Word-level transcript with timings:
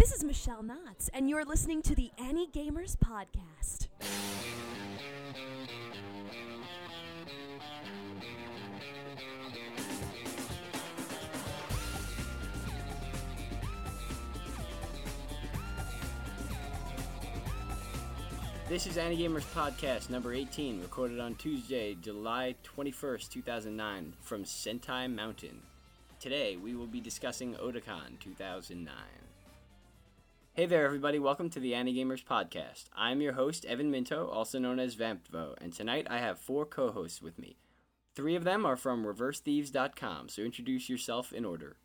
This 0.00 0.12
is 0.12 0.24
Michelle 0.24 0.62
Knotts, 0.62 1.10
and 1.12 1.28
you're 1.28 1.44
listening 1.44 1.82
to 1.82 1.94
the 1.94 2.10
Ani-Gamers 2.18 2.96
Podcast. 2.96 3.88
This 18.70 18.86
is 18.86 18.96
Ani-Gamers 18.96 19.44
Podcast 19.52 20.08
number 20.08 20.32
18, 20.32 20.80
recorded 20.80 21.20
on 21.20 21.34
Tuesday, 21.34 21.94
July 22.00 22.54
21st, 22.64 23.28
2009, 23.28 24.14
from 24.22 24.44
Sentai 24.44 25.14
Mountain. 25.14 25.60
Today, 26.18 26.56
we 26.56 26.74
will 26.74 26.86
be 26.86 27.02
discussing 27.02 27.52
Otakon 27.56 28.18
2009. 28.18 28.94
Hey 30.60 30.66
there, 30.66 30.84
everybody. 30.84 31.18
Welcome 31.18 31.48
to 31.50 31.58
the 31.58 31.74
Ani-Gamers 31.74 32.22
Podcast. 32.22 32.90
I'm 32.94 33.22
your 33.22 33.32
host, 33.32 33.64
Evan 33.64 33.90
Minto, 33.90 34.28
also 34.28 34.58
known 34.58 34.78
as 34.78 34.94
Vamptvo, 34.94 35.54
and 35.58 35.72
tonight 35.72 36.06
I 36.10 36.18
have 36.18 36.38
four 36.38 36.66
co 36.66 36.90
hosts 36.90 37.22
with 37.22 37.38
me. 37.38 37.56
Three 38.14 38.36
of 38.36 38.44
them 38.44 38.66
are 38.66 38.76
from 38.76 39.06
ReverseThieves.com, 39.06 40.28
so 40.28 40.42
introduce 40.42 40.90
yourself 40.90 41.32
in 41.32 41.46
order. 41.46 41.78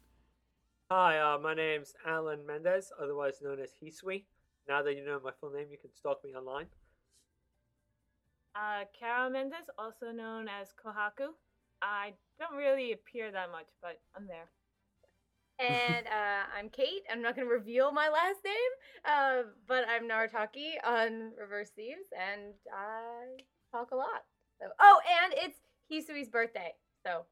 Hi, 0.92 1.18
uh, 1.18 1.38
my 1.38 1.54
name's 1.54 1.94
Alan 2.06 2.46
Mendez, 2.46 2.92
otherwise 3.02 3.36
known 3.42 3.62
as 3.62 3.70
Hisui. 3.82 4.26
Now 4.68 4.84
that 4.84 4.98
you 4.98 5.06
know 5.06 5.22
my 5.24 5.32
full 5.40 5.52
name, 5.52 5.68
you 5.72 5.78
can 5.78 5.94
stalk 5.94 6.22
me 6.26 6.36
online. 6.36 6.66
Uh, 8.54 8.84
Carol 9.00 9.30
Mendez, 9.30 9.70
also 9.80 10.12
known 10.12 10.50
as 10.50 10.74
Kohaku. 10.74 11.30
I 11.82 12.12
don't 12.38 12.58
really 12.58 12.92
appear 12.92 13.32
that 13.32 13.52
much, 13.52 13.68
but 13.82 14.02
I'm 14.18 14.28
there. 14.28 14.50
And 15.60 16.08
uh, 16.12 16.44
I'm 16.58 16.70
Kate. 16.70 17.04
I'm 17.12 17.22
not 17.22 17.36
going 17.36 17.48
to 17.48 17.54
reveal 17.54 17.92
my 17.92 18.10
last 18.10 18.40
name, 18.44 18.72
uh, 19.06 19.44
but 19.68 19.86
I'm 19.90 20.08
Narutaki 20.10 20.74
on 20.86 21.32
Reverse 21.40 21.70
Thieves, 21.76 22.08
and 22.14 22.54
I 22.74 23.38
talk 23.72 23.92
a 23.92 23.96
lot. 23.96 24.24
So, 24.60 24.68
oh, 24.80 25.00
and 25.24 25.34
it's 25.38 25.58
Hisui's 25.92 26.30
birthday. 26.30 26.74
So, 27.06 27.26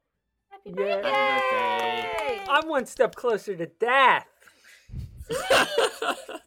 happy 0.50 0.70
Yeah. 0.70 0.74
birthday! 0.74 1.10
Happy 1.10 2.38
birthday. 2.38 2.50
I'm 2.50 2.68
one 2.68 2.86
step 2.86 3.14
closer 3.14 3.56
to 3.56 3.66
death. 3.66 4.26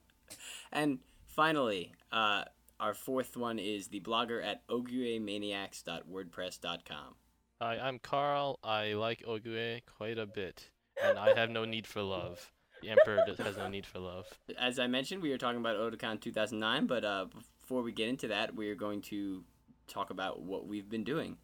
and 0.72 1.00
finally, 1.26 1.94
uh, 2.12 2.44
our 2.80 2.94
fourth 2.94 3.36
one 3.36 3.58
is 3.60 3.88
the 3.88 4.00
blogger 4.02 4.44
at 4.44 4.66
ogiuemaniax.wordpress.com. 4.68 7.16
Hi, 7.60 7.80
I'm 7.80 7.98
Carl. 7.98 8.60
I 8.64 8.94
like 8.94 9.24
Ogiue 9.28 9.82
quite 9.98 10.20
a 10.20 10.28
bit, 10.28 10.70
and 11.04 11.18
I 11.18 11.38
have 11.38 11.50
no 11.50 11.66
need 11.66 11.88
for 11.88 12.02
love. 12.02 12.52
The 12.82 12.90
Emperor 12.92 13.24
has 13.40 13.58
no 13.58 13.68
need 13.68 13.86
for 13.86 14.00
love. 14.00 14.28
As 14.60 14.78
I 14.78 14.88
mentioned, 14.88 15.22
we 15.22 15.32
are 15.32 15.38
talking 15.38 15.60
about 15.60 15.78
Otakon 15.78 16.22
2009, 16.22 16.86
but 16.86 17.04
uh, 17.04 17.26
before 17.62 17.82
we 17.82 17.92
get 17.92 18.08
into 18.08 18.28
that, 18.28 18.56
we 18.56 18.70
are 18.70 18.76
going 18.76 19.02
to 19.04 19.44
talk 19.88 20.10
about 20.12 20.42
what 20.42 20.68
we've 20.68 20.88
been 20.90 21.04
doing. 21.04 21.38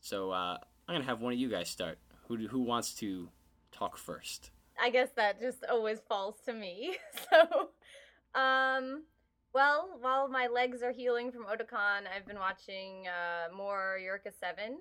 So 0.00 0.30
uh, 0.30 0.56
I'm 0.88 0.94
going 0.94 1.02
to 1.02 1.06
have 1.08 1.20
one 1.20 1.32
of 1.34 1.38
you 1.38 1.50
guys 1.50 1.68
start. 1.68 1.98
Who, 2.28 2.36
do- 2.38 2.48
who 2.48 2.60
wants 2.60 2.94
to 2.94 3.28
talk 3.70 3.98
first? 3.98 4.50
I 4.80 4.88
guess 4.90 5.10
that 5.16 5.40
just 5.40 5.64
always 5.70 6.00
falls 6.08 6.36
to 6.46 6.52
me. 6.52 6.96
So, 7.30 7.68
um, 8.40 9.04
well, 9.54 9.98
while 10.00 10.28
my 10.28 10.46
legs 10.48 10.82
are 10.82 10.92
healing 10.92 11.30
from 11.30 11.44
Otakon, 11.44 12.02
I've 12.14 12.26
been 12.26 12.38
watching 12.38 13.06
uh, 13.06 13.54
more 13.54 13.98
Eureka 14.02 14.30
7. 14.38 14.78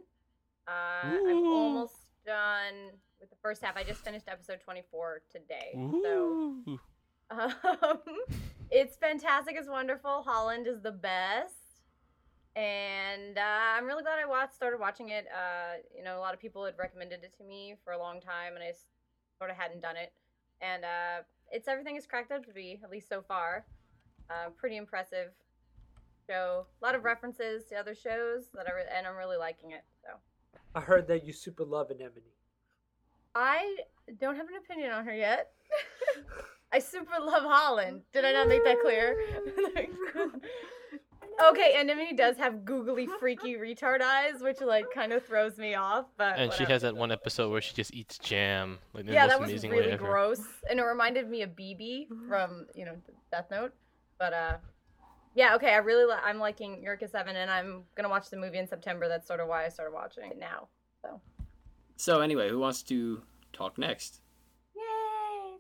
Uh, 0.68 0.72
I'm 0.72 1.46
almost 1.46 1.96
done 2.26 2.92
with 3.22 3.30
the 3.30 3.38
first 3.42 3.64
half. 3.64 3.78
I 3.78 3.84
just 3.84 4.04
finished 4.04 4.28
episode 4.28 4.60
24 4.64 5.22
today. 5.32 5.72
So, 6.04 6.56
um, 7.30 8.00
it's 8.72 8.98
fantastic. 8.98 9.56
It's 9.58 9.70
wonderful. 9.70 10.24
Holland 10.24 10.68
is 10.68 10.82
the 10.82 10.92
best. 10.92 11.54
And 12.56 13.38
uh, 13.38 13.78
I'm 13.78 13.86
really 13.86 14.04
glad 14.04 14.20
I 14.20 14.28
watched, 14.28 14.56
started 14.56 14.80
watching 14.80 15.10
it. 15.10 15.26
Uh, 15.34 15.78
you 15.96 16.04
know, 16.04 16.18
a 16.18 16.20
lot 16.20 16.34
of 16.34 16.42
people 16.42 16.66
had 16.66 16.74
recommended 16.78 17.24
it 17.24 17.34
to 17.38 17.44
me 17.46 17.76
for 17.86 17.94
a 17.94 17.98
long 17.98 18.20
time, 18.20 18.56
and 18.56 18.64
I 18.64 18.74
sort 19.38 19.50
of 19.50 19.56
hadn't 19.56 19.82
done 19.82 19.96
it. 19.96 20.12
And 20.60 20.84
uh, 20.84 21.24
it's 21.50 21.70
everything 21.70 21.96
it's 21.96 22.06
cracked 22.06 22.32
up 22.32 22.46
to 22.46 22.52
be, 22.52 22.82
at 22.84 22.90
least 22.90 23.08
so 23.08 23.22
far. 23.22 23.66
Uh, 24.30 24.50
pretty 24.58 24.76
impressive 24.76 25.30
show. 26.28 26.66
A 26.82 26.86
lot 26.86 26.96
of 26.96 27.04
references 27.04 27.64
to 27.66 27.76
other 27.76 27.96
shows 27.96 28.46
that 28.54 28.68
I 28.68 28.76
re- 28.76 28.84
and 28.96 29.08
I'm 29.08 29.16
really 29.16 29.38
liking 29.38 29.72
it. 29.72 29.84
So 30.04 30.10
I 30.76 30.82
heard 30.82 31.08
that 31.08 31.26
you 31.26 31.34
super 31.34 31.64
love 31.64 31.90
Anemone. 31.90 32.24
I 33.36 33.78
don't 34.20 34.36
have 34.36 34.48
an 34.48 34.56
opinion 34.56 34.92
on 34.92 35.06
her 35.06 35.16
yet. 35.16 35.52
I 36.74 36.80
super 36.80 37.20
love 37.20 37.44
Holland. 37.44 38.02
Did 38.14 38.26
I 38.26 38.32
not 38.32 38.48
make 38.48 38.64
that 38.64 38.78
clear? 38.82 39.16
okay, 41.50 41.76
Anemone 41.80 42.16
does 42.16 42.38
have 42.38 42.64
googly, 42.64 43.08
freaky 43.20 43.56
retard 43.58 44.02
eyes, 44.02 44.42
which 44.42 44.62
like 44.62 44.86
kind 44.94 45.12
of 45.14 45.26
throws 45.26 45.58
me 45.58 45.76
off. 45.76 46.06
But 46.18 46.40
And 46.40 46.54
she 46.54 46.64
has 46.66 46.82
that 46.84 46.96
one 46.96 47.12
episode 47.12 47.52
where 47.52 47.62
she 47.62 47.74
just 47.74 47.94
eats 47.94 48.18
jam, 48.18 48.80
like 48.94 49.06
Yeah, 49.08 49.28
that 49.28 49.40
was 49.40 49.52
really 49.64 49.96
gross, 49.98 50.42
and 50.70 50.80
it 50.80 50.84
reminded 50.84 51.30
me 51.30 51.42
of 51.42 51.52
BB 51.52 52.08
from 52.28 52.68
you 52.76 52.86
know 52.86 52.96
Death 53.32 53.48
Note. 53.52 53.74
But 54.18 54.34
uh, 54.34 54.58
yeah, 55.36 55.56
okay, 55.56 55.74
I 55.74 55.78
really 55.78 56.06
li- 56.06 56.22
I'm 56.24 56.40
liking 56.40 56.82
Eureka 56.82 57.08
Seven, 57.08 57.36
and 57.36 57.50
I'm 57.52 57.84
gonna 57.96 58.10
watch 58.10 58.30
the 58.30 58.38
movie 58.38 58.60
in 58.60 58.68
September. 58.68 59.08
That's 59.08 59.28
sort 59.28 59.40
of 59.40 59.48
why 59.48 59.66
I 59.66 59.70
started 59.70 59.94
watching 59.94 60.26
it 60.32 60.40
now. 60.40 60.68
So 61.02 61.20
So, 62.02 62.22
anyway, 62.22 62.50
who 62.50 62.58
wants 62.58 62.82
to 62.86 63.22
talk 63.54 63.78
next? 63.78 64.22
Yay! 64.76 65.58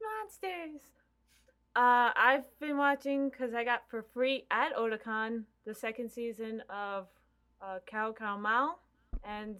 Monsters! 0.00 0.80
Uh, 1.74 2.12
I've 2.14 2.44
been 2.60 2.76
watching 2.76 3.30
because 3.30 3.52
I 3.52 3.64
got 3.64 3.82
for 3.90 4.04
free 4.14 4.44
at 4.52 4.76
Otakon 4.76 5.42
the 5.66 5.74
second 5.74 6.12
season 6.12 6.62
of 6.70 7.08
uh, 7.60 7.80
Cow 7.84 8.14
Cow 8.16 8.38
Mao, 8.38 8.76
and 9.24 9.56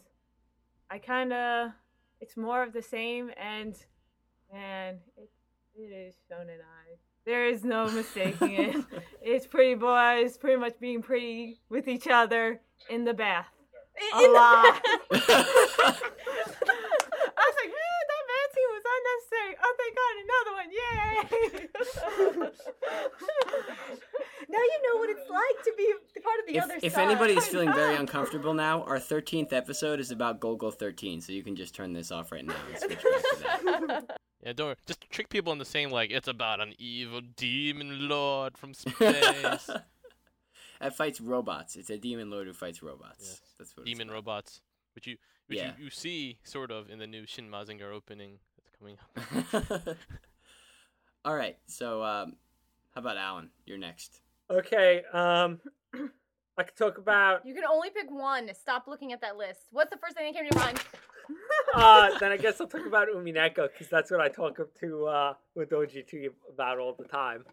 I 0.93 0.99
kind 0.99 1.33
of 1.33 1.73
it's 2.21 2.37
more 2.37 2.63
of 2.63 2.73
the 2.73 2.83
same, 2.83 3.33
and 3.37 3.75
man, 4.53 4.99
it, 5.17 5.29
it 5.75 5.91
is 5.93 6.15
shonen 6.31 6.61
ai. 6.61 6.99
There 7.27 7.49
is 7.49 7.65
no 7.65 7.91
mistaking 7.91 8.53
it. 8.53 8.77
It's 9.23 9.49
pretty 9.49 9.75
boys 9.75 10.39
pretty 10.39 10.61
much 10.61 10.79
being 10.79 11.03
pretty 11.03 11.59
with 11.69 11.89
each 11.89 12.07
other 12.07 12.61
in 12.89 13.03
the 13.03 13.13
bath. 13.13 13.49
A 14.15 14.17
In 14.17 14.33
the 14.33 14.39
lot. 14.39 14.83
back- 15.83 16.13
I 17.35 17.43
was 17.49 17.57
like, 17.59 17.71
man, 17.73 18.03
that 18.11 18.25
man 18.31 18.49
was 18.73 18.85
unnecessary. 18.95 19.53
Oh, 19.63 19.73
thank 19.81 19.93
God, 20.01 20.15
another 20.25 20.53
one! 20.59 20.69
Yay! 20.73 21.69
now 24.49 24.59
you 24.59 24.79
know 24.83 24.99
what 24.99 25.11
it's 25.11 25.29
like 25.31 25.65
to 25.65 25.73
be 25.77 25.93
part 26.21 26.39
of 26.41 26.47
the 26.47 26.57
if 26.57 26.65
other 26.65 26.75
if 26.83 26.93
side. 26.95 27.05
anybody 27.11 27.35
is 27.35 27.47
feeling 27.53 27.73
very 27.73 27.97
uncomfortable 27.97 28.55
now, 28.55 28.83
our 28.85 28.99
13th 28.99 29.53
episode 29.53 30.01
is 30.01 30.11
about 30.11 30.41
Golgo 30.41 30.73
13, 30.73 31.21
so 31.21 31.33
you 31.33 31.43
can 31.43 31.57
just 31.57 31.75
turn 31.75 31.93
this 31.93 32.11
off 32.11 32.33
right 32.33 32.45
now 32.45 32.55
and 32.71 32.79
switch 32.79 33.03
back 33.03 33.23
to 33.61 33.87
that. 33.89 34.19
Yeah, 34.45 34.53
don't 34.55 34.77
just 34.87 35.09
trick 35.09 35.29
people 35.29 35.53
into 35.53 35.65
saying 35.65 35.91
like 35.91 36.11
it's 36.11 36.27
about 36.27 36.61
an 36.61 36.75
evil 36.77 37.21
demon 37.37 38.09
lord 38.09 38.59
from 38.59 38.75
space. 38.75 39.71
that 40.81 40.97
fights 40.97 41.21
robots. 41.21 41.77
It's 41.77 41.91
a 41.91 41.97
demon 41.97 42.29
lord 42.29 42.49
who 42.49 42.53
fights 42.53 42.83
robots. 42.83 43.21
Yes. 43.21 43.41
That's 43.57 43.77
what 43.77 43.87
demon 43.87 44.09
it's 44.09 44.15
robots, 44.15 44.61
which 44.97 45.07
you 45.07 45.17
which 45.53 45.59
Yeah. 45.61 45.73
you, 45.79 45.85
you 45.85 45.91
see 45.91 46.39
sort 46.45 46.71
of 46.71 46.89
in 46.91 46.99
the 46.99 47.07
new 47.07 47.27
Shin 47.27 47.49
Mazinger 47.51 47.93
opening 47.93 48.39
that's 48.57 48.71
coming 48.79 48.97
up. 49.87 49.97
All 51.25 51.35
right, 51.37 51.57
so 51.67 52.03
um, 52.03 52.37
how 52.95 53.01
about 53.01 53.17
Alan? 53.17 53.51
You're 53.67 53.79
next. 53.79 54.23
Okay, 54.51 55.03
um, 55.13 55.61
I 56.59 56.63
could 56.65 56.77
talk 56.77 56.99
about. 56.99 57.47
You 57.47 57.55
can 57.55 57.65
only 57.71 57.91
pick 57.91 58.11
one. 58.11 58.51
Stop 58.55 58.87
looking 58.89 59.13
at 59.13 59.21
that 59.21 59.37
list. 59.37 59.61
What's 59.71 59.91
the 59.91 59.99
first 59.99 60.17
thing 60.17 60.27
that 60.27 60.35
came 60.39 60.49
to 60.51 60.57
your 60.57 60.65
mind? 60.65 60.79
Uh, 61.75 62.19
then 62.19 62.33
I 62.33 62.37
guess 62.37 62.61
I'll 62.61 62.67
talk 62.67 62.85
about 62.85 63.07
Umineko 63.09 63.69
because 63.73 63.89
that's 63.89 64.11
what 64.11 64.21
I 64.21 64.29
talk 64.29 64.59
to 64.81 65.07
uh, 65.07 65.35
with 65.55 65.71
OG2 65.71 66.31
about 66.53 66.79
all 66.79 66.93
the 66.99 67.05
time. 67.05 67.45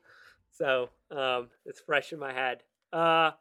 So 0.52 0.90
um, 1.12 1.48
it's 1.66 1.80
fresh 1.80 2.12
in 2.12 2.20
my 2.20 2.34
head. 2.34 2.64
Uh, 2.92 3.32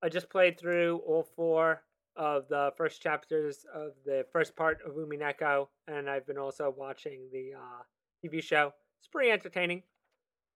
I 0.00 0.08
just 0.08 0.30
played 0.30 0.58
through 0.58 0.98
all 1.04 1.26
four 1.36 1.82
of 2.18 2.48
the 2.48 2.72
first 2.76 3.00
chapters 3.00 3.64
of 3.72 3.92
the 4.04 4.26
first 4.32 4.56
part 4.56 4.80
of 4.84 4.94
Umineko, 4.94 5.68
and 5.86 6.10
I've 6.10 6.26
been 6.26 6.36
also 6.36 6.74
watching 6.76 7.20
the 7.32 7.52
uh, 7.54 7.82
TV 8.22 8.42
show. 8.42 8.74
It's 8.98 9.06
pretty 9.06 9.30
entertaining. 9.30 9.84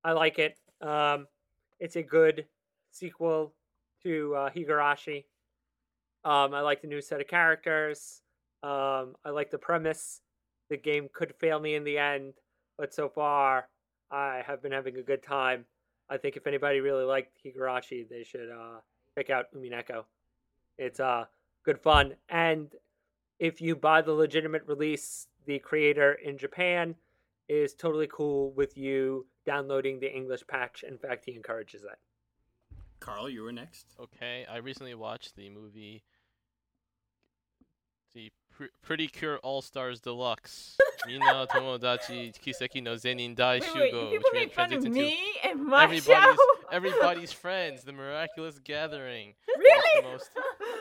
I 0.04 0.12
like 0.12 0.40
it. 0.40 0.58
Um, 0.80 1.28
it's 1.78 1.94
a 1.94 2.02
good 2.02 2.46
sequel 2.90 3.54
to 4.02 4.34
uh, 4.34 4.50
Higurashi. 4.50 5.24
Um, 6.24 6.52
I 6.52 6.60
like 6.60 6.82
the 6.82 6.88
new 6.88 7.00
set 7.00 7.20
of 7.20 7.28
characters. 7.28 8.22
Um, 8.64 9.14
I 9.24 9.30
like 9.30 9.50
the 9.50 9.58
premise. 9.58 10.20
The 10.68 10.76
game 10.76 11.08
could 11.12 11.34
fail 11.36 11.60
me 11.60 11.76
in 11.76 11.84
the 11.84 11.98
end, 11.98 12.34
but 12.76 12.92
so 12.92 13.08
far 13.08 13.68
I 14.10 14.42
have 14.46 14.62
been 14.62 14.72
having 14.72 14.96
a 14.96 15.02
good 15.02 15.22
time. 15.22 15.64
I 16.10 16.16
think 16.16 16.36
if 16.36 16.46
anybody 16.46 16.80
really 16.80 17.04
liked 17.04 17.38
Higurashi, 17.44 18.08
they 18.08 18.24
should 18.24 18.50
uh, 18.50 18.80
check 19.16 19.30
out 19.30 19.46
Umineko. 19.54 20.04
It's 20.78 20.98
uh, 20.98 21.24
good 21.64 21.78
fun, 21.78 22.14
and 22.28 22.74
if 23.38 23.60
you 23.60 23.76
buy 23.76 24.02
the 24.02 24.12
legitimate 24.12 24.62
release, 24.66 25.26
the 25.46 25.58
creator 25.58 26.12
in 26.12 26.38
Japan 26.38 26.94
is 27.48 27.74
totally 27.74 28.08
cool 28.10 28.52
with 28.52 28.76
you 28.76 29.26
downloading 29.44 29.98
the 30.00 30.14
English 30.14 30.46
patch. 30.46 30.84
In 30.86 30.98
fact, 30.98 31.24
he 31.26 31.34
encourages 31.34 31.82
that. 31.82 31.98
Carl, 33.00 33.28
you 33.28 33.42
were 33.42 33.52
next. 33.52 33.86
Okay, 34.00 34.46
I 34.50 34.58
recently 34.58 34.94
watched 34.94 35.34
the 35.34 35.50
movie, 35.50 36.04
the 38.14 38.30
Pr- 38.56 38.66
Pretty 38.80 39.08
Cure 39.08 39.38
All 39.38 39.60
Stars 39.60 40.00
Deluxe. 40.00 40.76
Mina 41.06 41.48
Tomodachi 41.50 42.32
Kiseki 42.40 42.80
no 42.80 42.94
Zenin 42.94 43.34
Dai 43.34 43.54
Wait, 43.54 43.74
wait, 43.74 43.92
Shugo. 43.92 44.10
people 44.10 44.30
which 44.32 44.34
make 44.34 44.54
fun 44.54 44.72
of 44.72 44.84
me 44.84 45.18
and 45.42 45.64
my 45.64 45.80
show. 45.98 46.12
everybody's 46.12 46.38
everybody's 46.70 47.32
friends, 47.32 47.82
the 47.82 47.92
miraculous 47.92 48.60
gathering. 48.60 49.34
really? 49.58 50.02
the 50.02 50.08
most, 50.08 50.30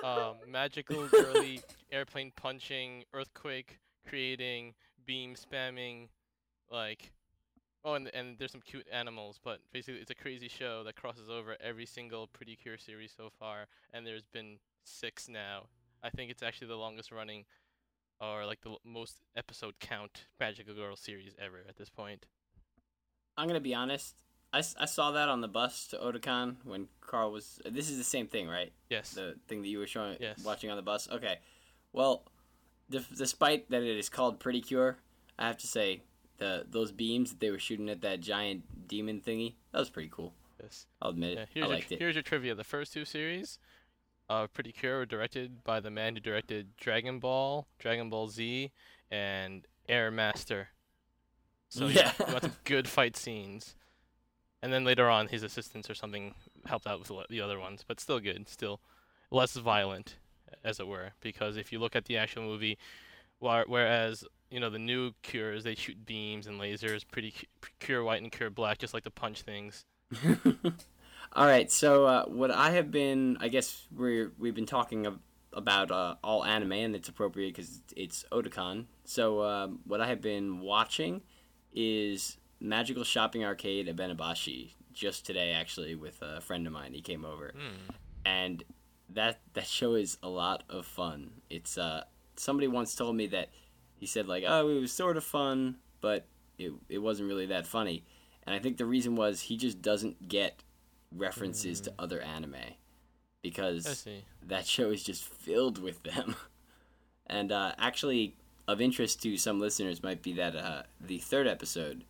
Um, 0.03 0.36
magical 0.48 1.07
girly 1.07 1.62
airplane 1.92 2.31
punching, 2.36 3.03
earthquake 3.13 3.80
creating, 4.07 4.74
beam 5.06 5.36
spamming, 5.36 6.09
like. 6.69 7.12
Oh, 7.83 7.95
and 7.95 8.09
and 8.13 8.38
there's 8.38 8.51
some 8.51 8.62
cute 8.62 8.86
animals, 8.92 9.39
but 9.44 9.59
basically 9.74 10.01
it's 10.01 10.12
a 10.12 10.15
crazy 10.15 10.48
show 10.48 10.83
that 10.83 10.95
crosses 10.95 11.30
over 11.31 11.57
every 11.59 11.88
single 11.88 12.27
Pretty 12.27 12.56
Cure 12.56 12.77
series 12.77 13.12
so 13.15 13.30
far, 13.39 13.65
and 13.92 14.06
there's 14.06 14.27
been 14.27 14.59
six 14.83 15.27
now. 15.27 15.63
I 16.04 16.12
think 16.12 16.30
it's 16.30 16.44
actually 16.44 16.68
the 16.68 16.75
longest 16.75 17.12
running, 17.12 17.45
or 18.19 18.45
like 18.45 18.62
the 18.62 18.75
most 18.86 19.18
episode 19.36 19.80
count 19.80 20.25
Magical 20.39 20.75
Girl 20.75 20.95
series 20.95 21.33
ever 21.39 21.63
at 21.68 21.75
this 21.75 21.89
point. 21.89 22.27
I'm 23.36 23.47
gonna 23.47 23.59
be 23.59 23.74
honest. 23.74 24.15
I, 24.53 24.59
I 24.80 24.86
saw 24.86 25.12
that 25.12 25.30
on 25.30 25.39
the 25.42 25.48
bus 25.48 25.88
to 25.88 25.98
Otakon 25.98 26.57
when 26.65 26.88
Carl 27.00 27.31
was. 27.31 27.59
This 27.65 27.89
is 27.89 27.98
the 27.98 28.03
same 28.03 28.27
thing, 28.27 28.48
right? 28.48 28.71
Yes. 28.89 29.12
The 29.12 29.36
thing 29.48 29.62
that 29.62 29.68
you 29.69 29.80
were 29.80 29.88
showing, 29.88 30.18
Yes. 30.19 30.44
watching 30.44 30.69
on 30.69 30.75
the 30.75 30.81
bus. 30.81 31.07
Okay. 31.09 31.39
Well, 31.94 32.24
def- 32.89 33.09
despite 33.18 33.69
that 33.71 33.81
it 33.83 33.98
is 33.98 34.09
called 34.09 34.39
Pretty 34.39 34.62
Cure, 34.62 34.98
I 35.39 35.48
have 35.48 35.57
to 35.59 35.68
say 35.68 36.01
the 36.38 36.65
those 36.69 36.92
beams 36.92 37.30
that 37.31 37.39
they 37.39 37.51
were 37.51 37.59
shooting 37.59 37.89
at 37.89 38.01
that 38.01 38.19
giant 38.19 38.88
demon 38.88 39.21
thingy 39.21 39.56
that 39.71 39.80
was 39.80 39.89
pretty 39.89 40.09
cool. 40.12 40.33
yes. 40.62 40.86
I'll 41.01 41.12
admit 41.12 41.36
Yeah, 41.38 41.44
it. 41.44 41.50
here's 41.54 41.63
I 41.63 41.68
your 41.68 41.75
liked 41.75 41.88
tr- 41.88 41.94
it. 41.94 42.00
here's 42.00 42.15
your 42.15 42.24
trivia. 42.24 42.56
The 42.56 42.63
first 42.65 42.92
two 42.94 43.06
series, 43.06 43.57
uh, 44.30 44.47
Pretty 44.47 44.71
Cure, 44.74 44.97
were 45.00 45.06
directed 45.06 45.63
by 45.63 45.80
the 45.80 45.89
man 45.92 46.15
who 46.15 46.19
directed 46.19 46.75
Dragon 46.77 47.19
Ball, 47.19 47.68
Dragon 47.80 48.09
Ball 48.09 48.27
Z, 48.27 48.71
and 49.09 49.65
Air 49.88 50.12
Master. 50.12 50.69
So 51.69 51.88
yeah, 51.88 52.12
Yeah. 52.19 52.25
you 52.27 52.39
got 52.39 52.63
good 52.65 52.88
fight 52.89 53.15
scenes. 53.15 53.75
And 54.62 54.72
then 54.72 54.84
later 54.84 55.10
on, 55.10 55.28
his 55.28 55.44
assistants 55.44 55.90
or 55.90 55.96
something 55.96 56.36
helped 56.66 56.86
out 56.88 57.00
with 57.00 57.28
the 57.30 57.42
other 57.42 57.60
ones, 57.60 57.84
but 57.88 58.00
still 58.00 58.19
good, 58.19 58.48
still 58.48 58.80
less 59.31 59.56
violent, 59.56 60.18
as 60.63 60.80
it 60.80 60.88
were. 60.88 61.12
Because 61.19 61.58
if 61.58 61.72
you 61.72 61.80
look 61.80 61.96
at 61.96 62.06
the 62.06 62.18
actual 62.18 62.44
movie, 62.44 62.78
whereas 63.40 64.24
you 64.52 64.60
know 64.60 64.69
the 64.69 64.80
new 64.80 65.13
Cures, 65.24 65.63
they 65.63 65.75
shoot 65.75 66.06
beams 66.06 66.46
and 66.46 66.60
lasers, 66.60 67.04
Pretty 67.10 67.31
Cu- 67.31 67.69
Cure 67.80 68.04
White 68.04 68.22
and 68.22 68.31
Cure 68.31 68.50
Black, 68.50 68.78
just 68.78 68.94
like 68.94 69.04
to 69.04 69.12
punch 69.12 69.42
things. 69.42 69.86
All 71.34 71.46
right, 71.46 71.72
so 71.72 72.06
uh, 72.06 72.25
what 72.25 72.52
I 72.52 72.72
have 72.72 72.92
been, 72.92 73.38
I 73.40 73.48
guess 73.48 73.88
we're 73.96 74.34
we've 74.38 74.54
been 74.54 74.66
talking 74.66 75.06
ab- 75.06 75.22
about 75.54 75.90
uh, 75.90 76.16
all 76.24 76.44
anime, 76.44 76.74
and 76.74 76.96
it's 76.96 77.07
appropriate 77.07 77.56
because 77.56 77.81
it's 77.96 78.25
Otakon. 78.31 78.86
So 79.06 79.42
um, 79.42 79.80
what 79.86 80.02
I 80.02 80.07
have 80.07 80.22
been 80.22 80.60
watching 80.60 81.22
is 81.74 82.38
Magical 82.62 83.04
Shopping 83.04 83.44
Arcade 83.44 83.88
at 83.90 83.96
Abenobashi. 83.96 84.72
Just 84.94 85.25
today, 85.25 85.52
actually, 85.52 85.96
with 85.96 86.22
a 86.22 86.40
friend 86.42 86.68
of 86.68 86.74
mine, 86.74 86.94
he 86.94 87.02
came 87.02 87.24
over, 87.25 87.54
Hmm. 87.56 87.92
and 88.25 88.63
that 89.10 89.40
that 89.54 89.66
show 89.68 89.96
is 89.96 90.18
a 90.22 90.28
lot 90.30 90.63
of 90.69 90.86
fun. 90.86 91.42
It's 91.50 91.78
uh, 91.78 92.04
somebody 92.36 92.68
once 92.68 92.94
told 92.96 93.16
me 93.16 93.28
that 93.28 93.50
he 93.96 94.06
said 94.06 94.28
like, 94.28 94.44
oh, 94.48 94.68
it 94.69 94.80
was 94.81 94.92
sort 94.92 95.16
of 95.18 95.24
fun, 95.24 95.78
but 96.02 96.28
it 96.58 96.74
it 96.90 96.98
wasn't 97.00 97.30
really 97.30 97.46
that 97.48 97.66
funny. 97.68 98.04
And 98.44 98.54
I 98.54 98.60
think 98.60 98.78
the 98.78 98.86
reason 98.86 99.16
was 99.16 99.42
he 99.42 99.56
just 99.56 99.81
doesn't 99.81 100.28
get 100.28 100.62
references 101.16 101.80
to 101.81 101.94
other 102.00 102.19
anime 102.22 102.56
because 103.42 103.86
that 104.44 104.66
show 104.68 104.90
is 104.92 105.04
just 105.04 105.24
filled 105.24 105.78
with 105.81 106.04
them. 106.04 106.36
and 107.28 107.52
uh, 107.52 107.74
actually, 107.78 108.36
of 108.68 108.81
interest 108.81 109.22
to 109.24 109.38
some 109.38 109.60
listeners 109.60 110.04
might 110.04 110.22
be 110.22 110.34
that 110.34 110.56
uh, 110.56 110.84
the 111.00 111.19
third 111.19 111.48
episode 111.48 112.04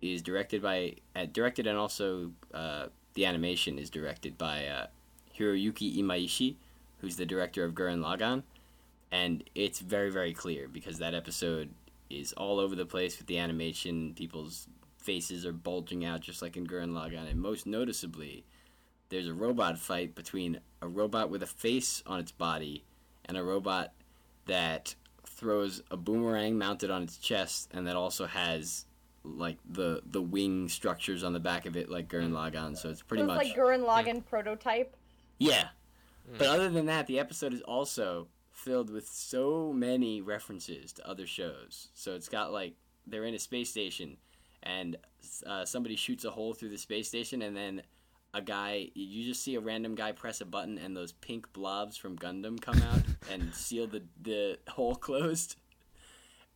is 0.00 0.22
directed 0.22 0.62
by 0.62 0.94
uh, 1.14 1.26
directed 1.32 1.66
and 1.66 1.78
also 1.78 2.32
uh, 2.52 2.86
the 3.14 3.26
animation 3.26 3.78
is 3.78 3.90
directed 3.90 4.36
by 4.36 4.66
uh, 4.66 4.86
Hiroyuki 5.38 5.98
Imaishi, 5.98 6.56
who's 7.00 7.16
the 7.16 7.26
director 7.26 7.64
of 7.64 7.74
Gurren 7.74 8.00
Lagann, 8.00 8.42
and 9.10 9.44
it's 9.54 9.80
very 9.80 10.10
very 10.10 10.32
clear 10.32 10.68
because 10.68 10.98
that 10.98 11.14
episode 11.14 11.70
is 12.08 12.32
all 12.34 12.58
over 12.60 12.74
the 12.74 12.86
place 12.86 13.18
with 13.18 13.26
the 13.26 13.38
animation. 13.38 14.14
People's 14.14 14.68
faces 14.98 15.46
are 15.46 15.52
bulging 15.52 16.04
out 16.04 16.20
just 16.20 16.42
like 16.42 16.56
in 16.56 16.66
Gurren 16.66 16.90
Lagann, 16.90 17.30
and 17.30 17.40
most 17.40 17.66
noticeably, 17.66 18.44
there's 19.08 19.28
a 19.28 19.34
robot 19.34 19.78
fight 19.78 20.14
between 20.14 20.60
a 20.82 20.88
robot 20.88 21.30
with 21.30 21.42
a 21.42 21.46
face 21.46 22.02
on 22.06 22.20
its 22.20 22.32
body 22.32 22.84
and 23.24 23.36
a 23.36 23.42
robot 23.42 23.92
that 24.46 24.94
throws 25.24 25.82
a 25.90 25.96
boomerang 25.96 26.56
mounted 26.56 26.90
on 26.90 27.02
its 27.02 27.18
chest 27.18 27.68
and 27.74 27.86
that 27.86 27.96
also 27.96 28.26
has 28.26 28.85
like 29.36 29.58
the 29.68 30.02
the 30.06 30.22
wing 30.22 30.68
structures 30.68 31.24
on 31.24 31.32
the 31.32 31.40
back 31.40 31.66
of 31.66 31.76
it 31.76 31.90
like 31.90 32.08
Gurren 32.08 32.30
Lagann 32.30 32.76
so 32.76 32.90
it's 32.90 33.02
pretty 33.02 33.22
so 33.22 33.30
it's 33.30 33.36
much 33.36 33.46
like 33.46 33.56
Gurren 33.56 33.84
Lagann 33.86 34.24
prototype. 34.24 34.96
yeah. 35.38 35.68
Mm. 36.32 36.38
But 36.38 36.46
other 36.48 36.68
than 36.68 36.86
that, 36.86 37.06
the 37.06 37.18
episode 37.18 37.52
is 37.52 37.62
also 37.62 38.28
filled 38.50 38.90
with 38.90 39.06
so 39.06 39.72
many 39.72 40.20
references 40.20 40.92
to 40.94 41.08
other 41.08 41.26
shows. 41.26 41.88
So 41.94 42.14
it's 42.14 42.28
got 42.28 42.52
like 42.52 42.74
they're 43.06 43.24
in 43.24 43.34
a 43.34 43.38
space 43.38 43.70
station, 43.70 44.16
and 44.62 44.96
uh, 45.46 45.64
somebody 45.64 45.96
shoots 45.96 46.24
a 46.24 46.30
hole 46.30 46.54
through 46.54 46.70
the 46.70 46.78
space 46.78 47.08
station, 47.08 47.42
and 47.42 47.56
then 47.56 47.82
a 48.34 48.42
guy 48.42 48.88
you 48.94 49.24
just 49.24 49.42
see 49.42 49.54
a 49.54 49.60
random 49.60 49.94
guy 49.94 50.12
press 50.12 50.40
a 50.40 50.44
button, 50.44 50.78
and 50.78 50.96
those 50.96 51.12
pink 51.12 51.52
blobs 51.52 51.96
from 51.96 52.18
Gundam 52.18 52.60
come 52.60 52.82
out 52.82 53.02
and 53.30 53.54
seal 53.54 53.86
the 53.86 54.02
the 54.20 54.58
hole 54.68 54.94
closed. 54.96 55.56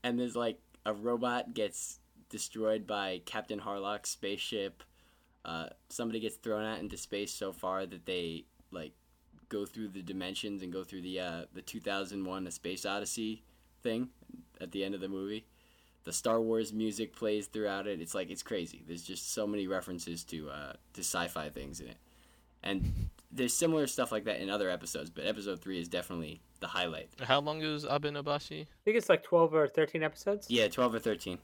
And 0.03 0.19
there's 0.19 0.37
like 0.37 0.59
a 0.87 0.95
robot 0.95 1.55
gets 1.55 2.00
destroyed 2.31 2.87
by 2.87 3.21
Captain 3.27 3.59
Harlock's 3.59 4.11
spaceship. 4.11 4.83
Uh, 5.45 5.67
somebody 5.89 6.21
gets 6.21 6.37
thrown 6.37 6.65
out 6.65 6.79
into 6.79 6.97
space 6.97 7.33
so 7.33 7.53
far 7.53 7.85
that 7.87 8.07
they 8.07 8.45
like 8.71 8.93
go 9.49 9.67
through 9.67 9.89
the 9.89 10.03
dimensions 10.03 10.63
and 10.63 10.73
go 10.73 10.83
through 10.83 11.03
the 11.03 11.21
uh, 11.21 11.43
the 11.53 11.61
2001 11.61 12.47
A 12.47 12.51
Space 12.51 12.87
Odyssey 12.87 13.43
thing 13.83 14.09
at 14.61 14.73
the 14.73 14.83
end 14.85 14.95
of 14.95 15.01
the 15.01 15.09
movie. 15.09 15.45
The 16.05 16.13
Star 16.13 16.41
Wars 16.41 16.73
music 16.73 17.15
plays 17.15 17.47
throughout 17.47 17.87
it. 17.87 18.01
It's 18.01 18.15
like 18.15 18.31
it's 18.31 18.43
crazy. 18.43 18.83
There's 18.87 19.03
just 19.03 19.35
so 19.35 19.47
many 19.47 19.67
references 19.67 20.25
to 20.25 20.49
uh, 20.49 20.73
to 20.95 21.01
sci-fi 21.01 21.51
things 21.51 21.81
in 21.81 21.89
it, 21.89 21.99
and 22.63 23.11
there's 23.31 23.53
similar 23.53 23.87
stuff 23.87 24.11
like 24.11 24.25
that 24.25 24.41
in 24.41 24.49
other 24.49 24.71
episodes. 24.71 25.11
But 25.11 25.27
episode 25.27 25.61
three 25.61 25.79
is 25.79 25.89
definitely 25.89 26.41
the 26.61 26.69
highlight. 26.69 27.11
How 27.23 27.41
long 27.41 27.63
is 27.63 27.85
Abenobashi? 27.85 28.63
I 28.63 28.67
think 28.85 28.97
it's 28.97 29.09
like 29.09 29.23
12 29.23 29.55
or 29.55 29.69
13 29.69 30.03
episodes. 30.03 30.51
Yeah, 30.51 30.69
12 30.69 30.97
or 30.97 30.99
13. 30.99 31.39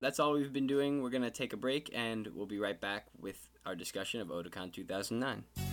That's 0.00 0.18
all 0.18 0.32
we've 0.32 0.52
been 0.52 0.66
doing. 0.66 1.02
We're 1.02 1.10
gonna 1.10 1.30
take 1.30 1.52
a 1.52 1.58
break, 1.58 1.90
and 1.94 2.26
we'll 2.34 2.46
be 2.46 2.58
right 2.58 2.80
back 2.80 3.06
with 3.18 3.50
our 3.66 3.76
discussion 3.76 4.20
of 4.20 4.28
Otakon 4.28 4.72
2009. 4.72 5.69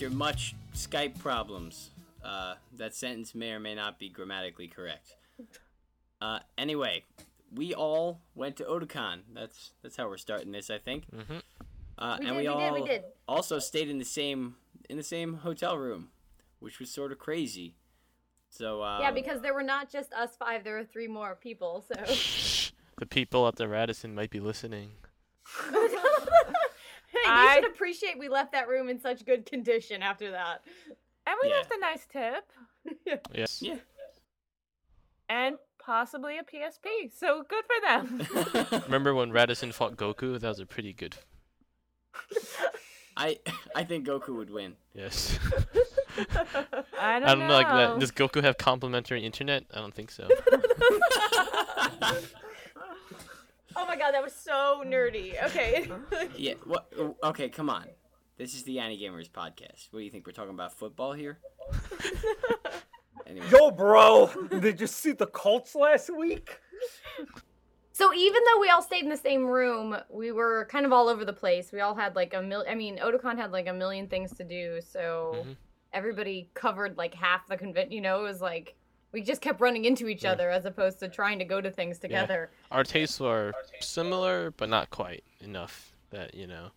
After 0.00 0.16
much 0.16 0.54
Skype 0.74 1.18
problems. 1.18 1.90
Uh, 2.24 2.54
that 2.76 2.94
sentence 2.94 3.34
may 3.34 3.52
or 3.52 3.60
may 3.60 3.74
not 3.74 3.98
be 3.98 4.08
grammatically 4.08 4.66
correct. 4.66 5.16
Uh, 6.20 6.38
anyway, 6.58 7.02
we 7.54 7.74
all 7.74 8.20
went 8.34 8.56
to 8.56 8.64
Otakon. 8.64 9.20
That's 9.34 9.72
that's 9.82 9.96
how 9.96 10.08
we're 10.08 10.18
starting 10.18 10.52
this, 10.52 10.70
I 10.70 10.78
think. 10.78 11.04
Mm-hmm. 11.10 11.38
Uh, 11.98 12.16
We 12.20 12.26
and 12.26 12.36
did, 12.36 12.36
we 12.36 12.42
we 12.42 12.46
all 12.46 12.74
did, 12.74 12.82
we 12.82 12.88
did. 12.88 13.04
also 13.26 13.58
stayed 13.58 13.88
in 13.88 13.98
the 13.98 14.04
same 14.04 14.56
in 14.88 14.96
the 14.96 15.02
same 15.02 15.34
hotel 15.34 15.76
room, 15.76 16.08
which 16.60 16.78
was 16.78 16.90
sort 16.90 17.10
of 17.12 17.18
crazy. 17.18 17.74
So 18.50 18.82
uh, 18.82 18.98
yeah, 19.00 19.10
because 19.10 19.40
there 19.40 19.54
were 19.54 19.62
not 19.62 19.90
just 19.90 20.12
us 20.12 20.36
five; 20.38 20.62
there 20.62 20.76
were 20.76 20.84
three 20.84 21.08
more 21.08 21.34
people. 21.34 21.84
So 21.88 22.70
The 22.98 23.06
people 23.06 23.48
at 23.48 23.56
the 23.56 23.66
Radisson 23.66 24.14
might 24.14 24.30
be 24.30 24.40
listening. 24.40 24.90
I- 27.28 27.54
should 27.56 27.70
appreciate 27.70 28.18
we 28.18 28.28
left 28.28 28.52
that 28.52 28.68
room 28.68 28.88
in 28.88 29.00
such 29.00 29.24
good 29.24 29.46
condition 29.46 30.02
after 30.02 30.30
that. 30.32 30.62
And 31.26 31.36
we 31.42 31.48
Yeah. 31.50 31.56
left 31.56 31.72
a 31.72 31.78
nice 31.78 32.06
tip 32.06 33.22
Yes. 33.34 33.60
Yeah. 33.62 33.76
and 35.28 35.56
possibly 35.78 36.38
a 36.38 36.42
PSP. 36.42 37.12
So 37.16 37.44
good 37.48 37.64
for 37.64 37.80
them. 38.68 38.82
Remember 38.86 39.14
when 39.14 39.32
Radisson 39.32 39.72
fought 39.72 39.96
Goku? 39.96 40.38
That 40.40 40.48
was 40.48 40.60
a 40.60 40.66
pretty 40.66 40.92
good. 40.92 41.16
I 43.16 43.38
I 43.74 43.84
think 43.84 44.06
Goku 44.06 44.34
would 44.36 44.50
win. 44.50 44.76
Yes. 44.94 45.38
I 46.18 46.24
don't, 46.74 46.96
I 47.00 47.20
don't 47.20 47.38
know. 47.40 47.48
Like, 47.54 47.68
know. 47.68 47.98
does 47.98 48.10
Goku 48.12 48.42
have 48.42 48.56
complimentary 48.58 49.24
internet? 49.24 49.64
I 49.72 49.78
don't 49.80 49.94
think 49.94 50.10
so. 50.10 50.28
Oh 53.76 53.86
my 53.86 53.96
god, 53.96 54.12
that 54.12 54.22
was 54.22 54.34
so 54.34 54.82
nerdy. 54.86 55.42
Okay. 55.46 55.90
Yeah. 56.36 56.54
What? 56.64 56.92
Okay, 57.22 57.48
come 57.48 57.70
on. 57.70 57.86
This 58.36 58.54
is 58.54 58.62
the 58.64 58.78
Ani-Gamers 58.78 59.30
podcast. 59.30 59.88
What 59.90 60.00
do 60.00 60.04
you 60.04 60.10
think? 60.10 60.26
We're 60.26 60.32
talking 60.32 60.54
about 60.54 60.72
football 60.72 61.12
here. 61.12 61.38
Anyway. 63.26 63.46
Yo, 63.52 63.70
bro, 63.70 64.28
did 64.48 64.80
you 64.80 64.86
see 64.88 65.12
the 65.12 65.26
Colts 65.26 65.74
last 65.76 66.10
week? 66.10 66.58
So 67.92 68.12
even 68.14 68.42
though 68.44 68.60
we 68.60 68.70
all 68.70 68.82
stayed 68.82 69.04
in 69.04 69.10
the 69.10 69.16
same 69.16 69.44
room, 69.46 69.96
we 70.08 70.32
were 70.32 70.66
kind 70.70 70.84
of 70.86 70.92
all 70.92 71.08
over 71.08 71.24
the 71.24 71.32
place. 71.32 71.70
We 71.70 71.80
all 71.80 71.94
had 71.94 72.16
like 72.16 72.34
a 72.34 72.42
mil. 72.42 72.64
I 72.68 72.74
mean, 72.74 72.98
Otakon 72.98 73.36
had 73.36 73.52
like 73.52 73.68
a 73.68 73.72
million 73.74 74.08
things 74.08 74.32
to 74.38 74.42
do, 74.44 74.80
so 74.80 75.44
Mhm. 75.46 75.56
everybody 75.92 76.50
covered 76.54 76.96
like 76.96 77.14
half 77.14 77.46
the 77.46 77.56
convent. 77.56 77.92
You 77.92 78.00
know, 78.00 78.18
it 78.20 78.22
was 78.24 78.40
like 78.40 78.74
we 79.12 79.22
just 79.22 79.40
kept 79.40 79.60
running 79.60 79.84
into 79.84 80.08
each 80.08 80.24
Yeah. 80.24 80.32
other 80.32 80.50
as 80.50 80.64
opposed 80.64 80.98
to 81.00 81.08
trying 81.08 81.38
to 81.38 81.44
go 81.44 81.60
to 81.60 81.70
things 81.70 81.98
together. 81.98 82.50
Our 82.70 82.84
tastes 82.84 83.18
were 83.20 83.52
similar, 83.80 84.50
but 84.52 84.68
not 84.68 84.90
quite 84.90 85.24
enough 85.40 85.92
that 86.10 86.34
you 86.34 86.46
know 86.46 86.70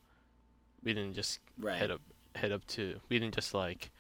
we 0.84 0.94
didn't 0.94 1.14
just 1.14 1.40
Right. 1.58 1.78
head 1.78 1.92
up 1.92 2.02
head 2.36 2.52
up 2.52 2.66
to. 2.68 3.00
We 3.10 3.20
didn't 3.20 3.36
just 3.36 3.54
like 3.54 3.92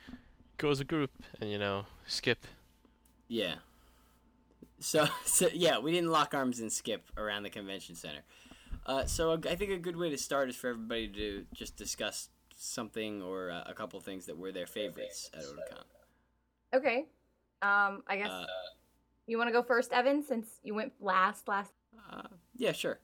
go 0.58 0.70
as 0.70 0.80
a 0.80 0.86
group 0.86 1.12
and 1.40 1.50
you 1.52 1.58
know 1.60 1.86
skip. 2.08 2.46
Yeah. 3.28 3.56
So, 4.80 5.08
so 5.26 5.48
yeah, 5.54 5.80
we 5.80 5.92
didn't 5.92 6.12
lock 6.12 6.34
arms 6.34 6.60
and 6.60 6.72
skip 6.72 7.04
around 7.18 7.44
the 7.44 7.50
convention 7.50 7.96
center. 7.96 8.24
Uh, 8.86 9.06
so 9.06 9.32
a- 9.32 9.50
I 9.50 9.56
think 9.56 9.72
a 9.72 9.78
good 9.78 9.96
way 9.96 10.10
to 10.10 10.18
start 10.18 10.50
is 10.50 10.56
for 10.56 10.70
everybody 10.72 11.08
to 11.08 11.46
just 11.54 11.78
discuss 11.78 12.30
something 12.56 13.22
or 13.22 13.50
uh, 13.50 13.64
a 13.66 13.74
couple 13.74 14.00
things 14.02 14.26
that 14.26 14.38
were 14.38 14.52
their 14.52 14.66
favorites 14.68 15.30
at 15.34 15.44
Otakon. 15.44 15.84
Okay. 16.74 17.06
Um, 17.64 18.04
I 18.08 18.18
guess 18.18 18.30
Uh, 18.30 18.46
you 19.26 19.38
want 19.38 19.48
to 19.48 19.54
go 19.54 19.64
first, 19.64 19.94
Evan, 19.94 20.22
since 20.22 20.60
you 20.64 20.74
went 20.76 20.94
last 21.00 21.48
last. 21.48 21.72
Uh, 22.12 22.28
yeah, 22.56 22.74
sure. 22.74 23.00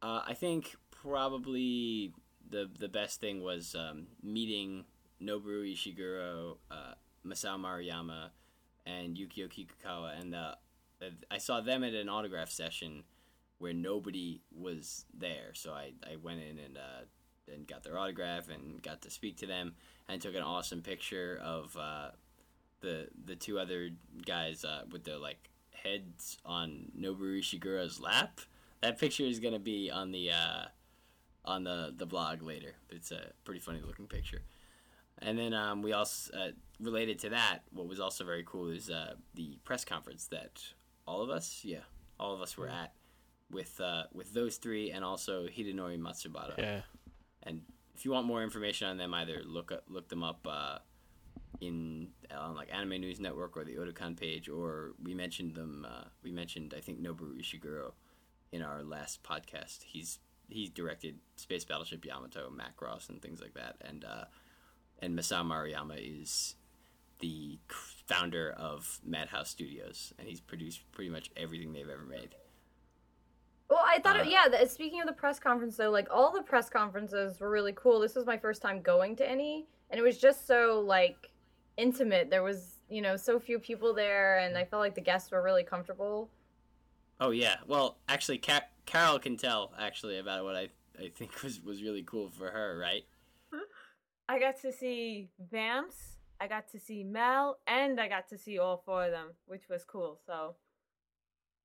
Uh, 0.00 0.22
I 0.26 0.34
think 0.34 0.74
probably 0.90 2.12
the 2.48 2.70
the 2.78 2.88
best 2.88 3.20
thing 3.20 3.42
was 3.42 3.74
um, 3.74 4.06
meeting 4.22 4.86
Noboru 5.20 5.70
Ishiguro, 5.72 6.56
uh, 6.70 6.94
Masao 7.26 7.58
Maruyama, 7.58 8.30
and 8.86 9.16
Yukio 9.16 9.48
Kikukawa, 9.48 10.18
and 10.18 10.34
uh, 10.34 10.54
I 11.30 11.38
saw 11.38 11.60
them 11.60 11.84
at 11.84 11.92
an 11.92 12.08
autograph 12.08 12.50
session 12.50 13.04
where 13.58 13.74
nobody 13.74 14.40
was 14.50 15.04
there, 15.12 15.52
so 15.52 15.72
I, 15.72 15.92
I 16.02 16.16
went 16.16 16.40
in 16.40 16.58
and 16.58 16.78
uh, 16.78 17.04
and 17.52 17.66
got 17.66 17.82
their 17.82 17.98
autograph 17.98 18.48
and 18.48 18.82
got 18.82 19.02
to 19.02 19.10
speak 19.10 19.36
to 19.38 19.46
them 19.46 19.74
and 20.08 20.20
took 20.22 20.34
an 20.34 20.42
awesome 20.42 20.80
picture 20.80 21.38
of 21.42 21.76
uh, 21.76 22.10
the 22.84 23.08
the 23.24 23.34
two 23.34 23.58
other 23.58 23.90
guys 24.24 24.64
uh, 24.64 24.82
with 24.90 25.04
their 25.04 25.18
like 25.18 25.50
heads 25.72 26.38
on 26.44 26.92
Noboru 26.98 27.40
Ishiguro's 27.40 28.00
lap. 28.00 28.40
That 28.82 28.98
picture 28.98 29.24
is 29.24 29.40
gonna 29.40 29.58
be 29.58 29.90
on 29.90 30.12
the 30.12 30.30
uh, 30.30 30.64
on 31.44 31.64
the 31.64 31.92
the 31.96 32.06
blog 32.06 32.42
later. 32.42 32.74
It's 32.90 33.10
a 33.10 33.32
pretty 33.44 33.60
funny 33.60 33.80
looking 33.84 34.06
picture. 34.06 34.42
And 35.22 35.38
then 35.38 35.54
um, 35.54 35.82
we 35.82 35.92
also 35.92 36.32
uh, 36.32 36.48
related 36.80 37.18
to 37.20 37.30
that. 37.30 37.60
What 37.72 37.86
was 37.88 38.00
also 38.00 38.24
very 38.24 38.44
cool 38.44 38.70
is 38.70 38.90
uh, 38.90 39.14
the 39.34 39.58
press 39.64 39.84
conference 39.84 40.26
that 40.28 40.62
all 41.06 41.22
of 41.22 41.30
us, 41.30 41.60
yeah, 41.64 41.84
all 42.18 42.34
of 42.34 42.40
us 42.40 42.56
were 42.56 42.68
at 42.68 42.92
with 43.50 43.80
uh, 43.80 44.04
with 44.12 44.34
those 44.34 44.56
three 44.56 44.90
and 44.90 45.04
also 45.04 45.46
Hidenori 45.46 45.98
Matsubara. 45.98 46.58
Yeah. 46.58 46.80
And 47.44 47.62
if 47.94 48.04
you 48.04 48.10
want 48.10 48.26
more 48.26 48.42
information 48.42 48.88
on 48.88 48.96
them, 48.96 49.14
either 49.14 49.42
look 49.44 49.70
up, 49.70 49.84
look 49.88 50.08
them 50.08 50.22
up 50.22 50.46
uh, 50.50 50.78
in 51.60 52.08
on 52.38 52.54
like 52.54 52.72
Anime 52.72 53.00
News 53.00 53.20
Network 53.20 53.56
or 53.56 53.64
the 53.64 53.76
Otakon 53.76 54.18
page, 54.18 54.48
or 54.48 54.92
we 55.02 55.14
mentioned 55.14 55.54
them. 55.54 55.86
Uh, 55.88 56.04
we 56.22 56.30
mentioned 56.30 56.74
I 56.76 56.80
think 56.80 57.02
Noboru 57.02 57.38
Ishiguro 57.40 57.92
in 58.52 58.62
our 58.62 58.82
last 58.82 59.22
podcast. 59.22 59.82
He's 59.84 60.18
he 60.48 60.68
directed 60.68 61.18
Space 61.36 61.64
Battleship 61.64 62.04
Yamato, 62.04 62.50
Macross, 62.50 63.08
and 63.08 63.20
things 63.20 63.40
like 63.40 63.54
that. 63.54 63.76
And 63.80 64.04
uh, 64.04 64.24
and 65.00 65.18
Masao 65.18 65.44
Maruyama 65.44 65.96
is 65.98 66.56
the 67.20 67.58
founder 68.06 68.54
of 68.56 69.00
Madhouse 69.04 69.50
Studios, 69.50 70.12
and 70.18 70.28
he's 70.28 70.40
produced 70.40 70.80
pretty 70.92 71.10
much 71.10 71.30
everything 71.36 71.72
they've 71.72 71.88
ever 71.88 72.04
made. 72.04 72.34
Well, 73.70 73.82
I 73.84 73.98
thought, 73.98 74.16
it, 74.16 74.26
Uh, 74.26 74.30
yeah. 74.30 74.48
The, 74.48 74.68
speaking 74.68 75.00
of 75.00 75.06
the 75.06 75.14
press 75.14 75.38
conference, 75.38 75.76
though, 75.76 75.90
like 75.90 76.08
all 76.10 76.30
the 76.32 76.42
press 76.42 76.68
conferences 76.68 77.40
were 77.40 77.50
really 77.50 77.72
cool. 77.74 77.98
This 77.98 78.14
was 78.14 78.26
my 78.26 78.36
first 78.36 78.60
time 78.60 78.82
going 78.82 79.16
to 79.16 79.28
any, 79.28 79.66
and 79.90 79.98
it 79.98 80.02
was 80.02 80.18
just 80.18 80.46
so 80.46 80.82
like 80.86 81.30
intimate. 81.76 82.30
There 82.30 82.42
was, 82.42 82.76
you 82.88 83.02
know, 83.02 83.16
so 83.16 83.38
few 83.38 83.58
people 83.58 83.94
there, 83.94 84.38
and 84.38 84.56
I 84.56 84.64
felt 84.64 84.80
like 84.80 84.94
the 84.94 85.00
guests 85.00 85.30
were 85.30 85.42
really 85.42 85.64
comfortable. 85.64 86.30
Oh 87.20 87.30
yeah. 87.30 87.56
Well, 87.66 87.98
actually, 88.08 88.38
Ca- 88.38 88.68
Carol 88.86 89.18
can 89.18 89.36
tell 89.36 89.72
actually 89.78 90.18
about 90.18 90.44
what 90.44 90.56
I 90.56 90.68
I 90.98 91.08
think 91.14 91.42
was 91.42 91.60
was 91.62 91.82
really 91.82 92.02
cool 92.02 92.28
for 92.30 92.50
her, 92.50 92.78
right? 92.78 93.04
I 94.28 94.38
got 94.38 94.60
to 94.62 94.72
see 94.72 95.28
Vamps, 95.52 96.16
I 96.40 96.48
got 96.48 96.68
to 96.68 96.78
see 96.80 97.04
Mel, 97.04 97.58
and 97.66 98.00
I 98.00 98.08
got 98.08 98.28
to 98.30 98.38
see 98.38 98.58
all 98.58 98.82
four 98.84 99.04
of 99.04 99.10
them, 99.10 99.34
which 99.46 99.68
was 99.68 99.84
cool. 99.84 100.18
So, 100.26 100.54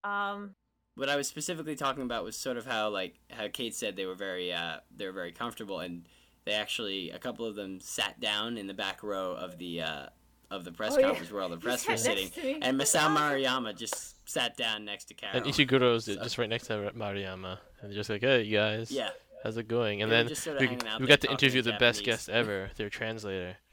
um, 0.03 0.55
What 0.95 1.09
I 1.09 1.15
was 1.15 1.27
specifically 1.27 1.75
talking 1.75 2.03
about 2.03 2.23
was 2.23 2.35
sort 2.35 2.57
of 2.57 2.65
how 2.65 2.89
like 2.89 3.19
how 3.29 3.47
Kate 3.47 3.73
said 3.73 3.95
they 3.95 4.05
were 4.05 4.15
very 4.15 4.51
uh 4.53 4.77
they 4.95 5.05
were 5.05 5.13
very 5.13 5.31
comfortable 5.31 5.79
and 5.79 6.05
they 6.49 6.55
actually 6.55 7.11
a 7.11 7.19
couple 7.19 7.45
of 7.45 7.55
them 7.55 7.79
sat 7.79 8.19
down 8.19 8.57
in 8.57 8.67
the 8.67 8.73
back 8.73 9.03
row 9.03 9.33
of 9.33 9.57
the 9.57 9.81
uh 9.81 10.05
of 10.51 10.65
the 10.65 10.71
press 10.71 10.93
Oh, 10.95 10.99
yeah. 10.99 11.05
conference 11.07 11.31
where 11.31 11.43
all 11.43 11.49
the 11.49 11.57
press 11.67 11.87
were 11.87 11.95
sitting 11.95 12.23
next 12.25 12.35
to 12.35 12.43
me. 12.43 12.59
and 12.61 12.79
Masao 12.81 13.15
Maruyama 13.15 13.77
just 13.77 14.15
sat 14.27 14.57
down 14.57 14.83
next 14.83 15.05
to 15.05 15.13
Carol. 15.13 15.37
And 15.37 15.45
Ishiguro's 15.45 16.05
So- 16.05 16.15
just 16.15 16.37
right 16.39 16.49
next 16.49 16.67
to 16.67 16.91
Maruyama, 16.95 17.59
and 17.81 17.91
they're 17.91 17.93
just 17.97 18.09
like, 18.09 18.21
"Hey, 18.21 18.41
you 18.43 18.57
guys, 18.57 18.91
Yeah. 18.91 19.09
how's 19.43 19.57
it 19.57 19.67
going?" 19.67 20.01
And 20.01 20.11
They 20.11 20.15
were 20.17 20.23
then 20.23 20.27
just 20.29 20.43
sorta 20.43 20.59
we, 20.61 20.89
out 20.89 20.99
we 21.01 21.05
got 21.07 21.21
to 21.21 21.29
interview 21.31 21.59
in 21.59 21.65
the 21.65 21.73
best 21.79 22.03
guest 22.03 22.29
ever, 22.29 22.71
their 22.77 22.89
translator. 22.89 23.57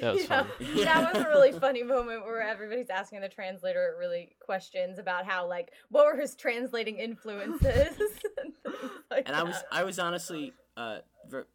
That 0.00 0.12
was 0.12 0.22
Yeah, 0.28 0.42
fun. 0.42 0.48
that 0.84 1.14
was 1.14 1.24
a 1.24 1.28
really 1.28 1.52
funny 1.52 1.82
moment 1.82 2.24
where 2.26 2.42
everybody's 2.42 2.90
asking 2.90 3.20
the 3.22 3.30
translator 3.30 3.96
really 3.98 4.36
questions 4.38 4.98
about 4.98 5.24
how 5.24 5.46
like 5.48 5.70
what 5.88 6.04
were 6.04 6.20
his 6.20 6.34
translating 6.34 6.96
influences. 6.98 7.96
and 8.42 8.52
like 9.10 9.26
And 9.26 9.34
I 9.34 9.42
was. 9.42 9.56
I 9.72 9.84
was 9.84 9.98
honestly 9.98 10.52
uh 10.80 10.98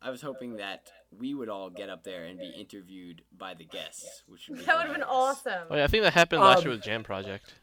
I 0.02 0.10
was 0.12 0.22
hoping 0.22 0.58
that 0.58 0.92
we 1.12 1.34
would 1.34 1.50
all 1.50 1.70
get 1.70 1.90
up 1.90 2.04
there 2.04 2.26
and 2.26 2.40
be 2.40 2.50
interviewed 2.50 3.24
by 3.36 3.56
the 3.56 3.66
guests, 3.66 4.24
which 4.28 4.48
would 4.48 4.60
be 4.60 4.66
that 4.66 4.78
would 4.78 4.86
have 4.86 4.96
been 4.96 5.04
awesome. 5.04 5.68
Oh 5.70 5.76
yeah, 5.76 5.84
I 5.84 5.88
think 5.88 6.04
that 6.04 6.14
happened 6.14 6.42
last 6.42 6.64
year 6.64 6.72
Um, 6.72 6.78
with 6.78 6.86
Jam 6.86 7.04
Project 7.04 7.56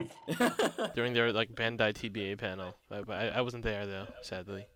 during 0.94 1.12
their 1.12 1.32
like 1.32 1.54
Bandai 1.54 1.92
TBA 1.92 2.38
panel. 2.38 2.76
But 2.88 3.06
but 3.06 3.16
I, 3.16 3.28
I 3.28 3.40
wasn't 3.40 3.64
there 3.64 3.86
though, 3.86 4.06
sadly. 4.22 4.66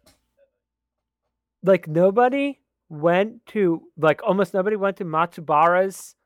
Like 1.63 1.87
nobody 1.87 2.61
went 2.89 3.47
to 3.47 3.83
like 3.97 4.21
almost 4.23 4.53
nobody 4.53 4.77
went 4.77 4.97
to 4.99 5.05
Matsubara's 5.05 6.17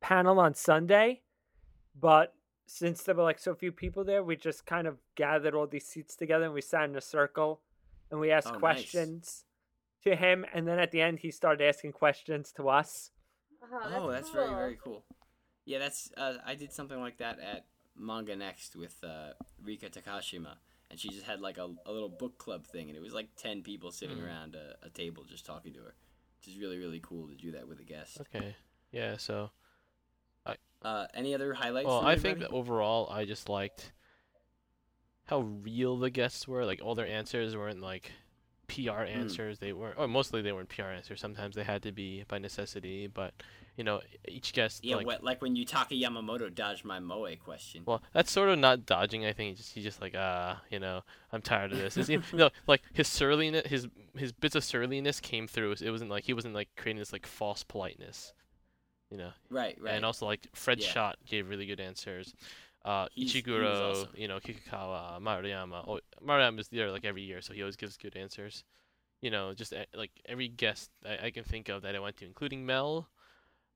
panel 0.00 0.38
on 0.38 0.54
Sunday, 0.54 1.22
but 1.98 2.34
since 2.66 3.02
there 3.02 3.14
were 3.14 3.22
like 3.22 3.38
so 3.38 3.54
few 3.54 3.72
people 3.72 4.04
there, 4.04 4.22
we 4.22 4.36
just 4.36 4.66
kind 4.66 4.86
of 4.86 4.98
gathered 5.14 5.54
all 5.54 5.66
these 5.66 5.86
seats 5.86 6.14
together 6.14 6.44
and 6.44 6.54
we 6.54 6.60
sat 6.60 6.84
in 6.84 6.94
a 6.96 7.00
circle 7.00 7.62
and 8.10 8.20
we 8.20 8.30
asked 8.30 8.48
Oh, 8.48 8.52
nice. 8.52 8.60
questions 8.60 9.44
to 10.04 10.14
him 10.14 10.44
and 10.54 10.66
then 10.68 10.78
at 10.78 10.90
the 10.92 11.00
end 11.00 11.18
he 11.20 11.30
started 11.30 11.66
asking 11.66 11.92
questions 11.92 12.52
to 12.52 12.68
us. 12.68 13.10
Oh, 13.72 14.10
that's 14.10 14.30
very 14.30 14.48
very 14.50 14.76
cool. 14.82 15.04
Yeah, 15.64 15.78
that's 15.80 16.12
uh, 16.16 16.34
I 16.46 16.54
did 16.54 16.72
something 16.72 17.00
like 17.00 17.16
that 17.18 17.40
at 17.40 17.66
Manga 17.96 18.36
Next 18.36 18.76
with 18.76 19.02
uh, 19.02 19.30
Rika 19.64 19.86
Takashima, 19.90 20.54
and 20.90 21.00
she 21.00 21.08
just 21.08 21.24
had 21.24 21.40
like 21.40 21.58
a, 21.58 21.68
a 21.86 21.90
little 21.92 22.08
book 22.08 22.38
club 22.38 22.66
thing, 22.66 22.88
and 22.88 22.96
it 22.96 23.00
was 23.02 23.12
like 23.14 23.30
ten 23.36 23.62
people 23.62 23.90
sitting 23.90 24.18
Mm. 24.18 24.26
around 24.26 24.54
a, 24.54 24.76
a 24.86 24.90
table 24.90 25.24
just 25.24 25.44
talking 25.44 25.72
to 25.72 25.80
her, 25.80 25.94
which 26.38 26.46
is 26.54 26.60
really 26.60 26.78
really 26.78 27.00
cool 27.00 27.26
to 27.26 27.34
do 27.34 27.50
that 27.52 27.66
with 27.66 27.80
a 27.80 27.84
guest. 27.84 28.18
Okay. 28.20 28.54
Yeah. 28.92 29.16
So. 29.16 29.50
Uh, 30.82 31.06
any 31.14 31.34
other 31.34 31.52
highlights? 31.54 31.86
Well, 31.86 32.06
I 32.06 32.16
think 32.16 32.38
that 32.40 32.50
overall, 32.50 33.08
I 33.10 33.24
just 33.24 33.48
liked 33.48 33.92
how 35.26 35.40
real 35.40 35.96
the 35.98 36.10
guests 36.10 36.46
were. 36.48 36.64
Like 36.64 36.80
all 36.82 36.94
their 36.94 37.06
answers 37.06 37.56
weren't 37.56 37.80
like 37.80 38.12
PR 38.68 39.02
answers. 39.02 39.58
They 39.58 39.72
weren't, 39.72 39.98
or 39.98 40.08
mostly 40.08 40.42
they 40.42 40.52
weren't 40.52 40.68
PR 40.68 40.84
answers. 40.84 41.20
Sometimes 41.20 41.54
they 41.54 41.64
had 41.64 41.82
to 41.82 41.92
be 41.92 42.24
by 42.28 42.38
necessity, 42.38 43.06
but 43.06 43.32
you 43.76 43.84
know, 43.84 44.00
each 44.26 44.52
guest 44.54 44.84
Yeah, 44.84 44.96
like 44.96 45.06
what, 45.06 45.22
like 45.22 45.42
when 45.42 45.54
Yutaka 45.54 46.00
Yamamoto 46.00 46.52
dodged 46.52 46.84
my 46.84 46.98
Moe 46.98 47.28
question. 47.44 47.82
Well, 47.86 48.02
that's 48.12 48.32
sort 48.32 48.48
of 48.48 48.58
not 48.58 48.86
dodging. 48.86 49.26
I 49.26 49.32
think 49.32 49.50
he 49.50 49.54
just 49.56 49.72
he's 49.74 49.84
just 49.84 50.00
like 50.00 50.14
ah, 50.16 50.62
you 50.70 50.78
know, 50.78 51.02
I'm 51.32 51.42
tired 51.42 51.72
of 51.72 51.78
this. 51.78 52.08
You 52.08 52.22
know, 52.32 52.50
like 52.66 52.82
his 52.92 53.06
surliness, 53.06 53.66
his 53.66 53.86
his 54.16 54.32
bits 54.32 54.54
of 54.54 54.64
surliness 54.64 55.20
came 55.20 55.46
through. 55.46 55.74
It 55.80 55.90
wasn't 55.90 56.10
like 56.10 56.24
he 56.24 56.32
wasn't 56.32 56.54
like 56.54 56.70
creating 56.76 57.00
this 57.00 57.12
like 57.12 57.26
false 57.26 57.62
politeness, 57.62 58.32
you 59.10 59.18
know. 59.18 59.30
right, 59.50 59.76
right. 59.80 59.94
And 59.94 60.04
also 60.04 60.26
like 60.26 60.48
Fred 60.54 60.80
Yeah. 60.80 60.88
Schodt 60.92 61.14
gave 61.26 61.48
really 61.48 61.66
good 61.66 61.80
answers. 61.80 62.34
Uh, 62.86 63.08
He's- 63.12 63.32
Ishiguro, 63.32 63.90
awesome. 63.90 64.08
you 64.16 64.28
know, 64.28 64.38
Kikukawa, 64.38 65.20
Maruyama. 65.20 65.82
Oh, 65.88 65.98
Maruyama 66.24 66.60
is 66.60 66.68
there 66.68 66.92
like 66.92 67.04
every 67.04 67.22
year, 67.22 67.40
so 67.42 67.52
he 67.52 67.60
always 67.62 67.74
gives 67.76 67.96
good 67.96 68.16
answers. 68.16 68.62
You 69.20 69.30
know, 69.30 69.52
just 69.54 69.72
uh, 69.72 69.86
like 69.92 70.12
every 70.26 70.46
guest 70.48 70.90
I, 71.04 71.26
I 71.26 71.30
can 71.32 71.42
think 71.42 71.68
of 71.68 71.82
that 71.82 71.96
I 71.96 71.98
went 71.98 72.16
to, 72.18 72.24
including 72.26 72.64
Mel, 72.64 73.08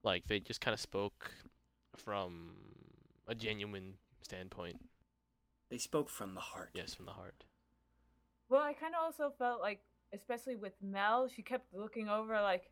like 0.04 0.28
they 0.28 0.38
just 0.38 0.60
kind 0.60 0.74
of 0.74 0.80
spoke 0.80 1.32
from 1.96 2.52
a 3.26 3.34
genuine 3.34 3.94
standpoint. 4.22 4.76
they 5.70 5.78
spoke 5.78 6.08
from 6.08 6.34
the 6.34 6.40
heart. 6.40 6.70
Yes, 6.74 6.94
from 6.94 7.06
the 7.06 7.12
heart. 7.12 7.44
Well, 8.48 8.62
I 8.62 8.74
kind 8.74 8.94
of 8.94 9.02
also 9.02 9.32
felt 9.38 9.60
like, 9.60 9.80
especially 10.14 10.56
with 10.56 10.74
Mel, 10.82 11.26
she 11.28 11.42
kept 11.42 11.72
looking 11.74 12.08
over 12.08 12.40
like, 12.40 12.70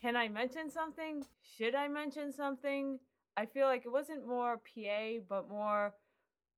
can 0.00 0.14
I 0.16 0.28
mention 0.28 0.70
something? 0.70 1.24
Should 1.56 1.74
I 1.74 1.88
mention 1.88 2.32
something? 2.32 2.98
I 3.36 3.46
feel 3.46 3.66
like 3.66 3.84
it 3.86 3.92
wasn't 3.92 4.26
more 4.26 4.58
PA, 4.58 5.20
but 5.28 5.48
more 5.48 5.94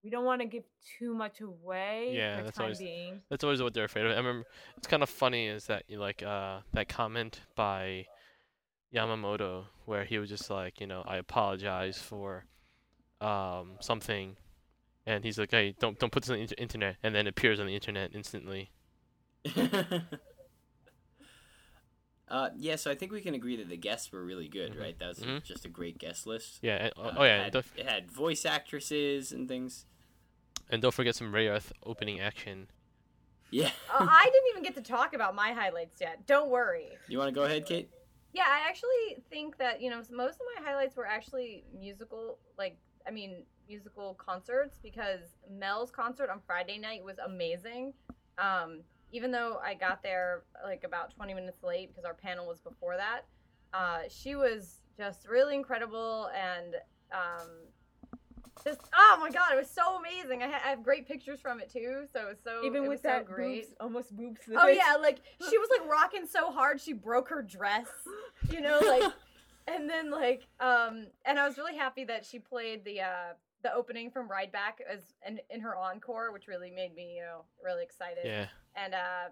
we 0.02 0.10
don't 0.10 0.24
want 0.24 0.42
to 0.42 0.46
give 0.46 0.64
too 0.98 1.14
much 1.14 1.40
away 1.40 2.12
Yeah, 2.14 2.38
for 2.38 2.44
that's 2.44 2.56
time 2.56 2.64
always- 2.64 2.78
being. 2.78 3.22
That's 3.30 3.42
always 3.44 3.62
what 3.62 3.72
they're 3.74 3.84
afraid 3.84 4.04
of. 4.06 4.12
I 4.12 4.16
remember 4.16 4.46
it's 4.76 4.86
kind 4.86 5.02
of 5.02 5.08
funny 5.08 5.46
is 5.46 5.66
that 5.66 5.84
you 5.88 5.98
like 5.98 6.22
uh 6.22 6.60
that 6.74 6.88
comment 6.88 7.40
by 7.54 8.06
Yamamoto 8.94 9.64
where 9.86 10.04
he 10.04 10.18
was 10.18 10.28
just 10.28 10.50
like, 10.50 10.80
you 10.80 10.86
know, 10.86 11.02
I 11.06 11.16
apologize 11.16 11.98
for 11.98 12.44
um 13.20 13.76
something 13.80 14.36
and 15.06 15.24
he's 15.24 15.38
like, 15.38 15.50
"Hey, 15.50 15.74
don't 15.78 15.98
don't 15.98 16.10
put 16.12 16.22
this 16.22 16.30
on 16.30 16.36
the 16.36 16.42
inter- 16.42 16.54
internet." 16.58 16.96
And 17.02 17.14
then 17.14 17.26
it 17.26 17.30
appears 17.30 17.60
on 17.60 17.66
the 17.66 17.74
internet 17.74 18.14
instantly. 18.14 18.70
uh, 22.28 22.50
yeah, 22.56 22.76
so 22.76 22.90
I 22.90 22.94
think 22.94 23.12
we 23.12 23.20
can 23.20 23.34
agree 23.34 23.56
that 23.56 23.68
the 23.68 23.76
guests 23.76 24.10
were 24.12 24.24
really 24.24 24.48
good, 24.48 24.72
Mhm. 24.72 24.80
right? 24.80 24.98
That 24.98 25.08
was 25.08 25.18
Mhm. 25.20 25.42
just 25.44 25.64
a 25.64 25.68
great 25.68 25.98
guest 25.98 26.26
list. 26.26 26.58
Yeah, 26.62 26.76
and, 26.86 26.92
oh, 26.96 27.02
Uh, 27.04 27.14
oh 27.18 27.24
yeah, 27.24 27.36
it 27.40 27.44
had, 27.44 27.52
don't, 27.52 27.66
it 27.76 27.86
had 27.86 28.10
voice 28.10 28.44
actresses 28.44 29.32
and 29.32 29.48
things. 29.48 29.86
and 30.70 30.80
don't 30.80 30.94
forget 30.94 31.14
some 31.14 31.30
Rayearth 31.32 31.72
opening 31.82 32.20
action. 32.20 32.68
Yeah. 33.50 33.70
Uh, 33.90 33.98
I 34.10 34.24
didn't 34.32 34.48
even 34.50 34.62
get 34.62 34.74
to 34.76 34.82
talk 34.82 35.12
about 35.14 35.34
my 35.34 35.52
highlights 35.52 36.00
yet. 36.00 36.26
Don't 36.26 36.48
worry. 36.50 36.96
You 37.06 37.18
want 37.18 37.28
to 37.28 37.34
go 37.34 37.42
ahead, 37.44 37.66
Kate? 37.66 37.90
Yeah, 38.32 38.46
I 38.48 38.66
actually 38.66 39.22
think 39.30 39.58
that 39.58 39.80
you 39.82 39.90
know 39.90 40.02
most 40.10 40.36
of 40.40 40.46
my 40.56 40.64
highlights 40.66 40.96
were 40.96 41.06
actually 41.06 41.64
musical, 41.78 42.38
like 42.58 42.78
I 43.06 43.10
mean 43.10 43.44
musical 43.68 44.14
concerts 44.14 44.78
because 44.82 45.20
Mel's 45.48 45.90
concert 45.90 46.30
on 46.30 46.40
Friday 46.46 46.78
night 46.78 47.04
was 47.04 47.18
amazing. 47.18 47.92
Um, 48.38 48.82
even 49.14 49.30
though 49.30 49.60
I 49.64 49.74
got 49.74 50.02
there 50.02 50.42
like 50.64 50.82
about 50.82 51.14
20 51.14 51.34
minutes 51.34 51.62
late 51.62 51.88
because 51.88 52.04
our 52.04 52.14
panel 52.14 52.48
was 52.48 52.58
before 52.58 52.96
that, 52.96 53.20
uh, 53.72 54.00
she 54.08 54.34
was 54.34 54.80
just 54.98 55.28
really 55.28 55.54
incredible 55.54 56.30
and 56.34 56.74
um, 57.12 57.48
just 58.64 58.80
oh 58.92 59.18
my 59.20 59.30
god, 59.30 59.52
it 59.52 59.56
was 59.56 59.70
so 59.70 59.98
amazing. 59.98 60.42
I, 60.42 60.48
ha- 60.48 60.62
I 60.64 60.70
have 60.70 60.82
great 60.82 61.06
pictures 61.06 61.40
from 61.40 61.60
it 61.60 61.70
too, 61.72 62.06
so 62.12 62.22
it 62.22 62.28
was 62.28 62.38
so 62.42 62.64
Even 62.64 62.78
it 62.78 62.88
with 62.88 62.90
was 62.90 63.00
so 63.02 63.08
that 63.08 63.24
great. 63.24 63.62
boobs, 63.62 63.74
almost 63.78 64.16
boobs. 64.16 64.40
Oh 64.56 64.66
yeah, 64.68 64.96
like 65.00 65.20
she 65.48 65.58
was 65.58 65.68
like 65.78 65.88
rocking 65.88 66.26
so 66.26 66.50
hard 66.50 66.80
she 66.80 66.92
broke 66.92 67.28
her 67.28 67.40
dress. 67.40 67.86
You 68.50 68.60
know, 68.62 68.80
like 68.80 69.12
and 69.68 69.88
then 69.88 70.10
like 70.10 70.48
um 70.58 71.06
and 71.24 71.38
I 71.38 71.46
was 71.46 71.56
really 71.56 71.76
happy 71.76 72.04
that 72.06 72.26
she 72.26 72.40
played 72.40 72.84
the 72.84 73.02
uh 73.02 73.32
the 73.64 73.74
opening 73.74 74.10
from 74.12 74.28
Ride 74.28 74.52
Back 74.52 74.78
as 74.88 75.00
in, 75.26 75.40
in 75.50 75.60
her 75.62 75.74
encore, 75.76 76.30
which 76.32 76.46
really 76.46 76.70
made 76.70 76.94
me, 76.94 77.16
you 77.16 77.22
know, 77.22 77.40
really 77.64 77.82
excited. 77.82 78.24
Yeah. 78.24 78.46
And 78.76 78.94
uh 78.94 79.28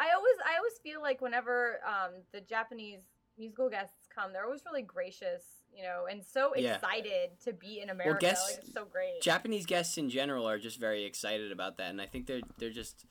I 0.00 0.12
always 0.16 0.34
I 0.44 0.56
always 0.56 0.78
feel 0.82 1.00
like 1.00 1.20
whenever 1.20 1.80
um 1.86 2.22
the 2.32 2.40
Japanese 2.40 3.02
musical 3.38 3.68
guests 3.70 4.08
come, 4.14 4.32
they're 4.32 4.44
always 4.46 4.64
really 4.66 4.82
gracious, 4.82 5.44
you 5.74 5.82
know, 5.82 6.06
and 6.10 6.24
so 6.24 6.52
Yeah. 6.56 6.74
excited 6.74 7.38
to 7.44 7.52
be 7.52 7.80
in 7.80 7.90
America. 7.90 8.18
guests- 8.20 8.50
like 8.56 8.64
it's 8.64 8.72
so 8.72 8.84
great. 8.86 9.20
Japanese 9.22 9.66
guests 9.66 9.96
in 9.98 10.10
general 10.10 10.48
are 10.48 10.58
just 10.58 10.78
very 10.80 11.04
excited 11.04 11.52
about 11.52 11.76
that, 11.76 11.90
and 11.90 12.00
I 12.00 12.06
think 12.06 12.26
they're 12.26 12.40
they're 12.58 12.70
just 12.70 13.06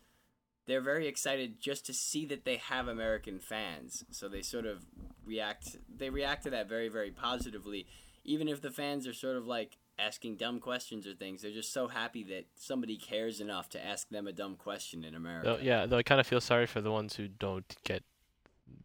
they're 0.65 0.81
very 0.81 1.07
excited 1.07 1.59
just 1.59 1.85
to 1.87 1.93
see 1.93 2.25
that 2.27 2.43
they 2.45 2.57
have 2.57 2.87
American 2.87 3.39
fans. 3.39 4.03
So 4.11 4.27
they 4.27 4.41
sort 4.41 4.65
of 4.65 4.85
react 5.25 5.77
they 5.95 6.09
react 6.09 6.43
to 6.43 6.49
that 6.51 6.67
very 6.67 6.89
very 6.89 7.11
positively, 7.11 7.85
even 8.23 8.47
if 8.47 8.61
the 8.61 8.71
fans 8.71 9.05
are 9.07 9.13
sort 9.13 9.35
of 9.37 9.45
like 9.45 9.77
asking 9.99 10.37
dumb 10.37 10.59
questions 10.59 11.05
or 11.05 11.13
things. 11.13 11.41
They're 11.41 11.51
just 11.51 11.73
so 11.73 11.87
happy 11.87 12.23
that 12.25 12.45
somebody 12.55 12.97
cares 12.97 13.41
enough 13.41 13.69
to 13.69 13.85
ask 13.85 14.09
them 14.09 14.27
a 14.27 14.31
dumb 14.31 14.55
question 14.55 15.03
in 15.03 15.15
America. 15.15 15.57
Though, 15.57 15.63
yeah, 15.63 15.85
though 15.85 15.97
I 15.97 16.03
kind 16.03 16.21
of 16.21 16.27
feel 16.27 16.41
sorry 16.41 16.65
for 16.65 16.81
the 16.81 16.91
ones 16.91 17.15
who 17.15 17.27
don't 17.27 17.75
get 17.83 18.03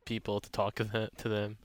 people 0.04 0.40
to 0.40 0.50
talk 0.50 0.76
to 0.76 1.28
them. 1.28 1.58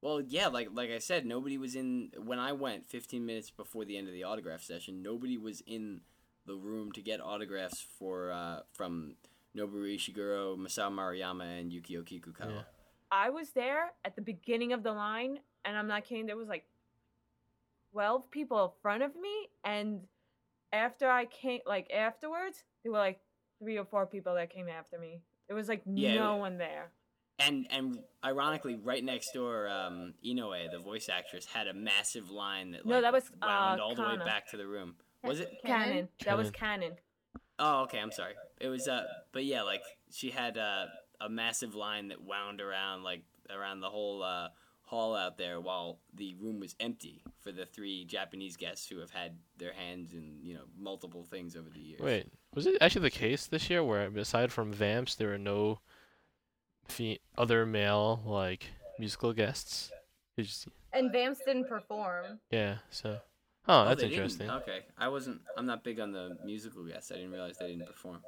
Well, 0.00 0.20
yeah, 0.20 0.46
like 0.46 0.68
like 0.72 0.90
I 0.90 0.98
said, 0.98 1.26
nobody 1.26 1.58
was 1.58 1.74
in 1.74 2.12
when 2.24 2.38
I 2.38 2.52
went 2.52 2.86
15 2.86 3.24
minutes 3.26 3.50
before 3.50 3.84
the 3.84 3.96
end 3.96 4.06
of 4.06 4.14
the 4.14 4.24
autograph 4.24 4.62
session. 4.62 5.02
Nobody 5.02 5.36
was 5.36 5.60
in 5.66 6.02
the 6.46 6.54
room 6.54 6.92
to 6.92 7.02
get 7.02 7.20
autographs 7.20 7.84
for 7.98 8.30
uh, 8.30 8.60
from 8.72 9.16
Noboru 9.56 9.96
Ishiguro, 9.96 10.56
Masao 10.56 10.90
Maruyama, 10.90 11.60
and 11.60 11.72
Yukio 11.72 12.04
Kikukawa. 12.04 12.50
Yeah. 12.50 12.62
I 13.10 13.30
was 13.30 13.50
there 13.50 13.92
at 14.04 14.14
the 14.14 14.22
beginning 14.22 14.72
of 14.72 14.82
the 14.82 14.92
line, 14.92 15.40
and 15.64 15.76
I'm 15.76 15.88
not 15.88 16.04
kidding. 16.04 16.26
There 16.26 16.36
was 16.36 16.48
like 16.48 16.64
twelve 17.92 18.30
people 18.30 18.64
in 18.64 18.70
front 18.82 19.02
of 19.02 19.14
me, 19.14 19.48
and 19.64 20.00
after 20.72 21.08
I 21.08 21.26
came, 21.26 21.60
like 21.66 21.90
afterwards, 21.90 22.64
there 22.82 22.92
were 22.92 22.98
like 22.98 23.20
three 23.60 23.78
or 23.78 23.84
four 23.84 24.06
people 24.06 24.34
that 24.34 24.50
came 24.50 24.68
after 24.68 24.98
me. 24.98 25.22
It 25.48 25.54
was 25.54 25.68
like 25.68 25.82
Yeah, 25.86 26.14
no 26.14 26.36
one 26.36 26.58
there. 26.58 26.92
And 27.38 27.66
and 27.70 27.98
ironically, 28.24 28.76
right 28.76 29.02
next 29.02 29.32
door, 29.32 29.68
um, 29.68 30.14
Inoue, 30.26 30.70
the 30.70 30.78
voice 30.78 31.08
actress, 31.08 31.46
had 31.46 31.68
a 31.68 31.74
massive 31.74 32.30
line 32.30 32.72
that 32.72 32.84
like, 32.84 32.96
No, 32.96 33.00
that 33.00 33.12
was, 33.12 33.30
wound 33.40 33.80
uh, 33.80 33.84
all 33.84 33.94
the 33.94 34.02
way 34.02 34.16
back 34.18 34.50
to 34.50 34.56
the 34.56 34.66
room. 34.66 34.96
Was 35.22 35.40
it? 35.40 35.50
Canon. 35.64 36.08
That 36.24 36.36
was 36.36 36.50
canon. 36.50 36.92
Oh, 37.58 37.82
okay. 37.82 37.98
I'm 37.98 38.12
sorry. 38.12 38.34
It 38.60 38.68
was 38.68 38.88
uh, 38.88 39.04
but 39.32 39.44
yeah, 39.44 39.62
like 39.62 39.82
she 40.10 40.30
had 40.30 40.58
uh, 40.58 40.86
a 41.20 41.28
massive 41.28 41.74
line 41.74 42.08
that 42.08 42.20
wound 42.22 42.60
around 42.60 43.02
like 43.02 43.22
around 43.50 43.80
the 43.80 43.90
whole 43.90 44.22
uh, 44.22 44.48
hall 44.88 45.14
out 45.14 45.36
there, 45.38 45.60
while 45.60 46.00
the 46.14 46.34
room 46.40 46.60
was 46.60 46.74
empty 46.80 47.22
for 47.38 47.52
the 47.52 47.66
three 47.66 48.04
Japanese 48.06 48.56
guests 48.56 48.88
who 48.88 48.98
have 48.98 49.10
had 49.10 49.36
their 49.56 49.72
hands 49.72 50.12
in 50.14 50.38
you 50.42 50.54
know 50.54 50.64
multiple 50.78 51.24
things 51.24 51.54
over 51.56 51.68
the 51.70 51.80
years. 51.80 52.00
Wait, 52.00 52.26
was 52.54 52.66
it 52.66 52.76
actually 52.80 53.02
the 53.02 53.10
case 53.10 53.46
this 53.46 53.68
year 53.70 53.84
where, 53.84 54.06
aside 54.16 54.50
from 54.52 54.72
Vamps, 54.72 55.14
there 55.16 55.28
were 55.28 55.38
no 55.38 55.80
fe- 56.88 57.20
other 57.36 57.66
male 57.66 58.20
like 58.24 58.66
musical 58.98 59.32
guests? 59.32 59.90
It 60.36 60.42
just- 60.44 60.68
And 60.92 61.12
Vamps 61.12 61.40
didn't 61.44 61.68
perform. 61.68 62.40
yeah. 62.50 62.78
So, 62.90 63.18
oh, 63.68 63.84
that's 63.84 64.00
they 64.00 64.08
didn't? 64.08 64.22
interesting. 64.24 64.50
Okay, 64.50 64.80
I 64.96 65.08
wasn't. 65.08 65.40
I'm 65.56 65.66
not 65.66 65.84
big 65.84 66.00
on 66.00 66.12
the 66.12 66.38
musical 66.44 66.84
guests. 66.84 67.10
I 67.12 67.16
didn't 67.16 67.32
realize 67.32 67.58
they 67.58 67.68
didn't 67.68 67.86
perform. 67.86 68.22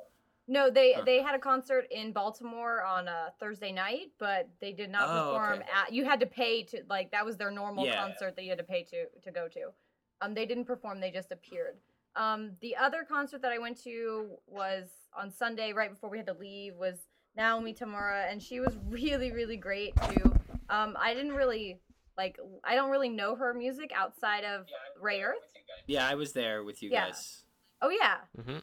No, 0.50 0.68
they 0.68 0.94
Huh. 0.94 1.02
they 1.06 1.22
had 1.22 1.36
a 1.36 1.38
concert 1.38 1.86
in 1.92 2.10
Baltimore 2.12 2.82
on 2.82 3.06
a 3.06 3.32
Thursday 3.38 3.70
night, 3.70 4.10
but 4.18 4.48
they 4.60 4.72
did 4.72 4.90
not 4.90 5.08
Oh, 5.08 5.22
perform 5.30 5.60
okay. 5.60 5.70
at. 5.72 5.92
You 5.92 6.04
had 6.04 6.18
to 6.20 6.26
pay 6.26 6.64
to 6.64 6.82
like 6.90 7.12
that 7.12 7.24
was 7.24 7.36
their 7.36 7.52
normal 7.52 7.86
Yeah. 7.86 7.94
concert 7.94 8.34
that 8.34 8.42
you 8.42 8.48
had 8.50 8.58
to 8.58 8.64
pay 8.64 8.82
to 8.82 9.06
to 9.22 9.30
go 9.30 9.46
to. 9.46 9.72
Um, 10.20 10.34
they 10.34 10.46
didn't 10.46 10.64
perform; 10.64 10.98
they 10.98 11.12
just 11.12 11.30
appeared. 11.30 11.78
Um, 12.16 12.56
the 12.60 12.74
other 12.74 13.04
concert 13.04 13.42
that 13.42 13.52
I 13.52 13.58
went 13.58 13.80
to 13.84 14.38
was 14.48 14.90
on 15.16 15.30
Sunday, 15.30 15.72
right 15.72 15.88
before 15.88 16.10
we 16.10 16.16
had 16.18 16.26
to 16.26 16.34
leave. 16.34 16.74
Was 16.74 17.06
Naomi 17.36 17.72
Tamura, 17.72 18.28
and 18.28 18.42
she 18.42 18.58
was 18.58 18.76
really 18.88 19.30
really 19.30 19.56
great 19.56 19.94
too. 20.08 20.32
Um, 20.68 20.96
I 20.98 21.14
didn't 21.14 21.34
really 21.34 21.78
like. 22.18 22.40
I 22.64 22.74
don't 22.74 22.90
really 22.90 23.08
know 23.08 23.36
her 23.36 23.54
music 23.54 23.92
outside 23.94 24.42
of 24.42 24.66
Rayearth. 25.00 25.46
Yeah, 25.86 26.08
I 26.08 26.16
was 26.16 26.32
there 26.32 26.64
with 26.64 26.82
you 26.82 26.90
Yeah. 26.90 27.06
guys. 27.06 27.44
Oh 27.80 27.90
yeah, 27.90 28.16
hmm 28.34 28.58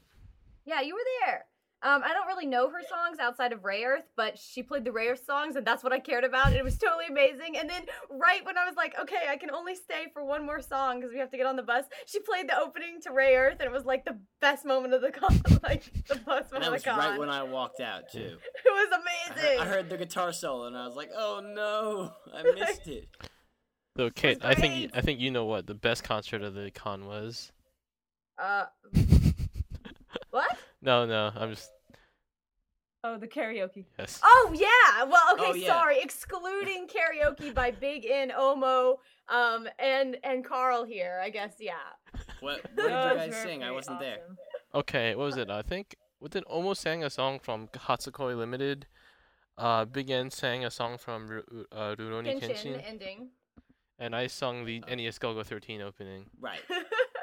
yeah, 0.65 0.81
you 0.81 0.93
were 0.93 1.07
there. 1.25 1.45
Um, 1.83 2.01
I 2.03 2.11
don't 2.11 2.25
really 2.25 2.47
know 2.47 2.69
her 2.69 2.81
songs 2.89 3.19
outside 3.19 3.53
of 3.53 3.61
Rayearth, 3.61 4.09
but 4.15 4.39
she 4.39 4.63
played 4.63 4.83
the 4.83 4.89
Rayearth 4.89 5.23
songs, 5.23 5.55
and 5.55 5.65
that's 5.65 5.83
what 5.83 5.93
I 5.93 5.99
cared 5.99 6.23
about. 6.23 6.53
It 6.53 6.63
was 6.63 6.75
totally 6.75 7.05
amazing. 7.07 7.55
And 7.55 7.69
then, 7.69 7.83
right 8.09 8.43
when 8.43 8.57
I 8.57 8.65
was 8.65 8.75
like, 8.75 8.95
okay, 8.99 9.27
I 9.29 9.37
can 9.37 9.51
only 9.51 9.75
stay 9.75 10.07
for 10.11 10.25
one 10.25 10.43
more 10.43 10.59
song 10.59 10.99
because 10.99 11.13
we 11.13 11.19
have 11.19 11.29
to 11.29 11.37
get 11.37 11.45
on 11.45 11.55
the 11.55 11.61
bus, 11.61 11.85
she 12.07 12.19
played 12.19 12.49
the 12.49 12.57
opening 12.57 12.99
to 13.03 13.11
Rayearth, 13.11 13.59
and 13.59 13.61
it 13.61 13.71
was 13.71 13.85
like 13.85 14.05
the 14.05 14.17
best 14.41 14.65
moment 14.65 14.95
of 14.95 15.01
the 15.01 15.11
con, 15.11 15.39
like 15.63 15.83
the 16.07 16.15
best 16.15 16.25
moment 16.25 16.49
that 16.51 16.63
of 16.63 16.73
was 16.73 16.83
the 16.83 16.89
con. 16.89 16.97
right 16.97 17.19
when 17.19 17.29
I 17.29 17.43
walked 17.43 17.79
out 17.79 18.09
too. 18.11 18.37
It 18.65 18.71
was 18.71 18.89
I 18.91 18.95
heard, 18.95 19.37
amazing. 19.37 19.59
I 19.59 19.65
heard 19.65 19.89
the 19.89 19.97
guitar 19.97 20.33
solo 20.33 20.65
and 20.65 20.75
I 20.75 20.85
was 20.85 20.95
like, 20.95 21.09
"Oh 21.15 21.41
no, 21.43 22.11
I 22.33 22.43
missed 22.43 22.87
it." 22.87 23.07
So, 23.95 24.09
Kate, 24.09 24.43
I 24.43 24.55
think. 24.55 24.91
I 24.95 25.01
think 25.01 25.19
you 25.19 25.31
know 25.31 25.45
what 25.45 25.67
the 25.67 25.73
best 25.73 26.03
concert 26.03 26.41
of 26.41 26.53
the 26.53 26.71
con 26.71 27.05
was. 27.05 27.51
Uh, 28.37 28.65
what? 30.31 30.57
No, 30.81 31.05
no, 31.05 31.31
I'm 31.35 31.51
just 31.51 31.71
Oh, 33.03 33.17
the 33.17 33.27
karaoke. 33.27 33.85
Yes. 33.97 34.19
Oh 34.23 34.51
yeah. 34.53 35.03
Well, 35.05 35.33
okay, 35.33 35.51
Oh, 35.51 35.53
yeah. 35.53 35.67
sorry. 35.67 35.99
Excluding 36.01 36.87
karaoke 36.87 37.53
by 37.53 37.71
Big 37.71 38.05
In, 38.05 38.31
Omo, 38.31 38.97
um, 39.29 39.67
and 39.79 40.17
and 40.23 40.43
Carl 40.43 40.83
here. 40.83 41.21
I 41.23 41.29
guess 41.29 41.53
yeah. 41.59 41.73
What, 42.41 42.63
what 42.75 42.75
did 42.75 42.85
That 42.91 43.25
you 43.25 43.31
guys 43.31 43.41
sing? 43.43 43.63
I 43.63 43.71
wasn't 43.71 43.99
there. 43.99 44.17
Okay, 44.73 45.15
what 45.15 45.25
was 45.25 45.37
it? 45.37 45.49
I 45.49 45.61
think 45.61 45.95
what 46.19 46.31
did 46.31 46.43
almost 46.43 46.81
sang 46.81 47.03
a 47.03 47.09
song 47.09 47.39
from 47.39 47.67
Hatsukoi 47.69 48.35
Limited. 48.35 48.87
Uh, 49.57 49.85
Big 49.85 50.09
N 50.09 50.29
sang 50.29 50.65
a 50.65 50.69
song 50.71 50.97
from 50.97 51.27
Ru- 51.27 51.65
uh, 51.71 51.95
Rurouni 51.95 52.39
Kenshin 52.39 52.51
Kenshin, 52.51 52.83
ending. 52.87 53.29
and 53.97 54.15
I 54.15 54.27
sung 54.27 54.65
the 54.65 54.83
NES 54.87 55.17
Golgo 55.17 55.43
13 55.45 55.81
opening. 55.81 56.25
Right. 56.39 56.59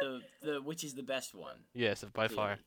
The, 0.01 0.21
the 0.43 0.61
which 0.63 0.83
is 0.83 0.95
the 0.95 1.05
best 1.05 1.35
one? 1.35 1.57
Yes, 1.73 2.05
by 2.13 2.27
far. 2.29 2.59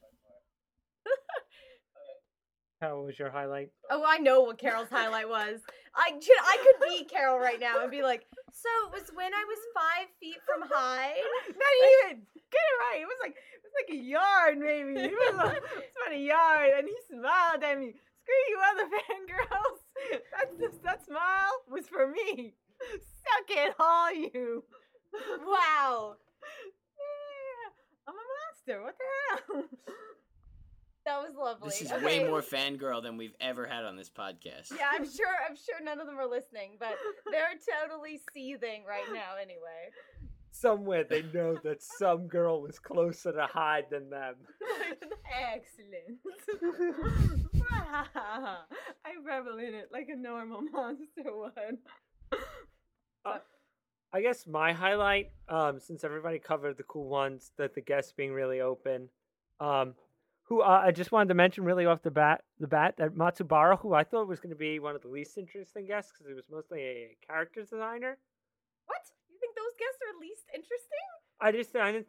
How 2.81 3.01
was 3.01 3.17
your 3.17 3.31
highlight? 3.31 3.71
Oh, 3.89 4.03
I 4.07 4.19
know 4.19 4.41
what 4.41 4.59
Carol's 4.59 4.89
highlight 4.91 5.27
was. 5.27 5.61
I 5.95 6.11
I 6.13 6.57
could 6.61 6.87
be 6.87 7.05
Carol 7.05 7.39
right 7.39 7.59
now 7.59 7.81
and 7.81 7.89
be 7.89 8.03
like, 8.03 8.25
so 8.53 8.69
it 8.85 8.93
was 8.93 9.09
when 9.15 9.33
I 9.33 9.43
was 9.47 9.57
five 9.73 10.07
feet 10.19 10.37
from 10.45 10.61
Hyde. 10.69 11.25
Not 11.47 11.73
even. 12.05 12.21
Get 12.35 12.61
it 12.61 12.77
right. 12.85 13.01
It 13.01 13.05
was 13.05 13.17
like 13.21 13.33
it 13.33 13.61
was 13.63 13.73
like 13.81 13.97
a 13.97 14.01
yard, 14.01 14.57
maybe. 14.59 15.09
It 15.09 15.11
was, 15.11 15.35
like, 15.37 15.57
it 15.57 15.63
was 15.63 15.89
about 15.97 16.15
a 16.15 16.21
yard, 16.21 16.69
and 16.77 16.87
he 16.87 16.95
smiled 17.09 17.63
at 17.63 17.79
me. 17.79 17.93
Screw 18.21 18.43
you, 18.49 18.59
other 18.71 18.89
fangirls. 19.09 20.21
That's 20.37 20.59
just, 20.59 20.83
that 20.83 21.05
smile 21.05 21.63
was 21.69 21.87
for 21.87 22.07
me. 22.07 22.53
Suck 22.79 23.49
it, 23.49 23.73
all 23.79 24.13
you. 24.13 24.63
Wow. 25.45 26.15
Yeah, 26.97 27.69
I'm 28.07 28.15
a 28.15 28.25
monster. 28.37 28.83
What 28.83 28.95
the 28.97 29.05
hell? 29.53 29.63
That 31.07 31.21
was 31.21 31.37
lovely. 31.37 31.69
This 31.69 31.83
is 31.83 31.91
okay. 31.93 32.05
way 32.05 32.19
more 32.25 32.41
fangirl 32.41 33.01
than 33.01 33.15
we've 33.15 33.35
ever 33.39 33.65
had 33.65 33.85
on 33.85 33.95
this 33.95 34.09
podcast. 34.09 34.73
Yeah, 34.75 34.89
I'm 34.91 35.05
sure. 35.09 35.25
I'm 35.49 35.55
sure 35.55 35.81
none 35.81 36.01
of 36.01 36.05
them 36.05 36.19
are 36.19 36.27
listening, 36.27 36.71
but 36.81 36.95
they're 37.31 37.55
totally 37.81 38.19
seething 38.33 38.83
right 38.85 39.05
now. 39.13 39.37
Anyway. 39.41 39.87
Somewhere 40.51 41.05
they 41.05 41.21
know 41.33 41.55
that 41.63 41.81
some 41.81 42.27
girl 42.27 42.61
was 42.61 42.77
closer 42.77 43.31
to 43.31 43.47
Hyde 43.49 43.85
than 43.89 44.09
them. 44.09 44.35
Excellent. 45.53 46.19
I 47.71 49.13
revel 49.25 49.59
in 49.59 49.75
it 49.75 49.87
like 49.93 50.09
a 50.09 50.15
normal 50.17 50.61
monster 50.61 51.23
would. 51.23 51.77
I 54.11 54.21
guess 54.21 54.45
my 54.45 54.73
highlight, 54.73 55.31
um, 55.47 55.79
since 55.79 56.03
everybody 56.03 56.39
covered 56.39 56.75
the 56.75 56.83
cool 56.83 57.07
ones, 57.07 57.51
that 57.57 57.75
the 57.75 57.81
guests 57.81 58.11
being 58.11 58.33
really 58.33 58.59
open, 58.59 59.07
um, 59.61 59.93
who 60.47 60.61
uh, 60.61 60.81
I 60.85 60.91
just 60.91 61.11
wanted 61.11 61.27
to 61.29 61.33
mention 61.33 61.65
really 61.65 61.85
off 61.85 62.01
the 62.01 62.11
bat, 62.11 62.41
the 62.59 62.67
bat 62.67 62.95
that 62.97 63.15
Matsubara, 63.15 63.77
who 63.79 63.93
I 63.93 64.03
thought 64.05 64.27
was 64.27 64.39
going 64.39 64.51
to 64.51 64.55
be 64.55 64.79
one 64.79 64.95
of 64.95 65.01
the 65.01 65.09
least 65.09 65.37
interesting 65.37 65.85
guests 65.85 66.11
because 66.11 66.25
he 66.25 66.33
was 66.33 66.45
mostly 66.49 66.79
a 66.79 67.17
character 67.25 67.61
designer. 67.63 68.17
What? 68.85 69.01
You 69.29 69.37
think 69.39 69.55
those 69.55 69.75
guests 69.77 69.99
are 70.01 70.19
least 70.21 70.45
interesting? 70.55 71.07
I 71.41 71.51
just 71.51 71.75
I 71.75 71.91
didn't. 71.91 72.07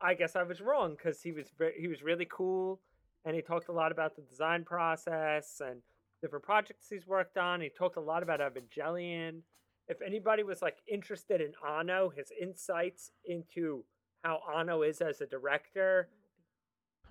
I 0.00 0.14
guess 0.14 0.36
I 0.36 0.44
was 0.44 0.60
wrong 0.60 0.94
because 0.96 1.20
he 1.20 1.32
was 1.32 1.46
he 1.76 1.88
was 1.88 2.02
really 2.02 2.26
cool, 2.30 2.80
and 3.24 3.34
he 3.34 3.42
talked 3.42 3.68
a 3.68 3.72
lot 3.72 3.90
about 3.90 4.14
the 4.14 4.22
design 4.22 4.64
process 4.64 5.60
and 5.64 5.82
different 6.22 6.44
projects 6.44 6.86
he's 6.88 7.08
worked 7.08 7.36
on. 7.36 7.60
He 7.60 7.70
talked 7.70 7.96
a 7.96 8.00
lot 8.00 8.22
about 8.22 8.40
Evangelion. 8.40 9.40
If 9.88 10.00
anybody 10.00 10.44
was 10.44 10.62
like 10.62 10.76
interested 10.86 11.40
in 11.40 11.52
Anno, 11.68 12.12
his 12.14 12.30
insights 12.40 13.10
into 13.24 13.84
how 14.22 14.40
Anno 14.56 14.82
is 14.82 15.00
as 15.00 15.20
a 15.20 15.26
director, 15.26 16.08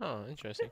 Oh, 0.01 0.25
interesting. 0.29 0.69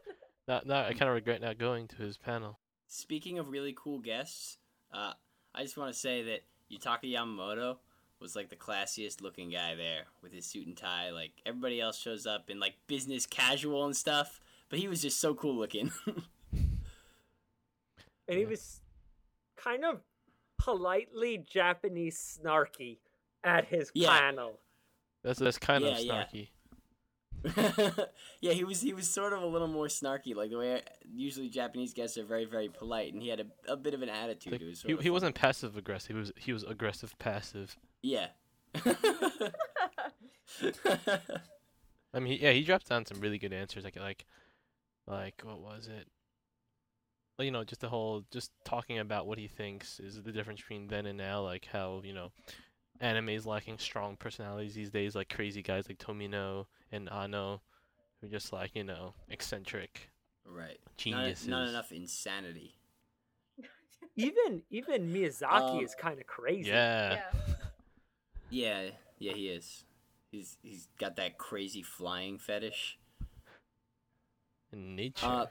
now, 0.47 0.61
now 0.65 0.85
I 0.85 0.93
kind 0.93 1.09
of 1.09 1.15
regret 1.15 1.41
not 1.41 1.57
going 1.57 1.87
to 1.89 1.95
his 1.97 2.17
panel. 2.17 2.59
Speaking 2.87 3.39
of 3.39 3.49
really 3.49 3.73
cool 3.77 3.99
guests, 3.99 4.57
uh, 4.93 5.13
I 5.55 5.63
just 5.63 5.77
want 5.77 5.93
to 5.93 5.99
say 5.99 6.23
that 6.23 6.41
Yutaka 6.71 7.03
Yamamoto 7.13 7.77
was 8.19 8.35
like 8.35 8.49
the 8.49 8.55
classiest 8.55 9.21
looking 9.21 9.49
guy 9.49 9.75
there 9.75 10.03
with 10.21 10.31
his 10.33 10.45
suit 10.45 10.67
and 10.67 10.75
tie. 10.77 11.09
Like 11.11 11.31
everybody 11.45 11.79
else 11.81 11.97
shows 11.97 12.25
up 12.27 12.49
in 12.49 12.59
like 12.59 12.75
business 12.87 13.25
casual 13.25 13.85
and 13.85 13.95
stuff, 13.95 14.39
but 14.69 14.79
he 14.79 14.87
was 14.87 15.01
just 15.01 15.19
so 15.19 15.33
cool 15.33 15.55
looking. 15.55 15.91
and 16.51 18.37
he 18.37 18.45
was 18.45 18.81
kind 19.57 19.83
of 19.85 20.01
politely 20.57 21.37
Japanese 21.49 22.39
snarky 22.43 22.97
at 23.43 23.65
his 23.65 23.91
Yeah. 23.93 24.19
panel. 24.19 24.59
That's 25.23 25.39
that's 25.39 25.57
kind 25.57 25.83
of 25.83 25.91
Yeah, 25.91 25.99
yeah. 25.99 26.13
snarky. 26.25 26.33
yeah, 26.33 26.45
he 28.41 28.63
was 28.63 28.81
he 28.81 28.93
was 28.93 29.09
sort 29.09 29.33
of 29.33 29.41
a 29.41 29.45
little 29.45 29.67
more 29.67 29.87
snarky, 29.87 30.35
like 30.35 30.51
the 30.51 30.57
way 30.57 30.81
usually 31.11 31.49
Japanese 31.49 31.93
guests 31.93 32.17
are 32.17 32.25
very 32.25 32.45
very 32.45 32.69
polite, 32.69 33.13
and 33.13 33.21
he 33.21 33.29
had 33.29 33.39
a, 33.39 33.71
a 33.71 33.77
bit 33.77 33.93
of 33.93 34.01
an 34.01 34.09
attitude. 34.09 34.53
Like, 34.53 34.61
was 34.61 34.81
he 34.83 34.95
he 34.97 35.09
wasn't 35.09 35.35
passive 35.35 35.75
aggressive. 35.75 36.15
He 36.15 36.19
was 36.19 36.31
he 36.37 36.53
was 36.53 36.63
aggressive 36.63 37.17
passive. 37.17 37.77
Yeah. 38.01 38.27
I 42.13 42.19
mean, 42.19 42.37
yeah, 42.41 42.51
he 42.51 42.63
dropped 42.63 42.89
down 42.89 43.05
some 43.05 43.19
really 43.19 43.37
good 43.37 43.53
answers. 43.53 43.83
Like 43.83 43.97
like 43.97 44.25
like 45.07 45.41
what 45.43 45.59
was 45.59 45.87
it? 45.87 46.07
Like, 47.37 47.45
you 47.45 47.51
know, 47.51 47.63
just 47.63 47.81
the 47.81 47.89
whole 47.89 48.23
just 48.31 48.51
talking 48.65 48.99
about 48.99 49.25
what 49.25 49.37
he 49.39 49.47
thinks 49.47 49.99
is 49.99 50.21
the 50.21 50.31
difference 50.31 50.61
between 50.61 50.87
then 50.87 51.05
and 51.05 51.17
now. 51.17 51.41
Like 51.41 51.67
how 51.71 52.01
you 52.03 52.13
know, 52.13 52.31
anime 53.01 53.29
is 53.29 53.45
lacking 53.45 53.77
strong 53.79 54.15
personalities 54.17 54.75
these 54.75 54.89
days. 54.91 55.15
Like 55.15 55.29
crazy 55.29 55.61
guys 55.61 55.87
like 55.89 55.99
Tomino 55.99 56.67
and 56.91 57.09
Anno, 57.11 57.61
who 58.21 58.27
are 58.27 58.29
just 58.31 58.53
like 58.53 58.75
you 58.75 58.83
know 58.83 59.13
eccentric 59.29 60.09
right. 60.45 60.79
Not, 60.81 60.97
geniuses. 60.97 61.47
not 61.47 61.69
enough 61.69 61.91
insanity. 61.91 62.75
Even 64.15 64.63
even 64.69 65.13
Miyazaki 65.13 65.77
Um, 65.79 65.83
is 65.85 65.95
kind 65.95 66.19
of 66.19 66.27
crazy. 66.27 66.69
Yeah. 66.69 67.11
Yeah. 67.13 67.21
Yeah, 68.49 68.89
yeah, 69.19 69.33
he 69.33 69.47
is. 69.49 69.85
He's 70.31 70.57
he's 70.61 70.87
got 70.99 71.15
that 71.17 71.37
crazy 71.37 71.81
flying 71.83 72.37
fetish. 72.37 72.99
In 74.73 74.95
nature. 74.95 75.25
Uh, 75.27 75.45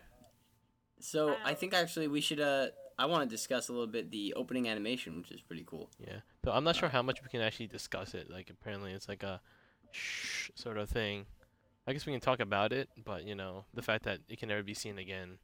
so 1.01 1.41
I 1.45 1.51
Wow. 1.51 1.55
think 1.55 1.75
actually 1.75 2.09
we 2.09 2.21
should. 2.21 2.41
Uh, 2.41 2.69
I 2.99 3.07
want 3.07 3.23
to 3.29 3.35
discuss 3.35 3.69
a 3.69 3.73
little 3.73 3.87
bit 3.87 4.11
the 4.11 4.35
opening 4.35 4.69
animation, 4.69 5.17
which 5.17 5.31
is 5.31 5.41
pretty 5.41 5.65
cool. 5.67 5.91
Yeah. 5.99 6.21
So 6.45 6.53
I'm 6.53 6.65
not 6.65 6.77
sure 6.77 6.89
how 6.89 7.03
much 7.03 7.23
we 7.23 7.29
can 7.29 7.41
actually 7.41 7.67
discuss 7.67 8.15
it. 8.15 8.31
Like 8.31 8.51
apparently 8.51 8.93
it's 8.93 9.09
like 9.09 9.23
a 9.23 9.41
shh 9.93 10.51
sort 10.55 10.79
of 10.79 10.89
thing. 10.89 11.27
I 11.87 11.93
guess 11.93 12.07
we 12.07 12.13
can 12.13 12.21
talk 12.21 12.41
about 12.41 12.73
it, 12.73 12.89
but 13.05 13.25
you 13.25 13.35
know, 13.35 13.65
the 13.75 13.83
fact 13.83 14.05
that 14.05 14.21
it 14.29 14.39
can 14.39 14.49
never 14.49 14.63
be 14.63 14.75
seen 14.75 14.99
again. 14.99 15.39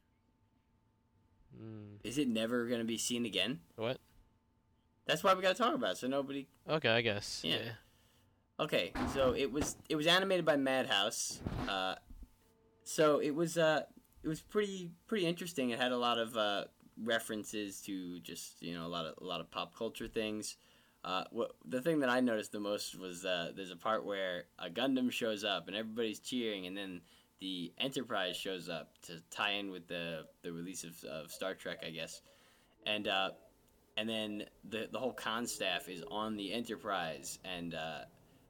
Mm, 1.57 1.99
Is 2.05 2.19
it 2.19 2.29
never 2.29 2.67
gonna 2.67 2.85
be 2.85 2.99
seen 2.99 3.27
again? 3.27 3.61
what? 3.77 3.99
That's 5.07 5.23
why 5.23 5.35
we 5.35 5.43
gotta 5.43 5.55
talk 5.55 5.75
about 5.75 5.93
it, 5.93 5.99
so 5.99 6.09
nobody. 6.09 6.49
Okay, 6.69 6.89
I 6.89 7.01
guess. 7.01 7.43
Yeah. 7.45 7.57
Yeah. 7.57 7.73
Okay, 8.59 8.93
so 9.13 9.35
it 9.35 9.53
was 9.53 9.77
it 9.89 9.97
was 9.97 10.07
animated 10.07 10.45
by 10.45 10.57
Madhouse. 10.57 11.41
Uh, 11.69 11.97
so 12.85 13.19
it 13.19 13.35
was 13.35 13.59
uh 13.59 13.83
it 14.23 14.29
was 14.29 14.41
pretty 14.41 14.93
pretty 15.07 15.27
interesting. 15.27 15.71
It 15.71 15.79
had 15.79 15.93
a 15.93 15.99
lot 15.99 16.19
of 16.19 16.37
uh, 16.37 16.65
references 17.03 17.81
to 17.83 18.19
just 18.21 18.63
you 18.63 18.75
know 18.75 18.87
a 18.87 18.89
lot 18.89 19.05
of 19.05 19.15
a 19.21 19.25
lot 19.25 19.41
of 19.41 19.51
pop 19.51 19.77
culture 19.77 20.09
things. 20.09 20.57
Uh, 21.05 21.25
what 21.31 21.53
the 21.65 21.81
thing 21.81 22.01
that 22.01 22.09
I 22.09 22.21
noticed 22.21 22.53
the 22.53 22.61
most 22.61 22.99
was 22.99 23.25
uh, 23.25 23.53
there's 23.55 23.71
a 23.71 23.77
part 23.77 24.05
where 24.05 24.45
a 24.59 24.69
Gundam 24.69 25.11
shows 25.11 25.45
up 25.45 25.69
and 25.69 25.77
everybody's 25.77 26.19
cheering, 26.19 26.67
and 26.67 26.77
then 26.77 27.01
the 27.41 27.73
Enterprise 27.79 28.37
shows 28.37 28.69
up 28.69 28.93
to 29.03 29.21
tie 29.31 29.53
in 29.53 29.71
with 29.71 29.87
the 29.87 30.25
the 30.43 30.53
release 30.53 30.85
of, 30.85 31.03
of 31.05 31.31
Star 31.31 31.55
Trek, 31.55 31.85
I 31.87 31.91
guess, 31.91 32.23
and 32.87 33.07
uh, 33.07 33.31
and 33.97 34.09
then 34.09 34.45
the 34.69 34.89
the 34.91 34.99
whole 34.99 35.13
con 35.13 35.47
staff 35.47 35.89
is 35.89 36.03
on 36.11 36.37
the 36.37 36.53
Enterprise, 36.53 37.39
and 37.45 37.75
uh, 37.75 38.01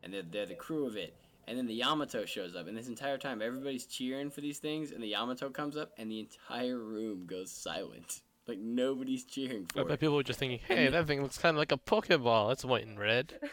and 0.02 0.12
they're, 0.12 0.22
they're 0.22 0.46
the 0.46 0.54
crew 0.54 0.86
of 0.86 0.96
it. 0.96 1.14
And 1.48 1.56
then 1.56 1.66
the 1.66 1.74
Yamato 1.74 2.24
shows 2.24 2.56
up, 2.56 2.66
and 2.66 2.76
this 2.76 2.88
entire 2.88 3.18
time 3.18 3.40
everybody's 3.40 3.86
cheering 3.86 4.30
for 4.30 4.40
these 4.40 4.58
things, 4.58 4.90
and 4.90 5.00
the 5.00 5.08
Yamato 5.08 5.48
comes 5.48 5.76
up, 5.76 5.92
and 5.96 6.10
the 6.10 6.18
entire 6.18 6.78
room 6.78 7.26
goes 7.26 7.52
silent. 7.52 8.22
Like 8.46 8.58
nobody's 8.58 9.24
cheering 9.24 9.66
I 9.74 9.80
for 9.80 9.84
bet 9.84 9.94
it. 9.94 10.00
people 10.00 10.14
were 10.16 10.22
just 10.22 10.38
thinking, 10.38 10.60
hey, 10.66 10.88
that 10.88 11.06
thing 11.06 11.20
looks 11.22 11.36
kind 11.38 11.56
of 11.56 11.58
like 11.58 11.72
a 11.72 11.78
Pokeball. 11.78 12.52
It's 12.52 12.64
white 12.64 12.86
and 12.86 12.98
red. 12.98 13.34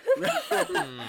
Hmm. 0.49 0.99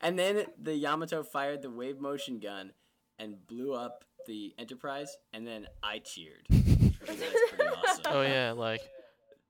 and 0.00 0.18
then 0.18 0.46
the 0.60 0.74
Yamato 0.74 1.22
fired 1.22 1.62
the 1.62 1.70
wave 1.70 2.00
motion 2.00 2.38
gun 2.40 2.72
and 3.18 3.46
blew 3.46 3.74
up 3.74 4.04
the 4.26 4.54
Enterprise, 4.58 5.16
and 5.32 5.46
then 5.46 5.66
I 5.82 5.98
cheered. 5.98 6.46
Because 6.48 7.18
that's 7.18 7.50
pretty 7.50 7.64
awesome. 7.64 8.02
oh 8.06 8.22
yeah, 8.22 8.52
like, 8.52 8.80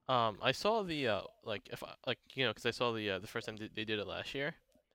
um, 0.09 0.39
I 0.43 0.53
saw 0.53 0.83
the 0.83 1.09
uh, 1.09 1.21
like 1.45 1.69
if 1.73 1.83
I, 1.83 1.95
like 2.07 2.19
you 2.35 2.45
know, 2.45 2.51
because 2.51 2.67
I 2.67 2.71
saw 2.71 2.93
the 2.93 3.11
uh, 3.11 3.19
the 3.19 3.27
first 3.27 3.47
time 3.47 3.57
they, 3.57 3.69
they 3.75 3.85
did 3.85 3.99
it 3.99 4.07
last 4.07 4.35
year, 4.35 4.55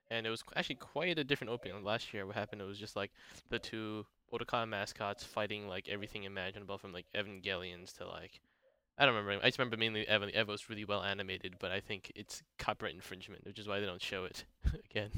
and 0.09 0.25
it 0.25 0.29
was 0.29 0.43
actually 0.55 0.75
quite 0.75 1.17
a 1.19 1.23
different 1.23 1.51
opening. 1.51 1.83
Last 1.83 2.13
year, 2.13 2.25
what 2.25 2.35
happened? 2.35 2.61
It 2.61 2.65
was 2.65 2.79
just 2.79 2.95
like 2.95 3.11
the 3.49 3.59
two 3.59 4.05
Otakon 4.33 4.69
mascots 4.69 5.23
fighting 5.23 5.67
like 5.67 5.87
everything 5.89 6.23
imaginable, 6.23 6.77
from 6.77 6.93
like 6.93 7.05
Evangelions 7.15 7.93
to 7.97 8.07
like. 8.07 8.41
I 8.97 9.05
don't 9.05 9.15
remember. 9.15 9.43
I 9.43 9.47
just 9.49 9.59
remember 9.59 9.77
mainly 9.77 10.05
Evo. 10.05 10.33
Evo's 10.35 10.69
really 10.69 10.85
well 10.85 11.03
animated, 11.03 11.55
but 11.59 11.71
I 11.71 11.79
think 11.79 12.11
it's 12.15 12.41
copyright 12.57 12.95
infringement, 12.95 13.45
which 13.45 13.59
is 13.59 13.67
why 13.67 13.79
they 13.79 13.85
don't 13.85 14.01
show 14.01 14.25
it 14.25 14.43
again. 14.89 15.11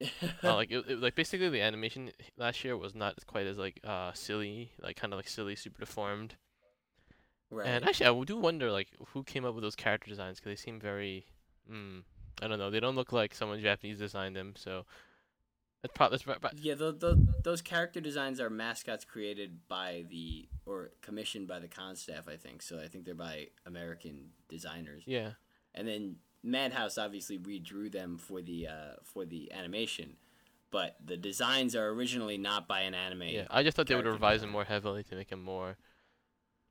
uh, 0.44 0.54
like 0.54 0.70
it, 0.70 0.84
it- 0.88 1.00
like 1.00 1.14
basically 1.14 1.48
the 1.48 1.60
animation 1.60 2.10
last 2.36 2.64
year 2.64 2.76
was 2.76 2.94
not 2.94 3.14
quite 3.26 3.46
as 3.46 3.58
like 3.58 3.80
uh 3.84 4.12
silly, 4.12 4.72
like 4.80 4.96
kind 4.96 5.12
of 5.12 5.18
like 5.18 5.28
silly, 5.28 5.54
super 5.56 5.80
deformed. 5.80 6.36
right. 7.50 7.66
And 7.66 7.84
actually, 7.84 8.06
I 8.06 8.24
do 8.24 8.36
wonder 8.38 8.70
like 8.70 8.88
who 9.08 9.22
came 9.24 9.44
up 9.44 9.54
with 9.54 9.62
those 9.62 9.76
character 9.76 10.08
designs 10.10 10.38
because 10.38 10.52
they 10.52 10.62
seem 10.62 10.80
very, 10.80 11.26
mm, 11.70 12.02
I 12.42 12.48
don't 12.48 12.58
know, 12.58 12.70
they 12.70 12.80
don't 12.80 12.96
look 12.96 13.12
like 13.12 13.34
someone 13.34 13.60
Japanese 13.60 13.98
designed 13.98 14.36
them. 14.36 14.54
So 14.56 14.86
that's 15.82 15.94
probably 15.94 16.18
that's 16.18 16.38
prob- 16.38 16.52
Yeah, 16.56 16.74
the, 16.74 16.92
the, 16.92 17.26
those 17.42 17.62
character 17.62 18.00
designs 18.00 18.40
are 18.40 18.50
mascots 18.50 19.04
created 19.04 19.66
by 19.68 20.04
the 20.10 20.48
or 20.66 20.90
commissioned 21.02 21.48
by 21.48 21.58
the 21.58 21.68
con 21.68 21.96
staff, 21.96 22.28
I 22.28 22.36
think. 22.36 22.62
So 22.62 22.78
I 22.78 22.86
think 22.88 23.04
they're 23.04 23.14
by 23.14 23.48
American 23.66 24.30
designers. 24.48 25.04
yeah. 25.06 25.32
And 25.74 25.86
then 25.86 26.16
Madhouse 26.42 26.98
obviously 26.98 27.38
redrew 27.38 27.92
them 27.92 28.18
for 28.18 28.42
the 28.42 28.66
uh, 28.66 28.94
for 29.04 29.24
the 29.24 29.52
animation, 29.52 30.16
but 30.70 30.96
the 31.04 31.16
designs 31.16 31.76
are 31.76 31.88
originally 31.90 32.38
not 32.38 32.66
by 32.66 32.80
an 32.80 32.94
anime. 32.94 33.22
Yeah, 33.28 33.44
I 33.50 33.62
just 33.62 33.76
thought 33.76 33.86
they 33.86 33.94
would 33.94 34.06
revise 34.06 34.40
them 34.40 34.50
more 34.50 34.64
heavily 34.64 35.04
to 35.04 35.14
make 35.14 35.28
them 35.28 35.42
more, 35.42 35.76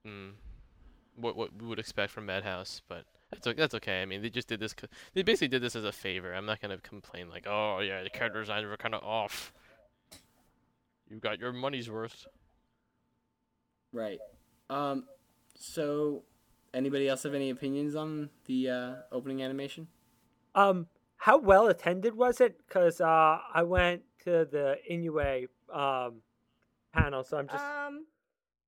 mm, 0.06 0.32
what 1.15 1.36
what 1.38 1.56
we 1.62 1.67
would 1.67 1.80
expect 1.80 2.12
from 2.12 2.26
Madhouse. 2.26 2.82
But 2.89 3.06
that's 3.32 3.46
o- 3.48 3.54
that's 3.54 3.76
okay. 3.76 4.02
I 4.02 4.06
mean, 4.06 4.22
they 4.22 4.30
just 4.30 4.48
did 4.48 4.60
this. 4.60 4.74
'cause- 4.74 4.89
They 5.13 5.22
basically 5.24 5.48
did 5.50 5.62
this 5.62 5.76
as 5.76 5.84
a 5.84 5.92
favor. 5.92 6.34
I'm 6.34 6.46
not 6.46 6.60
gonna 6.62 6.78
complain 6.80 7.30
like, 7.30 7.46
oh 7.48 7.80
yeah, 7.80 8.04
the 8.04 8.10
character 8.10 8.39
designs 8.39 8.65
were 8.65 8.78
kind 8.78 8.96
of 8.96 9.04
off. 9.04 9.54
You 11.10 11.18
got 11.20 11.39
your 11.39 11.52
money's 11.54 11.89
worth. 11.89 12.28
Right. 13.92 14.20
Um. 14.70 15.06
So, 15.56 16.24
anybody 16.74 17.08
else 17.10 17.24
have 17.24 17.34
any 17.34 17.50
opinions 17.50 17.96
on 17.96 18.30
the 18.46 18.70
uh, 18.70 18.96
opening 19.12 19.42
animation? 19.44 19.88
Um, 20.56 20.88
how 21.18 21.38
well 21.38 21.68
attended 21.68 22.15
was 22.15 22.39
it? 22.39 22.58
Because 22.68 23.02
uh, 23.02 23.39
I 23.54 23.63
went 23.63 24.04
to 24.24 24.46
the 24.46 24.78
Inoue 24.89 25.48
um 25.74 26.22
panel, 26.94 27.24
so 27.24 27.38
I'm 27.38 27.48
just 27.48 27.63
Um, 27.63 28.06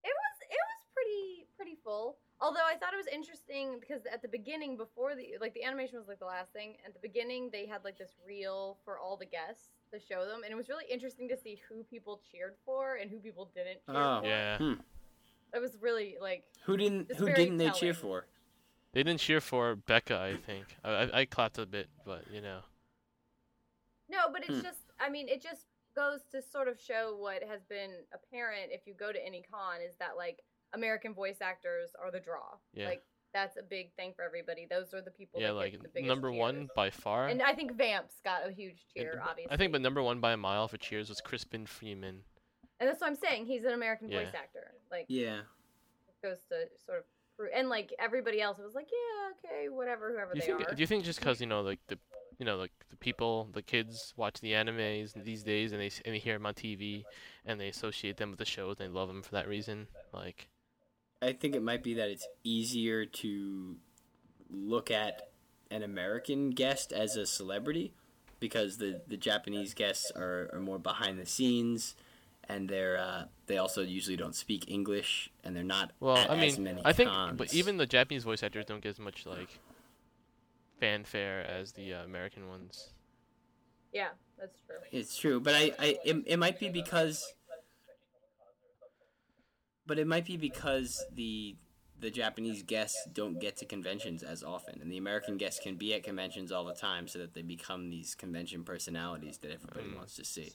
it 0.03 0.07
was 0.13 0.37
it 0.49 0.57
was 0.59 0.85
pretty 0.93 1.47
pretty 1.55 1.75
full. 1.83 2.17
Although 2.43 2.65
I 2.65 2.75
thought 2.75 2.93
it 2.93 2.97
was 2.97 3.05
interesting 3.13 3.77
because 3.79 4.01
at 4.11 4.21
the 4.23 4.27
beginning, 4.27 4.75
before 4.75 5.15
the 5.15 5.35
like 5.39 5.53
the 5.53 5.63
animation 5.63 5.99
was 5.99 6.07
like 6.07 6.19
the 6.19 6.25
last 6.25 6.51
thing. 6.53 6.75
At 6.85 6.93
the 6.93 6.99
beginning, 6.99 7.49
they 7.51 7.67
had 7.67 7.83
like 7.83 7.97
this 7.99 8.15
reel 8.25 8.77
for 8.83 8.97
all 8.99 9.15
the 9.15 9.27
guests 9.27 9.69
to 9.93 9.99
show 9.99 10.25
them, 10.25 10.41
and 10.43 10.51
it 10.51 10.55
was 10.55 10.67
really 10.67 10.85
interesting 10.89 11.29
to 11.29 11.37
see 11.37 11.61
who 11.69 11.83
people 11.83 12.19
cheered 12.31 12.55
for 12.65 12.95
and 12.95 13.11
who 13.11 13.19
people 13.19 13.51
didn't 13.53 13.85
cheer 13.85 13.95
Oh. 13.95 14.19
for. 14.21 14.27
Yeah, 14.27 14.57
Hmm. 14.57 14.73
It 15.53 15.59
was 15.59 15.77
really 15.81 16.17
like 16.19 16.43
Who 16.63 16.77
didn't? 16.77 17.13
Who 17.15 17.27
didn't 17.31 17.57
they 17.57 17.69
cheer 17.71 17.93
for? 17.93 18.25
they 18.93 19.03
didn't 19.03 19.19
cheer 19.19 19.39
for 19.39 19.75
Becca. 19.75 20.17
I 20.17 20.35
think 20.37 20.65
I 20.83 20.89
I, 20.91 21.19
I 21.19 21.25
clapped 21.25 21.59
a 21.59 21.65
bit, 21.65 21.89
but 22.05 22.25
you 22.31 22.41
know. 22.41 22.61
No, 24.09 24.29
but 24.31 24.43
it's 24.43 24.57
Hmm. 24.57 24.61
just 24.63 24.81
I 24.99 25.09
mean, 25.09 25.27
it 25.29 25.41
just 25.41 25.65
goes 25.95 26.21
to 26.31 26.41
sort 26.41 26.67
of 26.69 26.79
show 26.79 27.15
what 27.17 27.43
has 27.43 27.63
been 27.65 27.91
apparent 28.13 28.71
if 28.71 28.87
you 28.87 28.93
go 28.93 29.11
to 29.11 29.25
any 29.25 29.41
con 29.43 29.81
is 29.81 29.95
that 29.97 30.15
like 30.17 30.39
American 30.73 31.13
voice 31.13 31.37
actors 31.41 31.89
are 32.01 32.11
the 32.11 32.19
draw. 32.19 32.55
Yeah. 32.73 32.87
Like 32.87 33.03
that's 33.33 33.57
a 33.57 33.63
big 33.63 33.93
thing 33.95 34.11
for 34.15 34.23
everybody. 34.23 34.67
Those 34.69 34.93
are 34.93 35.01
the 35.01 35.11
people 35.11 35.39
Yeah, 35.39 35.47
that 35.47 35.53
like 35.53 35.71
get 35.71 35.83
the 35.83 35.89
biggest 35.89 36.07
number 36.07 36.31
one 36.31 36.69
by 36.75 36.89
far. 36.89 37.27
And 37.27 37.41
I 37.41 37.53
think 37.53 37.77
Vamps 37.77 38.15
got 38.23 38.47
a 38.47 38.51
huge 38.51 38.83
and- 38.95 39.03
cheer, 39.05 39.21
obviously. 39.25 39.51
I 39.53 39.57
think, 39.57 39.71
but 39.71 39.81
number 39.81 40.01
one 40.03 40.19
by 40.19 40.33
a 40.33 40.37
mile 40.37 40.67
for 40.67 40.77
cheers 40.77 41.07
was 41.09 41.21
Crispin 41.21 41.65
Freeman. 41.65 42.23
and 42.79 42.89
that's 42.89 42.99
what 43.01 43.07
I'm 43.09 43.15
saying. 43.15 43.45
He's 43.45 43.63
an 43.63 43.73
American 43.73 44.09
voice 44.09 44.33
actor. 44.33 44.71
Like 44.91 45.05
Yeah. 45.07 45.39
it 46.09 46.21
goes 46.27 46.39
to 46.49 46.65
sort 46.85 46.99
of 46.99 47.05
and 47.55 47.69
like 47.69 47.91
everybody 47.97 48.39
else 48.39 48.59
was 48.59 48.75
like, 48.75 48.87
yeah, 48.91 49.49
okay, 49.49 49.69
whatever, 49.69 50.11
whoever 50.11 50.33
Do 50.33 50.39
you 50.39 50.41
they 50.41 50.47
think? 50.57 50.71
are. 50.71 50.75
Do 50.75 50.81
you 50.81 50.85
think 50.87 51.03
just 51.03 51.17
because 51.19 51.41
you 51.41 51.47
know, 51.47 51.61
like 51.61 51.79
the, 51.87 51.97
you 52.37 52.45
know, 52.45 52.55
like 52.57 52.71
the 52.91 52.97
people, 52.97 53.49
the 53.53 53.63
kids 53.63 54.13
watch 54.15 54.39
the 54.41 54.51
animes 54.51 55.13
these 55.23 55.41
days, 55.41 55.71
and 55.71 55.81
they 55.81 55.89
and 56.05 56.13
they 56.13 56.19
hear 56.19 56.35
them 56.35 56.45
on 56.45 56.53
TV, 56.53 57.03
and 57.45 57.59
they 57.59 57.67
associate 57.69 58.17
them 58.17 58.29
with 58.29 58.37
the 58.37 58.45
shows, 58.45 58.75
and 58.79 58.89
they 58.89 58.93
love 58.93 59.07
them 59.07 59.23
for 59.23 59.31
that 59.31 59.47
reason? 59.47 59.87
Like, 60.13 60.49
I 61.21 61.33
think 61.33 61.55
it 61.55 61.61
might 61.61 61.83
be 61.83 61.93
that 61.95 62.09
it's 62.09 62.27
easier 62.43 63.05
to 63.05 63.75
look 64.49 64.89
at 64.91 65.29
an 65.69 65.83
American 65.83 66.49
guest 66.49 66.91
as 66.91 67.15
a 67.15 67.25
celebrity 67.25 67.93
because 68.39 68.77
the, 68.77 69.01
the 69.07 69.17
Japanese 69.17 69.73
guests 69.73 70.11
are, 70.15 70.49
are 70.51 70.59
more 70.59 70.79
behind 70.79 71.19
the 71.19 71.25
scenes 71.25 71.95
and 72.49 72.67
they're 72.67 72.97
uh, 72.97 73.25
they 73.45 73.57
also 73.57 73.81
usually 73.81 74.17
don't 74.17 74.35
speak 74.35 74.69
English 74.69 75.31
and 75.43 75.55
they're 75.55 75.63
not 75.63 75.91
well, 75.99 76.17
at 76.17 76.29
I 76.29 76.37
as 76.45 76.57
mean, 76.57 76.63
many 76.65 76.81
I 76.83 76.91
think, 76.91 77.09
cons. 77.09 77.37
but 77.37 77.53
even 77.53 77.77
the 77.77 77.85
Japanese 77.85 78.23
voice 78.23 78.43
actors 78.43 78.65
don't 78.65 78.81
get 78.81 78.89
as 78.89 78.99
much 78.99 79.25
like 79.25 79.59
fanfare 80.79 81.41
as 81.45 81.73
the 81.73 81.93
uh, 81.93 82.03
American 82.03 82.49
ones. 82.49 82.89
yeah, 83.93 84.09
that's 84.39 84.59
true. 84.65 84.77
It's 84.91 85.15
true, 85.17 85.39
but 85.39 85.53
I, 85.53 85.71
I 85.79 85.97
it, 86.03 86.23
it 86.25 86.39
might 86.39 86.59
be 86.59 86.69
because 86.69 87.33
but 89.91 89.99
it 89.99 90.07
might 90.07 90.23
be 90.25 90.37
because 90.37 91.03
the 91.13 91.57
the 91.99 92.09
Japanese 92.09 92.63
guests 92.63 92.97
don't 93.11 93.39
get 93.41 93.57
to 93.57 93.65
conventions 93.65 94.23
as 94.23 94.41
often 94.41 94.81
and 94.81 94.89
the 94.89 94.97
American 94.97 95.35
guests 95.35 95.59
can 95.61 95.75
be 95.75 95.93
at 95.93 96.01
conventions 96.01 96.49
all 96.49 96.63
the 96.63 96.73
time 96.73 97.09
so 97.09 97.19
that 97.19 97.33
they 97.33 97.41
become 97.41 97.89
these 97.89 98.15
convention 98.15 98.63
personalities 98.63 99.37
that 99.39 99.51
everybody 99.51 99.87
Mm. 99.89 99.97
wants 99.97 100.15
to 100.15 100.23
see. 100.23 100.53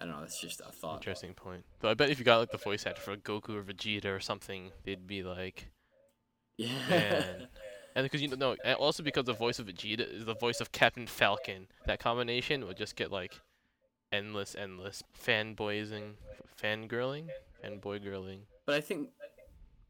I 0.00 0.06
don't 0.06 0.14
know, 0.14 0.20
that's 0.20 0.40
just 0.40 0.60
a 0.62 0.72
thought. 0.72 0.96
Interesting 0.96 1.34
point. 1.34 1.64
Though 1.80 1.90
I 1.90 1.94
bet 1.94 2.08
if 2.08 2.18
you 2.18 2.24
got 2.24 2.38
like 2.38 2.50
the 2.50 2.56
voice 2.56 2.86
actor 2.86 3.02
for 3.02 3.14
Goku 3.16 3.50
or 3.56 3.62
Vegeta 3.62 4.06
or 4.06 4.20
something, 4.20 4.72
they'd 4.84 5.06
be 5.06 5.22
like, 5.22 5.68
Yeah. 6.56 6.70
Man. 6.88 7.48
and 7.94 8.04
because 8.04 8.22
you 8.22 8.28
know, 8.28 8.56
no, 8.64 8.72
also 8.76 9.02
because 9.02 9.26
the 9.26 9.34
voice 9.34 9.58
of 9.58 9.66
Vegeta 9.66 10.00
is 10.16 10.24
the 10.24 10.34
voice 10.34 10.60
of 10.62 10.72
Captain 10.72 11.06
Falcon. 11.06 11.68
That 11.86 12.00
combination 12.00 12.66
would 12.66 12.78
just 12.78 12.96
get 12.96 13.12
like 13.12 13.34
endless, 14.10 14.56
endless 14.56 15.02
fanboyising, 15.24 16.14
fangirling, 16.60 17.28
fanboy 17.64 18.04
girling. 18.04 18.40
but 18.66 18.74
I 18.74 18.80
think 18.80 19.08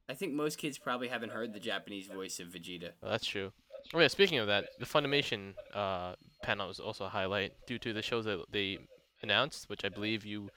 I 0.08 0.14
think 0.14 0.32
most 0.34 0.58
kids 0.58 0.78
probably 0.78 1.08
haven't 1.08 1.30
heard 1.30 1.52
the 1.54 1.60
Japanese 1.60 2.06
voice 2.08 2.40
of 2.40 2.48
Vegeta. 2.48 2.90
Oh, 3.02 3.10
that's 3.10 3.26
true. 3.26 3.52
Oh 3.94 4.00
yeah, 4.00 4.08
speaking 4.08 4.38
of 4.38 4.46
that, 4.46 4.66
the 4.78 4.86
Funimation 4.86 5.54
uh, 5.74 6.14
panel 6.42 6.68
was 6.68 6.78
also 6.80 7.04
a 7.04 7.08
highlight 7.08 7.52
due 7.66 7.78
to 7.78 7.92
the 7.92 8.02
shows 8.02 8.24
that 8.26 8.44
they 8.50 8.78
announced, 9.22 9.68
which 9.68 9.84
I 9.84 9.88
believe 9.88 10.24
you 10.24 10.48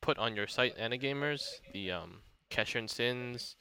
put 0.00 0.18
on 0.18 0.36
your 0.36 0.46
site, 0.46 0.74
Ani-Gamers. 0.78 1.42
The 1.72 1.90
um, 1.92 2.18
Casshern 2.50 2.88
Sins, 2.88 3.56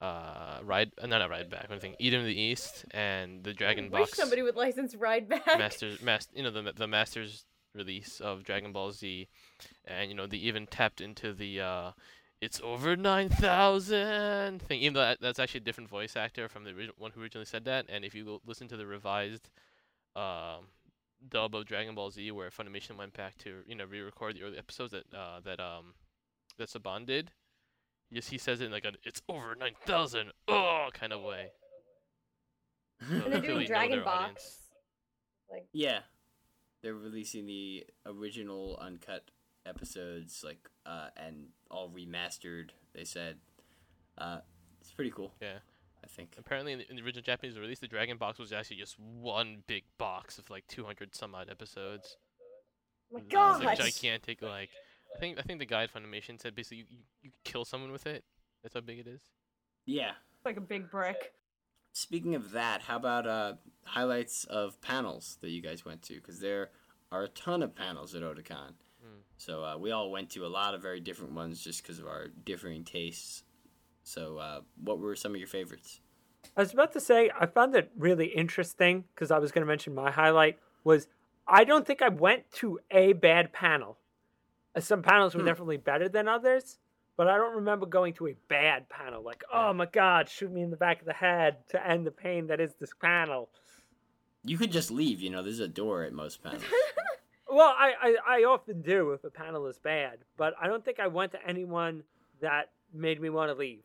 uh, 0.00 0.58
Ride, 0.62 0.90
uh, 1.00 1.06
not 1.06 1.22
a 1.22 1.28
Ride 1.28 1.50
Back, 1.50 1.66
anything, 1.70 1.94
Eden 1.98 2.20
of 2.20 2.26
the 2.26 2.38
East, 2.38 2.84
and 2.90 3.42
the 3.44 3.52
Dragon 3.52 3.86
I 3.86 4.00
wish 4.00 4.08
Box 4.10 4.18
somebody 4.18 4.42
would 4.42 4.56
license 4.56 4.94
Ride 4.94 5.28
Back. 5.28 5.46
Masters, 5.58 6.00
mas- 6.02 6.28
you 6.34 6.42
know 6.42 6.50
the 6.50 6.72
the 6.76 6.86
Masters 6.86 7.44
release 7.76 8.20
of 8.20 8.42
Dragon 8.44 8.72
Ball 8.72 8.92
Z, 8.92 9.28
and 9.84 10.10
you 10.10 10.16
know 10.16 10.26
they 10.26 10.38
even 10.38 10.66
tapped 10.66 11.00
into 11.00 11.32
the 11.32 11.60
uh, 11.60 11.90
it's 12.40 12.60
over 12.62 12.96
nine 12.96 13.28
thousand 13.28 14.62
thing. 14.62 14.80
Even 14.80 14.94
though 14.94 15.00
that, 15.00 15.20
that's 15.20 15.38
actually 15.38 15.60
a 15.60 15.64
different 15.64 15.90
voice 15.90 16.16
actor 16.16 16.48
from 16.48 16.64
the 16.64 16.72
ori- 16.72 16.90
one 16.98 17.10
who 17.12 17.22
originally 17.22 17.46
said 17.46 17.64
that, 17.64 17.86
and 17.88 18.04
if 18.04 18.14
you 18.14 18.24
go 18.24 18.40
listen 18.46 18.68
to 18.68 18.76
the 18.76 18.86
revised 18.86 19.48
um, 20.14 20.66
dub 21.28 21.54
of 21.54 21.66
Dragon 21.66 21.94
Ball 21.94 22.10
Z, 22.10 22.30
where 22.32 22.50
Funimation 22.50 22.96
went 22.96 23.12
back 23.14 23.36
to 23.38 23.60
you 23.66 23.74
know 23.74 23.84
re-record 23.84 24.36
the 24.36 24.42
early 24.42 24.58
episodes 24.58 24.92
that 24.92 25.04
uh, 25.16 25.40
that 25.44 25.60
um 25.60 25.94
that 26.58 26.68
Saban 26.68 27.06
did. 27.06 27.32
Yes, 28.10 28.28
he 28.28 28.38
says 28.38 28.60
it 28.60 28.66
in 28.66 28.72
like 28.72 28.84
a 28.84 28.92
"it's 29.04 29.20
over 29.28 29.54
nine 29.54 29.74
thousand 29.84 30.30
oh 30.48 30.88
kind 30.92 31.12
of 31.12 31.22
way. 31.22 31.50
So 33.08 33.14
and 33.14 33.24
they 33.26 33.30
they're 33.40 33.40
doing 33.40 33.66
Dragon 33.66 34.02
Box. 34.02 34.22
audience. 34.22 34.58
Like 35.50 35.66
Yeah, 35.72 35.98
they're 36.82 36.94
releasing 36.94 37.46
the 37.46 37.86
original 38.04 38.78
uncut 38.80 39.30
episodes, 39.64 40.42
like 40.44 40.68
uh, 40.84 41.08
and 41.16 41.48
all 41.70 41.90
remastered. 41.90 42.70
They 42.94 43.04
said 43.04 43.38
uh, 44.18 44.38
it's 44.80 44.92
pretty 44.92 45.10
cool. 45.10 45.32
Yeah. 45.40 45.58
I 46.04 46.08
think. 46.08 46.36
Apparently, 46.38 46.72
in 46.72 46.78
the, 46.78 46.90
in 46.90 46.96
the 46.96 47.02
original 47.02 47.22
Japanese 47.22 47.58
release, 47.58 47.80
the 47.80 47.88
Dragon 47.88 48.16
Box 48.16 48.38
was 48.38 48.52
actually 48.52 48.76
just 48.76 48.96
one 48.98 49.64
big 49.66 49.82
box 49.98 50.38
of 50.38 50.48
like 50.50 50.64
200 50.68 51.16
some 51.16 51.34
odd 51.34 51.48
episodes. 51.50 52.16
oh 53.12 53.14
my 53.14 53.20
It 53.20 53.24
was, 53.24 53.32
God. 53.32 53.64
like 53.64 53.78
gigantic. 53.78 54.40
Like 54.40 54.70
I 55.16 55.18
think 55.18 55.38
I 55.38 55.42
think 55.42 55.58
the 55.58 55.66
guide 55.66 55.90
Funimation 55.92 56.40
said 56.40 56.54
basically 56.54 56.78
you, 56.78 56.84
you, 56.90 56.98
you 57.22 57.30
kill 57.44 57.64
someone 57.64 57.90
with 57.90 58.06
it. 58.06 58.22
That's 58.62 58.74
how 58.74 58.80
big 58.82 58.98
it 59.00 59.06
is. 59.08 59.20
Yeah. 59.84 60.12
like 60.44 60.56
a 60.56 60.60
big 60.60 60.90
brick. 60.90 61.32
Speaking 61.96 62.34
of 62.34 62.50
that, 62.50 62.82
how 62.82 62.96
about 62.96 63.26
uh, 63.26 63.54
highlights 63.84 64.44
of 64.44 64.78
panels 64.82 65.38
that 65.40 65.48
you 65.48 65.62
guys 65.62 65.86
went 65.86 66.02
to? 66.02 66.16
Because 66.16 66.40
there 66.40 66.68
are 67.10 67.22
a 67.22 67.28
ton 67.28 67.62
of 67.62 67.74
panels 67.74 68.14
at 68.14 68.20
Otakon. 68.20 68.74
Hmm. 69.00 69.20
So 69.38 69.64
uh, 69.64 69.78
we 69.78 69.92
all 69.92 70.10
went 70.10 70.28
to 70.32 70.44
a 70.44 70.46
lot 70.46 70.74
of 70.74 70.82
very 70.82 71.00
different 71.00 71.32
ones 71.32 71.64
just 71.64 71.82
because 71.82 71.98
of 71.98 72.06
our 72.06 72.26
differing 72.44 72.84
tastes. 72.84 73.44
So 74.02 74.36
uh, 74.36 74.60
what 74.84 74.98
were 74.98 75.16
some 75.16 75.32
of 75.32 75.38
your 75.38 75.48
favorites? 75.48 76.00
I 76.54 76.60
was 76.60 76.74
about 76.74 76.92
to 76.92 77.00
say 77.00 77.30
I 77.40 77.46
found 77.46 77.74
it 77.74 77.90
really 77.96 78.26
interesting 78.26 79.04
because 79.14 79.30
I 79.30 79.38
was 79.38 79.50
going 79.50 79.62
to 79.62 79.66
mention 79.66 79.94
my 79.94 80.10
highlight 80.10 80.58
was 80.84 81.08
I 81.48 81.64
don't 81.64 81.86
think 81.86 82.02
I 82.02 82.10
went 82.10 82.50
to 82.56 82.78
a 82.90 83.14
bad 83.14 83.54
panel. 83.54 83.96
Some 84.80 85.00
panels 85.00 85.34
were 85.34 85.40
Hmm. 85.40 85.46
definitely 85.46 85.78
better 85.78 86.10
than 86.10 86.28
others, 86.28 86.76
but 87.16 87.28
I 87.28 87.36
don't 87.36 87.56
remember 87.56 87.86
going 87.86 88.12
to 88.14 88.28
a 88.28 88.34
bad 88.48 88.88
panel. 88.88 89.22
Like, 89.22 89.44
oh 89.52 89.72
my 89.72 89.86
god, 89.86 90.28
shoot 90.28 90.52
me 90.52 90.62
in 90.62 90.70
the 90.70 90.76
back 90.76 91.00
of 91.00 91.06
the 91.06 91.12
head 91.12 91.56
to 91.70 91.86
end 91.86 92.06
the 92.06 92.10
pain 92.10 92.46
that 92.48 92.60
is 92.60 92.74
this 92.80 92.92
panel. 93.00 93.48
You 94.44 94.58
could 94.58 94.70
just 94.72 94.90
leave. 94.90 95.20
You 95.20 95.30
know, 95.30 95.42
there's 95.42 95.60
a 95.60 95.68
door 95.68 96.02
at 96.04 96.12
most 96.12 96.42
panels. 96.42 96.62
Well, 97.48 97.72
I, 97.78 97.92
I, 98.26 98.38
I 98.40 98.44
often 98.44 98.82
do 98.82 99.12
if 99.12 99.22
a 99.22 99.30
panel 99.30 99.66
is 99.68 99.78
bad, 99.78 100.18
but 100.36 100.54
I 100.60 100.66
don't 100.66 100.84
think 100.84 100.98
I 100.98 101.06
went 101.06 101.30
to 101.32 101.38
anyone 101.46 102.02
that 102.40 102.70
made 102.92 103.20
me 103.20 103.30
want 103.30 103.50
to 103.50 103.54
leave. 103.54 103.84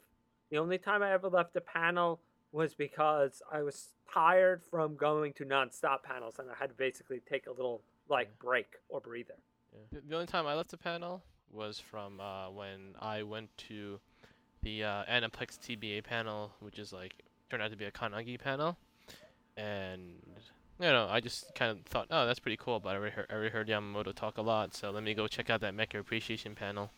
The 0.49 0.57
only 0.57 0.79
time 0.79 1.03
I 1.03 1.13
ever 1.13 1.29
left 1.29 1.55
a 1.55 1.61
panel 1.61 2.19
was 2.51 2.73
because 2.73 3.41
I 3.51 3.61
was 3.61 3.89
tired 4.11 4.63
from 4.69 4.95
going 4.97 5.33
to 5.33 5.45
nonstop 5.45 6.01
panels 6.03 6.39
and 6.39 6.49
I 6.49 6.55
had 6.59 6.69
to 6.71 6.75
basically 6.75 7.21
take 7.29 7.45
a 7.45 7.51
little 7.51 7.81
like 8.09 8.37
break 8.39 8.65
or 8.89 8.99
breather. 8.99 9.35
Yeah. 9.71 9.99
The- 9.99 10.07
The 10.09 10.15
only 10.15 10.27
time 10.27 10.47
I 10.47 10.55
left 10.55 10.73
a 10.73 10.77
panel 10.77 11.23
was 11.53 11.79
from 11.79 12.19
uh, 12.19 12.49
when 12.49 12.95
I 12.99 13.23
went 13.23 13.55
to 13.69 13.99
the 14.61 14.83
uh, 14.83 15.03
Aniplex 15.05 15.57
TBA 15.59 16.03
panel, 16.03 16.51
which 16.59 16.79
is 16.79 16.93
like 16.93 17.23
turned 17.49 17.63
out 17.63 17.71
to 17.71 17.77
be 17.77 17.85
a 17.85 17.91
Kannagi 17.91 18.39
panel, 18.39 18.77
and 19.57 20.01
you 20.79 20.87
know 20.87 21.07
I 21.09 21.19
just 21.19 21.53
kind 21.55 21.71
of 21.71 21.85
thought, 21.85 22.07
oh, 22.11 22.25
that's 22.25 22.39
pretty 22.39 22.57
cool. 22.57 22.79
But 22.79 22.89
I 22.89 22.97
already 22.97 23.15
heard, 23.15 23.27
I 23.29 23.33
already 23.33 23.49
heard 23.49 23.67
Yamamoto 23.67 24.13
talk 24.13 24.37
a 24.37 24.41
lot, 24.41 24.73
so 24.75 24.91
let 24.91 25.03
me 25.03 25.13
go 25.13 25.27
check 25.27 25.49
out 25.49 25.61
that 25.61 25.75
Mecha 25.75 25.99
Appreciation 25.99 26.55
panel. 26.55 26.91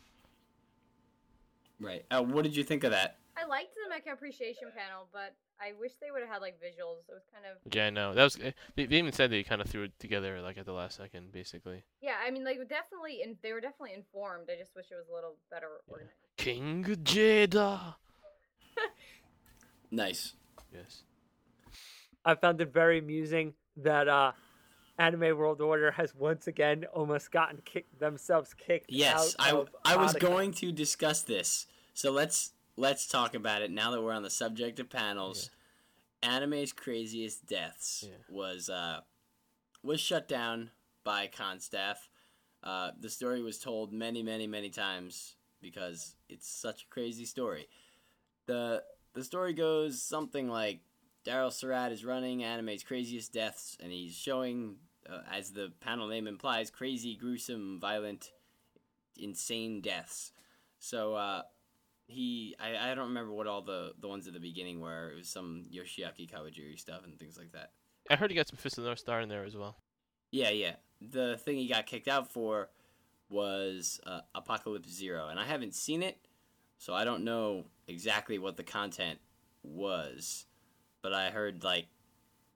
right. 1.79 2.05
Uh, 2.11 2.21
what 2.21 2.43
did 2.43 2.55
you 2.55 2.63
think 2.63 2.83
of 2.83 2.91
that? 2.91 3.17
I 3.35 3.45
liked 3.47 3.73
the 3.73 3.93
Mecha 3.93 4.13
Appreciation 4.13 4.69
panel, 4.75 5.07
but 5.11 5.33
I 5.59 5.73
wish 5.79 5.93
they 6.01 6.11
would 6.11 6.21
have 6.21 6.29
had 6.29 6.41
like 6.41 6.55
visuals. 6.59 7.01
It 7.09 7.13
was 7.13 7.23
kind 7.33 7.45
of 7.49 7.57
Yeah, 7.73 7.87
I 7.87 7.89
know 7.89 8.13
that 8.13 8.23
was. 8.23 8.37
eh, 8.41 8.51
They, 8.75 8.85
they 8.85 8.97
even 8.97 9.11
said 9.11 9.31
they 9.31 9.43
kind 9.43 9.61
of 9.61 9.67
threw 9.67 9.83
it 9.83 9.99
together 9.99 10.39
like 10.41 10.57
at 10.57 10.65
the 10.65 10.73
last 10.73 10.97
second, 10.97 11.31
basically. 11.31 11.83
yeah. 12.01 12.15
I 12.25 12.29
mean, 12.31 12.43
like 12.45 12.57
definitely, 12.69 13.21
in, 13.23 13.37
they 13.41 13.53
were 13.53 13.61
definitely 13.61 13.93
informed. 13.95 14.49
I 14.51 14.59
just 14.59 14.75
wish 14.75 14.85
it 14.91 14.95
was 14.95 15.07
a 15.11 15.13
little 15.15 15.35
better 15.49 15.67
Yeah. 15.87 15.93
organized. 15.93 16.17
King 16.37 16.83
Jada. 17.03 17.95
Nice. 19.91 20.33
Yes. 20.73 21.03
I 22.25 22.35
found 22.35 22.59
it 22.61 22.73
very 22.73 22.97
amusing 22.99 23.53
that 23.77 24.07
uh, 24.07 24.31
Anime 24.97 25.37
World 25.37 25.61
Order 25.61 25.91
has 25.91 26.15
once 26.15 26.47
again 26.47 26.85
almost 26.93 27.31
gotten 27.31 27.59
kicked 27.63 27.99
themselves 27.99 28.53
kicked 28.53 28.87
Yes, 28.91 29.35
out 29.39 29.45
I 29.47 29.51
of 29.55 29.69
I 29.85 29.95
was 29.97 30.13
going 30.13 30.51
to 30.53 30.71
discuss 30.71 31.21
this. 31.21 31.67
So 31.93 32.11
let's 32.11 32.53
let's 32.77 33.07
talk 33.07 33.35
about 33.35 33.61
it 33.61 33.71
now 33.71 33.91
that 33.91 34.01
we're 34.01 34.13
on 34.13 34.23
the 34.23 34.29
subject 34.29 34.79
of 34.79 34.89
panels. 34.89 35.49
Anime's 36.21 36.71
craziest 36.71 37.45
deaths 37.45 38.05
Yeah. 38.07 38.15
was 38.29 38.69
uh 38.69 39.01
was 39.83 39.99
shut 39.99 40.27
down 40.27 40.71
by 41.03 41.27
con 41.27 41.59
staff. 41.59 42.09
Uh, 42.63 42.91
the 42.97 43.09
story 43.09 43.41
was 43.41 43.59
told 43.59 43.91
many, 43.91 44.23
many, 44.23 44.47
many 44.47 44.69
times 44.69 45.35
because 45.61 46.15
it's 46.29 46.47
such 46.47 46.83
a 46.83 46.87
crazy 46.87 47.25
story. 47.25 47.67
the 48.45 48.83
The 49.13 49.23
story 49.23 49.53
goes 49.53 50.01
something 50.01 50.47
like 50.49 50.79
Daryl 51.25 51.51
Surratt 51.51 51.91
is 51.91 52.03
running 52.05 52.43
Anime's 52.43 52.83
craziest 52.83 53.31
deaths, 53.33 53.77
and 53.81 53.91
he's 53.91 54.13
showing, 54.15 54.77
uh, 55.09 55.21
as 55.31 55.51
the 55.51 55.71
panel 55.81 56.07
name 56.07 56.27
implies, 56.27 56.69
crazy, 56.69 57.15
gruesome, 57.15 57.79
violent, 57.79 58.31
insane 59.17 59.81
deaths. 59.81 60.31
So 60.79 61.15
uh, 61.15 61.43
he, 62.07 62.55
I, 62.59 62.91
I 62.91 62.95
don't 62.95 63.07
remember 63.09 63.31
what 63.33 63.47
all 63.47 63.61
the 63.61 63.93
the 63.99 64.07
ones 64.07 64.27
at 64.27 64.33
the 64.33 64.39
beginning 64.39 64.79
were. 64.79 65.11
It 65.11 65.17
was 65.17 65.29
some 65.29 65.63
Yoshiaki 65.73 66.29
Kawajiri 66.29 66.79
stuff 66.79 67.03
and 67.03 67.17
things 67.17 67.37
like 67.37 67.51
that. 67.53 67.71
I 68.09 68.15
heard 68.15 68.29
he 68.29 68.35
got 68.35 68.47
some 68.47 68.57
Fist 68.57 68.77
of 68.77 68.83
the 68.83 68.89
North 68.89 68.99
Star 68.99 69.21
in 69.21 69.29
there 69.29 69.45
as 69.45 69.55
well. 69.55 69.77
Yeah, 70.31 70.49
yeah. 70.49 70.75
The 71.01 71.37
thing 71.37 71.57
he 71.57 71.67
got 71.67 71.85
kicked 71.85 72.07
out 72.07 72.31
for 72.31 72.69
was 73.29 73.99
uh, 74.05 74.21
Apocalypse 74.35 74.89
Zero, 74.89 75.27
and 75.29 75.39
I 75.39 75.45
haven't 75.45 75.75
seen 75.75 76.03
it, 76.03 76.17
so 76.77 76.93
I 76.93 77.03
don't 77.03 77.23
know 77.23 77.65
exactly 77.87 78.37
what 78.37 78.57
the 78.57 78.63
content 78.63 79.19
was. 79.63 80.45
But 81.01 81.13
I 81.13 81.29
heard 81.31 81.63
like 81.63 81.87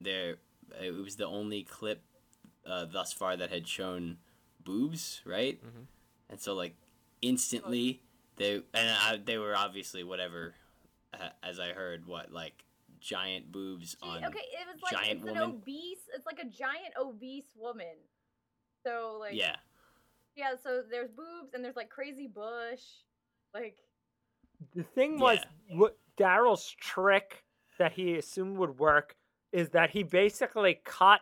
there, 0.02 0.38
it 0.82 0.94
was 0.94 1.16
the 1.16 1.28
only 1.28 1.64
clip 1.64 2.04
uh, 2.66 2.86
thus 2.86 3.14
far 3.14 3.36
that 3.38 3.50
had 3.50 3.68
shown 3.68 4.18
boobs, 4.64 5.22
right? 5.26 5.60
Mhm. 5.64 5.86
And 6.30 6.40
so 6.40 6.54
like 6.54 6.76
instantly 7.22 8.02
they 8.38 8.56
and 8.74 8.90
I, 8.90 9.20
they 9.24 9.38
were 9.38 9.56
obviously 9.56 10.04
whatever, 10.04 10.54
uh, 11.14 11.30
as 11.44 11.60
I 11.60 11.70
heard, 11.70 12.06
what 12.08 12.32
like 12.32 12.64
giant 13.00 13.52
boobs 13.52 13.96
Gee, 14.02 14.10
on. 14.10 14.26
okay, 14.26 14.40
it 14.40 14.68
was 14.74 14.82
like 14.82 14.94
giant 14.94 15.18
it's 15.18 15.26
woman. 15.26 15.38
an 15.38 15.50
obese. 15.50 16.00
It's 16.16 16.26
like 16.26 16.40
a 16.40 16.46
giant 16.50 16.94
obese 17.00 17.52
woman. 17.56 17.96
So 18.86 19.18
like 19.20 19.36
Yeah. 19.36 19.56
yeah. 20.36 20.52
So 20.62 20.82
there's 20.90 21.10
boobs 21.12 21.54
and 21.54 21.64
there's 21.64 21.76
like 21.76 21.90
crazy 21.90 22.28
bush, 22.28 22.82
like 23.54 23.78
The 24.76 24.84
thing 24.84 25.20
was, 25.20 25.40
Yeah. 25.70 25.78
what 25.78 25.98
Daryl's 26.18 26.72
trick 26.80 27.44
that 27.78 27.92
he 27.92 28.16
assumed 28.16 28.58
would 28.58 28.80
work 28.80 29.16
is 29.52 29.70
that 29.70 29.92
he 29.92 30.04
basically 30.04 30.80
cut 30.84 31.22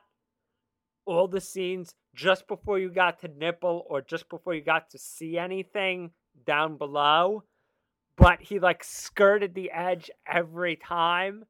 all 1.06 1.28
the 1.28 1.42
scenes 1.42 1.94
just 2.16 2.48
before 2.48 2.80
you 2.80 2.90
got 2.90 3.20
to 3.20 3.28
nipple 3.28 3.86
or 3.90 4.02
just 4.02 4.30
before 4.30 4.54
you 4.54 4.62
got 4.62 4.90
to 4.92 4.98
see 4.98 5.38
anything 5.38 6.12
down 6.46 6.78
below. 6.78 7.44
But 8.18 8.42
he 8.42 8.60
like 8.60 8.84
skirted 8.84 9.54
the 9.54 9.72
edge 9.72 10.10
every 10.26 10.78
time, 10.78 11.46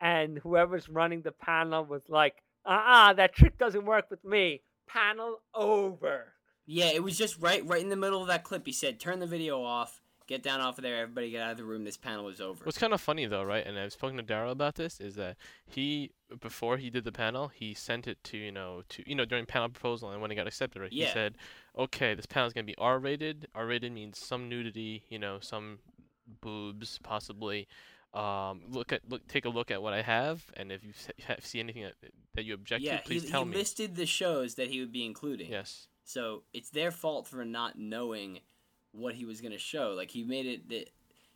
and 0.00 0.38
whoever's 0.38 0.88
running 0.88 1.22
the 1.22 1.32
panel 1.32 1.84
was 1.84 2.02
like, 2.08 2.42
"Uh, 2.64 2.82
uh 2.86 3.12
that 3.14 3.34
trick 3.34 3.58
doesn't 3.58 3.84
work 3.84 4.10
with 4.10 4.24
me." 4.24 4.62
Panel 4.86 5.42
over. 5.52 6.34
Yeah, 6.64 6.90
it 6.92 7.02
was 7.02 7.18
just 7.18 7.40
right 7.40 7.64
right 7.66 7.82
in 7.82 7.88
the 7.88 7.96
middle 7.96 8.22
of 8.22 8.28
that 8.28 8.44
clip. 8.44 8.66
He 8.66 8.72
said, 8.72 9.00
"Turn 9.00 9.18
the 9.18 9.26
video 9.26 9.62
off. 9.62 10.00
Get 10.26 10.42
down 10.42 10.60
off 10.60 10.78
of 10.78 10.82
there. 10.82 10.96
Everybody 10.96 11.30
get 11.30 11.42
out 11.42 11.52
of 11.52 11.56
the 11.56 11.64
room. 11.64 11.84
This 11.84 11.96
panel 11.96 12.28
is 12.28 12.40
over." 12.40 12.64
What's 12.64 12.78
kind 12.78 12.92
of 12.92 13.00
funny 13.00 13.26
though, 13.26 13.44
right? 13.44 13.64
And 13.66 13.78
I've 13.78 13.92
spoken 13.92 14.16
to 14.16 14.22
Daryl 14.22 14.50
about 14.50 14.74
this. 14.74 15.00
Is 15.00 15.14
that 15.14 15.36
he 15.66 16.10
before 16.40 16.76
he 16.78 16.90
did 16.90 17.04
the 17.04 17.12
panel, 17.12 17.48
he 17.48 17.74
sent 17.74 18.06
it 18.08 18.22
to 18.24 18.36
you 18.36 18.50
know 18.50 18.82
to 18.88 19.04
you 19.08 19.14
know 19.14 19.24
during 19.24 19.46
panel 19.46 19.68
proposal, 19.68 20.10
and 20.10 20.20
when 20.20 20.30
it 20.30 20.34
got 20.34 20.46
accepted, 20.46 20.80
right, 20.82 20.92
Yeah. 20.92 21.06
he 21.06 21.12
said, 21.12 21.36
"Okay, 21.78 22.14
this 22.14 22.26
panel 22.26 22.46
is 22.48 22.52
gonna 22.52 22.64
be 22.64 22.76
R-rated. 22.76 23.48
R-rated 23.54 23.92
means 23.92 24.18
some 24.18 24.48
nudity, 24.48 25.04
you 25.08 25.18
know, 25.18 25.38
some 25.40 25.78
boobs 26.40 26.98
possibly. 27.02 27.68
Um, 28.14 28.62
look 28.68 28.92
at 28.92 29.02
look, 29.08 29.28
take 29.28 29.44
a 29.44 29.48
look 29.50 29.70
at 29.70 29.82
what 29.82 29.92
I 29.92 30.02
have, 30.02 30.50
and 30.56 30.72
if 30.72 30.82
you 30.82 30.92
see 31.40 31.60
anything 31.60 31.82
that, 31.84 31.94
that 32.34 32.44
you 32.44 32.54
object 32.54 32.82
yeah, 32.82 32.96
to, 32.96 33.02
please 33.04 33.24
he, 33.24 33.30
tell 33.30 33.44
he 33.44 33.50
me." 33.50 33.56
listed 33.56 33.94
the 33.94 34.06
shows 34.06 34.54
that 34.54 34.68
he 34.68 34.80
would 34.80 34.92
be 34.92 35.04
including. 35.04 35.50
Yes. 35.50 35.88
So 36.02 36.44
it's 36.52 36.70
their 36.70 36.90
fault 36.90 37.26
for 37.26 37.44
not 37.44 37.78
knowing 37.78 38.40
what 38.96 39.14
he 39.14 39.24
was 39.24 39.40
gonna 39.40 39.58
show. 39.58 39.94
Like 39.96 40.10
he 40.10 40.24
made 40.24 40.46
it 40.46 40.68
that, 40.68 40.90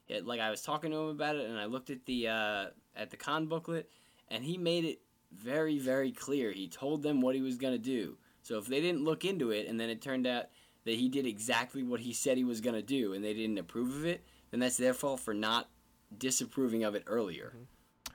it, 0.08 0.26
like 0.26 0.40
I 0.40 0.50
was 0.50 0.62
talking 0.62 0.90
to 0.90 0.96
him 0.96 1.08
about 1.08 1.36
it, 1.36 1.48
and 1.48 1.58
I 1.58 1.66
looked 1.66 1.90
at 1.90 2.06
the 2.06 2.28
uh, 2.28 2.66
at 2.96 3.10
the 3.10 3.16
con 3.16 3.46
booklet, 3.46 3.88
and 4.28 4.44
he 4.44 4.58
made 4.58 4.84
it 4.84 5.00
very 5.32 5.78
very 5.78 6.12
clear. 6.12 6.52
He 6.52 6.68
told 6.68 7.02
them 7.02 7.20
what 7.20 7.34
he 7.34 7.42
was 7.42 7.56
gonna 7.56 7.78
do. 7.78 8.16
So 8.42 8.58
if 8.58 8.66
they 8.66 8.80
didn't 8.80 9.04
look 9.04 9.24
into 9.24 9.50
it, 9.50 9.68
and 9.68 9.78
then 9.78 9.90
it 9.90 10.00
turned 10.00 10.26
out 10.26 10.46
that 10.84 10.94
he 10.94 11.08
did 11.08 11.26
exactly 11.26 11.82
what 11.82 12.00
he 12.00 12.12
said 12.12 12.36
he 12.36 12.44
was 12.44 12.60
gonna 12.60 12.82
do, 12.82 13.12
and 13.12 13.24
they 13.24 13.34
didn't 13.34 13.58
approve 13.58 13.94
of 13.94 14.06
it, 14.06 14.24
then 14.50 14.60
that's 14.60 14.76
their 14.76 14.94
fault 14.94 15.20
for 15.20 15.34
not 15.34 15.68
disapproving 16.16 16.84
of 16.84 16.94
it 16.94 17.04
earlier. 17.06 17.54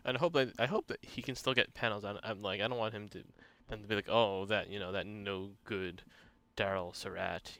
And 0.04 0.18
I 0.18 0.20
hope 0.20 0.34
that 0.34 0.54
I 0.60 0.66
hope 0.66 0.88
that 0.88 1.00
he 1.02 1.22
can 1.22 1.36
still 1.36 1.54
get 1.54 1.74
panels. 1.74 2.04
I, 2.04 2.16
I'm 2.24 2.42
like 2.42 2.62
I 2.62 2.68
don't 2.68 2.78
want 2.78 2.94
him 2.94 3.08
to 3.10 3.24
to 3.72 3.78
be 3.78 3.96
like, 3.96 4.10
oh, 4.10 4.46
that 4.46 4.70
you 4.70 4.80
know 4.80 4.92
that 4.92 5.08
no 5.08 5.52
good 5.64 6.04
Daryl 6.56 6.96
Surratt, 6.96 7.58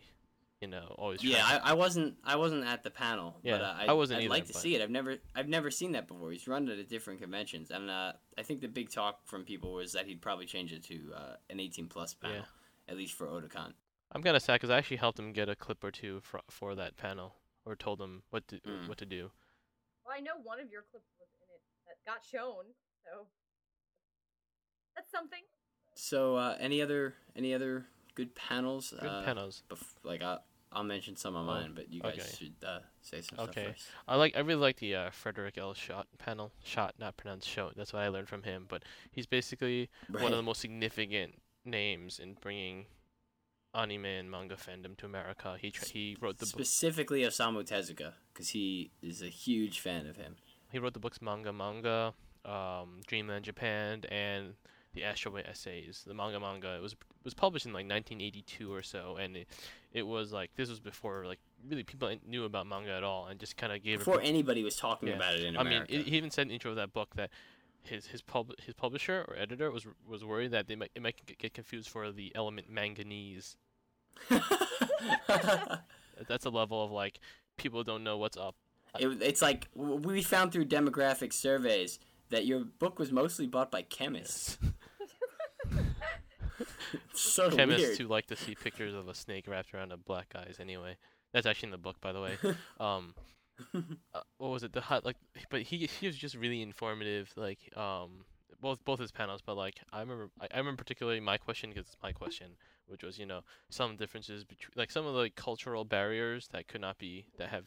you 0.66 0.72
know, 0.72 0.96
always. 0.98 1.24
Yeah, 1.24 1.44
I, 1.46 1.72
I 1.72 1.74
wasn't 1.74 2.16
I 2.24 2.36
wasn't 2.38 2.66
at 2.66 2.82
the 2.84 2.90
panel, 2.90 3.38
Yeah, 3.44 3.58
but 3.58 3.62
uh, 3.64 3.74
I, 3.78 3.86
I 3.90 3.94
wasn't 3.94 4.18
I'd 4.20 4.24
either, 4.24 4.30
like 4.32 4.48
to 4.48 4.54
but- 4.54 4.62
see 4.62 4.76
it. 4.76 4.82
I've 4.82 4.90
never 4.90 5.18
I've 5.36 5.48
never 5.48 5.70
seen 5.70 5.92
that 5.92 6.08
before. 6.08 6.32
He's 6.32 6.48
run 6.48 6.68
it 6.68 6.80
at 6.80 6.90
different 6.90 7.22
conventions, 7.22 7.70
and 7.70 7.90
uh, 7.90 8.14
I 8.38 8.42
think 8.42 8.62
the 8.62 8.68
big 8.68 8.90
talk 8.90 9.20
from 9.26 9.44
people 9.44 9.74
was 9.74 9.92
that 9.94 10.08
he'd 10.08 10.22
probably 10.22 10.46
change 10.48 10.74
it 10.74 10.84
to 10.86 11.12
uh, 11.16 11.36
an 11.52 11.60
18 11.60 11.88
plus 11.88 12.16
panel, 12.16 12.38
Yeah. 12.38 12.44
at 12.92 12.98
least 12.98 13.14
for 13.14 13.28
Otakon. 13.28 13.74
I'm 14.12 14.24
kind 14.24 14.36
of 14.36 14.42
sad 14.42 14.56
because 14.56 14.70
I 14.72 14.78
actually 14.78 14.98
helped 14.98 15.20
him 15.20 15.32
get 15.34 15.50
a 15.50 15.56
clip 15.56 15.84
or 15.84 15.92
two 15.92 16.20
for 16.22 16.42
for 16.50 16.74
that 16.76 16.98
panel, 16.98 17.36
or 17.66 17.76
told 17.76 18.02
him 18.02 18.24
what 18.32 18.48
to 18.48 18.56
Mm. 18.62 18.88
what 18.90 18.98
to 18.98 19.06
do. 19.06 19.30
well, 20.06 20.16
I 20.18 20.22
know 20.22 20.34
one 20.44 20.60
of 20.60 20.72
your 20.72 20.82
clips 20.92 21.12
was 21.20 21.30
in 21.42 21.48
it 21.54 21.62
that 21.88 22.12
got 22.12 22.24
shown. 22.26 22.66
So 23.04 23.28
that's 24.96 25.12
something. 25.12 25.42
So, 25.98 26.36
uh, 26.36 26.56
any 26.60 26.82
other 26.82 27.14
any 27.36 27.54
other 27.54 27.86
good 28.16 28.34
panels? 28.36 28.94
Good 29.00 29.08
uh, 29.10 29.24
panels. 29.24 29.64
bef- 29.70 29.96
like 30.04 30.22
I, 30.22 30.38
I'll 30.76 30.84
mention 30.84 31.16
some 31.16 31.36
of 31.36 31.44
Oh, 31.44 31.54
mine, 31.54 31.72
but 31.74 31.90
you 31.92 32.02
guys 32.02 32.20
okay. 32.20 32.36
should 32.38 32.54
uh, 32.68 32.80
say 33.02 33.22
some 33.22 33.40
Okay. 33.40 33.52
stuff 33.64 33.74
first. 33.76 33.86
I 34.08 34.16
like 34.18 34.36
I 34.36 34.42
really 34.42 34.60
like 34.62 34.78
the 34.78 34.94
uh, 34.96 35.10
Frederik 35.10 35.58
L. 35.58 35.74
Schodt 35.74 36.06
panel. 36.18 36.52
Shot, 36.64 36.96
not 37.00 37.16
pronounced 37.18 37.48
Shot. 37.48 37.76
That's 37.78 37.94
what 37.94 38.02
I 38.02 38.10
learned 38.10 38.28
from 38.28 38.44
him. 38.44 38.66
But 38.68 38.84
he's 39.12 39.26
basically 39.26 39.90
one 40.10 40.32
of 40.32 40.38
the 40.38 40.44
most 40.44 40.60
significant 40.62 41.36
names 41.64 42.20
in 42.20 42.36
bringing 42.42 42.86
anime 43.74 44.06
and 44.06 44.30
manga 44.30 44.56
fandom 44.56 44.96
to 44.98 45.06
America. 45.06 45.58
He 45.60 45.72
tra- 45.72 45.88
he 45.88 46.18
wrote 46.20 46.38
the 46.38 46.46
book. 46.46 46.50
Specifically 46.56 47.22
Osamu 47.22 47.64
Tezuka, 47.68 48.14
because 48.34 48.50
he 48.50 48.92
is 49.02 49.22
a 49.22 49.28
huge 49.30 49.80
fan 49.80 50.08
of 50.08 50.18
him. 50.18 50.36
He 50.72 50.80
wrote 50.80 50.94
the 50.94 51.00
books 51.00 51.22
Manga 51.22 51.54
Manga, 51.54 52.14
um, 52.44 53.02
Dreamland 53.08 53.46
Japan, 53.46 54.02
and 54.10 54.56
the 54.94 55.04
Astro 55.04 55.32
Boy 55.32 55.44
essays. 55.50 56.04
The 56.06 56.14
Manga 56.14 56.40
Manga 56.40 56.76
it 56.76 56.82
was 56.82 56.96
was 57.26 57.34
published 57.34 57.66
in 57.66 57.74
like 57.74 57.90
1982 57.90 58.74
or 58.74 58.82
so, 58.82 59.18
and 59.20 59.36
it, 59.36 59.48
it 59.92 60.08
was 60.08 60.32
like 60.32 60.52
this 60.56 60.70
was 60.70 60.80
before 60.80 61.26
like 61.26 61.40
really 61.70 61.84
people 61.84 62.10
knew 62.28 62.46
about 62.46 62.66
manga 62.68 62.92
at 62.92 63.04
all, 63.04 63.28
and 63.28 63.40
just 63.40 63.58
kind 63.58 63.74
of 63.74 63.84
gave 63.84 63.96
it. 63.96 64.06
Before 64.06 64.22
anybody 64.22 64.64
was 64.64 64.78
talking 64.78 65.10
Yeah. 65.10 65.16
about 65.16 65.34
it 65.36 65.44
in 65.44 65.58
I 65.58 65.64
mean, 65.64 65.84
it, 65.90 66.08
he 66.08 66.16
even 66.18 66.32
said 66.32 66.44
in 66.44 66.48
the 66.50 66.54
intro 66.54 66.72
of 66.72 66.78
that 66.78 66.94
book 66.94 67.16
that 67.16 67.30
his 67.84 68.08
his 68.08 68.22
pub 68.22 68.52
his 68.66 68.74
publisher 68.74 69.26
or 69.28 69.36
editor 69.36 69.70
was 69.72 69.86
was 70.08 70.24
worried 70.24 70.52
that 70.52 70.68
they 70.68 70.76
might 70.76 70.92
it 70.96 71.02
might 71.02 71.16
get- 71.26 71.38
get 71.38 71.54
confused 71.54 71.90
for 71.90 72.12
the 72.12 72.32
element 72.36 72.70
manganese. 72.70 73.58
That's 76.28 76.46
a 76.46 76.50
level 76.50 76.84
of 76.84 76.92
like 76.92 77.20
people 77.58 77.84
don't 77.84 78.04
know 78.04 78.18
what's 78.18 78.38
up. 78.38 78.56
It, 79.00 79.22
it's 79.22 79.42
like 79.42 79.68
we 79.76 80.22
found 80.22 80.52
through 80.54 80.66
demographic 80.66 81.34
surveys 81.34 82.00
that 82.30 82.46
your 82.46 82.62
book 82.64 82.98
was 82.98 83.12
mostly 83.12 83.46
bought 83.48 83.70
by 83.72 83.82
chemists. 83.82 84.58
so 87.14 87.50
Chemists 87.50 87.88
weird. 87.88 87.98
who 88.00 88.08
like 88.08 88.28
to 88.28 88.36
see 88.36 88.56
pictures 88.56 88.94
of 88.94 89.08
a 89.08 89.14
snake 89.14 89.48
wrapped 89.48 89.74
around 89.74 89.92
a 89.92 89.98
black 89.98 90.34
guy's 90.34 90.58
anyway. 90.60 90.98
That's 91.34 91.46
actually 91.46 91.68
in 91.68 91.72
the 91.72 91.78
book, 91.78 92.00
by 92.02 92.12
the 92.14 92.22
way. 92.22 92.38
Um, 92.80 93.14
uh, 93.74 94.22
what 94.38 94.50
was 94.50 94.64
it? 94.64 94.74
The 94.74 94.82
hot 94.82 95.06
like, 95.06 95.16
but 95.50 95.62
he 95.62 95.88
he 96.00 96.08
was 96.08 96.18
just 96.18 96.36
really 96.36 96.62
informative. 96.62 97.32
Like 97.36 97.60
um, 97.78 98.26
both 98.62 98.84
both 98.84 99.00
his 99.00 99.12
panels, 99.12 99.42
but 99.46 99.56
like 99.56 99.76
I 99.94 100.02
remember 100.02 100.30
I, 100.40 100.48
I 100.54 100.58
remember 100.58 100.84
particularly 100.84 101.20
my 101.20 101.38
question 101.38 101.70
because 101.70 101.88
it's 101.88 101.98
my 102.04 102.12
question, 102.12 102.52
which 102.88 103.04
was 103.04 103.18
you 103.18 103.26
know 103.26 103.42
some 103.70 103.96
differences 103.96 104.44
between 104.44 104.74
like 104.76 104.92
some 104.92 105.06
of 105.06 105.14
the 105.14 105.20
like, 105.20 105.36
cultural 105.36 105.86
barriers 105.86 106.50
that 106.52 106.68
could 106.68 106.82
not 106.82 106.98
be 106.98 107.28
that 107.38 107.50
have 107.50 107.66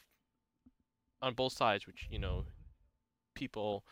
on 1.22 1.34
both 1.34 1.52
sides, 1.52 1.86
which 1.86 2.06
you 2.10 2.18
know 2.18 2.44
people 3.34 3.84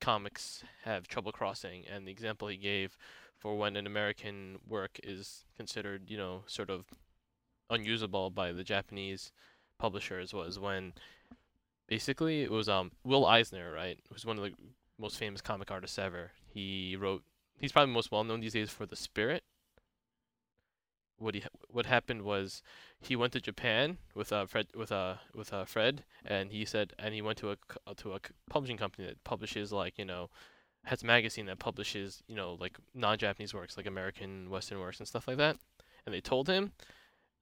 comics 0.00 0.64
have 0.84 1.06
trouble 1.06 1.32
crossing, 1.32 1.84
and 1.86 2.06
the 2.06 2.12
example 2.12 2.48
he 2.48 2.56
gave 2.56 2.96
for 3.40 3.56
when 3.56 3.74
an 3.74 3.86
American 3.86 4.58
work 4.68 5.00
is 5.02 5.44
considered, 5.56 6.04
you 6.08 6.18
know, 6.18 6.44
sort 6.46 6.70
of 6.70 6.84
unusable 7.70 8.30
by 8.30 8.52
the 8.52 8.62
Japanese 8.62 9.32
publishers 9.78 10.34
was 10.34 10.58
when 10.58 10.92
basically 11.88 12.42
it 12.42 12.50
was 12.50 12.68
um 12.68 12.92
Will 13.02 13.26
Eisner, 13.26 13.72
right? 13.72 13.98
Who's 14.10 14.26
one 14.26 14.36
of 14.38 14.44
the 14.44 14.52
most 14.98 15.16
famous 15.18 15.40
comic 15.40 15.70
artists 15.70 15.98
ever. 15.98 16.32
He 16.46 16.96
wrote 16.96 17.22
he's 17.58 17.72
probably 17.72 17.94
most 17.94 18.12
well 18.12 18.24
known 18.24 18.40
these 18.40 18.52
days 18.52 18.70
for 18.70 18.84
The 18.84 18.96
Spirit. 18.96 19.42
What 21.16 21.34
he 21.34 21.42
what 21.68 21.86
happened 21.86 22.22
was 22.22 22.62
he 23.00 23.16
went 23.16 23.32
to 23.32 23.40
Japan 23.40 23.96
with 24.14 24.32
uh 24.32 24.44
Fred 24.46 24.66
with 24.74 24.92
uh 24.92 25.14
with 25.34 25.52
uh 25.52 25.64
Fred 25.64 26.04
and 26.24 26.52
he 26.52 26.66
said 26.66 26.92
and 26.98 27.14
he 27.14 27.22
went 27.22 27.38
to 27.38 27.52
a 27.52 27.94
to 27.96 28.12
a 28.12 28.20
publishing 28.50 28.76
company 28.76 29.08
that 29.08 29.24
publishes 29.24 29.72
like, 29.72 29.98
you 29.98 30.04
know, 30.04 30.28
has 30.84 31.02
a 31.02 31.06
magazine 31.06 31.46
that 31.46 31.58
publishes, 31.58 32.22
you 32.26 32.34
know, 32.34 32.56
like 32.60 32.78
non-Japanese 32.94 33.54
works, 33.54 33.76
like 33.76 33.86
American 33.86 34.50
Western 34.50 34.80
works 34.80 34.98
and 34.98 35.06
stuff 35.08 35.28
like 35.28 35.36
that. 35.36 35.56
And 36.06 36.14
they 36.14 36.20
told 36.20 36.48
him, 36.48 36.72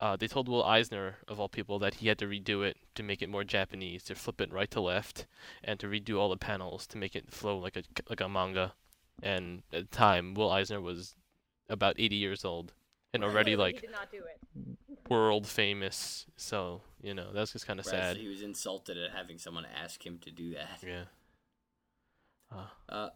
uh, 0.00 0.16
they 0.16 0.28
told 0.28 0.48
Will 0.48 0.64
Eisner 0.64 1.16
of 1.26 1.40
all 1.40 1.48
people 1.48 1.78
that 1.80 1.94
he 1.94 2.08
had 2.08 2.18
to 2.18 2.26
redo 2.26 2.64
it 2.64 2.76
to 2.94 3.02
make 3.02 3.22
it 3.22 3.28
more 3.28 3.44
Japanese, 3.44 4.04
to 4.04 4.14
flip 4.14 4.40
it 4.40 4.52
right 4.52 4.70
to 4.70 4.80
left, 4.80 5.26
and 5.64 5.78
to 5.80 5.86
redo 5.86 6.18
all 6.18 6.28
the 6.28 6.36
panels 6.36 6.86
to 6.88 6.98
make 6.98 7.16
it 7.16 7.30
flow 7.32 7.58
like 7.58 7.76
a 7.76 7.82
like 8.08 8.20
a 8.20 8.28
manga. 8.28 8.74
And 9.22 9.62
at 9.72 9.90
the 9.90 9.96
time, 9.96 10.34
Will 10.34 10.50
Eisner 10.50 10.80
was 10.80 11.16
about 11.68 11.96
80 11.98 12.16
years 12.16 12.44
old 12.44 12.72
and 13.12 13.24
already 13.24 13.56
like 13.56 13.80
did 13.80 13.90
not 13.90 14.10
do 14.10 14.18
it. 14.18 15.10
world 15.10 15.46
famous. 15.46 16.26
So 16.36 16.82
you 17.02 17.14
know 17.14 17.32
that's 17.32 17.52
just 17.52 17.66
kind 17.66 17.80
of 17.80 17.86
Right, 17.86 17.92
so 17.92 17.98
sad. 17.98 18.16
he 18.16 18.28
was 18.28 18.42
insulted 18.42 18.96
at 18.96 19.10
having 19.12 19.38
someone 19.38 19.66
ask 19.66 20.04
him 20.04 20.18
to 20.18 20.30
do 20.30 20.54
that. 20.54 20.80
Yeah. 20.86 21.04
Uh, 22.52 22.66
Uh, 22.88 23.08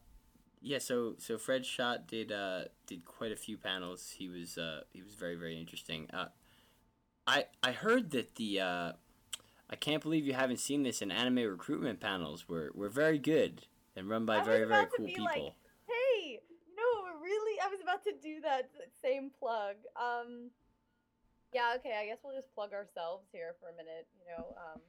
yeah. 0.62 0.78
So 0.78 1.14
so 1.18 1.38
Fred 1.38 1.62
Schodt 1.62 2.06
did 2.06 2.32
uh 2.32 2.64
did 2.86 3.04
quite 3.04 3.32
a 3.32 3.36
few 3.36 3.56
panels. 3.56 4.14
He 4.16 4.28
was 4.28 4.56
uh 4.56 4.82
he 4.92 5.02
was 5.02 5.14
very 5.14 5.34
very 5.34 5.58
interesting. 5.58 6.08
Uh, 6.12 6.26
I 7.26 7.46
I 7.62 7.72
heard 7.72 8.10
that 8.12 8.36
the 8.36 8.60
uh, 8.60 8.92
I 9.70 9.76
can't 9.76 10.02
believe 10.02 10.26
you 10.26 10.34
haven't 10.34 10.60
seen 10.60 10.82
this 10.82 11.02
in 11.02 11.10
anime 11.10 11.36
recruitment 11.36 12.00
panels. 12.00 12.48
were 12.48 12.70
were 12.74 12.88
very 12.88 13.18
good 13.18 13.66
and 13.96 14.08
run 14.08 14.26
by 14.26 14.40
very 14.42 14.66
very 14.66 14.86
cool 14.96 15.06
people. 15.06 15.24
like, 15.24 15.54
Hey, 15.86 16.40
no, 16.76 17.20
really, 17.20 17.60
I 17.60 17.68
was 17.68 17.80
about 17.82 18.04
to 18.04 18.12
do 18.22 18.40
that 18.42 18.70
same 19.02 19.30
plug. 19.38 19.76
Um, 19.96 20.50
yeah, 21.52 21.74
okay, 21.76 21.98
I 22.00 22.06
guess 22.06 22.18
we'll 22.24 22.34
just 22.34 22.52
plug 22.54 22.72
ourselves 22.72 23.26
here 23.32 23.54
for 23.60 23.68
a 23.68 23.76
minute. 23.76 24.06
You 24.18 24.32
know, 24.32 24.56
um, 24.56 24.80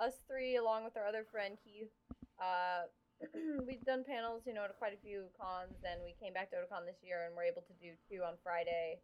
us 0.00 0.14
three, 0.28 0.56
along 0.56 0.84
with 0.84 0.96
our 0.96 1.06
other 1.06 1.24
friend 1.30 1.56
Keith, 1.64 1.90
uh, 2.40 2.86
we've 3.66 3.84
done 3.84 4.04
panels, 4.04 4.42
you 4.46 4.54
know, 4.54 4.64
at 4.64 4.76
quite 4.78 4.92
a 4.94 5.00
few 5.02 5.24
cons. 5.38 5.74
Then 5.82 5.98
we 6.04 6.14
came 6.22 6.32
back 6.32 6.50
to 6.50 6.56
Otakon 6.56 6.86
this 6.86 7.02
year 7.02 7.24
and 7.26 7.36
were 7.36 7.42
able 7.42 7.62
to 7.62 7.72
do 7.80 7.92
two 8.10 8.22
on 8.22 8.34
Friday. 8.42 9.00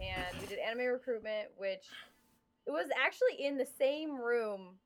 And 0.00 0.40
we 0.40 0.46
did 0.46 0.58
anime 0.58 0.86
recruitment, 0.86 1.48
which 1.56 1.86
it 2.66 2.70
was 2.70 2.88
actually 2.96 3.44
in 3.44 3.56
the 3.56 3.66
same 3.78 4.20
room 4.20 4.76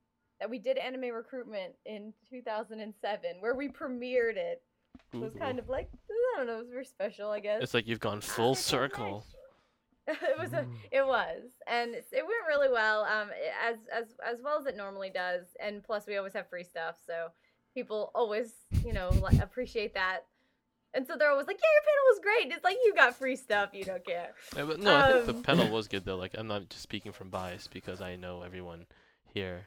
that 0.40 0.50
we 0.50 0.58
did 0.58 0.76
anime 0.76 1.14
recruitment 1.14 1.74
in 1.86 2.12
2007, 2.28 3.36
where 3.40 3.54
we 3.54 3.68
premiered 3.68 4.36
it. 4.36 4.62
It 5.12 5.20
was 5.20 5.32
kind 5.38 5.58
of 5.58 5.68
like 5.68 5.88
I 6.10 6.38
don't 6.38 6.46
know, 6.46 6.56
it 6.56 6.64
was 6.64 6.70
very 6.70 6.84
special, 6.84 7.30
I 7.30 7.40
guess. 7.40 7.62
It's 7.62 7.74
like 7.74 7.86
you've 7.86 8.00
gone 8.00 8.20
full 8.20 8.54
circle. 8.72 9.24
it 10.08 10.38
was 10.38 10.52
a, 10.52 10.64
it 10.92 11.04
was 11.04 11.42
and 11.66 11.92
it 11.92 12.06
went 12.12 12.46
really 12.46 12.68
well 12.70 13.02
um 13.02 13.28
as 13.60 13.76
as 13.92 14.14
as 14.24 14.40
well 14.40 14.56
as 14.56 14.64
it 14.64 14.76
normally 14.76 15.10
does 15.10 15.46
and 15.60 15.82
plus 15.82 16.06
we 16.06 16.16
always 16.16 16.32
have 16.32 16.48
free 16.48 16.62
stuff 16.62 16.94
so 17.04 17.26
people 17.76 18.10
always 18.14 18.52
you 18.86 18.94
know 18.94 19.10
appreciate 19.42 19.92
that 19.92 20.20
and 20.94 21.06
so 21.06 21.14
they're 21.14 21.30
always 21.30 21.46
like 21.46 21.58
yeah 21.58 21.74
your 21.76 21.84
panel 21.84 22.04
was 22.10 22.20
great 22.22 22.56
it's 22.56 22.64
like 22.64 22.78
you 22.82 22.94
got 22.94 23.14
free 23.14 23.36
stuff 23.36 23.68
you 23.74 23.84
don't 23.84 24.04
care 24.04 24.30
Yeah, 24.56 24.64
but 24.64 24.80
no, 24.80 24.96
I 24.96 25.12
think 25.12 25.28
Um, 25.28 25.36
the 25.36 25.42
panel 25.42 25.68
was 25.78 25.86
good 25.86 26.06
though. 26.06 26.16
Like 26.16 26.34
I'm 26.38 26.46
not 26.46 26.70
just 26.70 26.82
speaking 26.82 27.12
from 27.12 27.28
bias 27.28 27.68
because 27.70 28.00
I 28.00 28.16
know 28.16 28.40
everyone 28.40 28.86
here. 29.34 29.66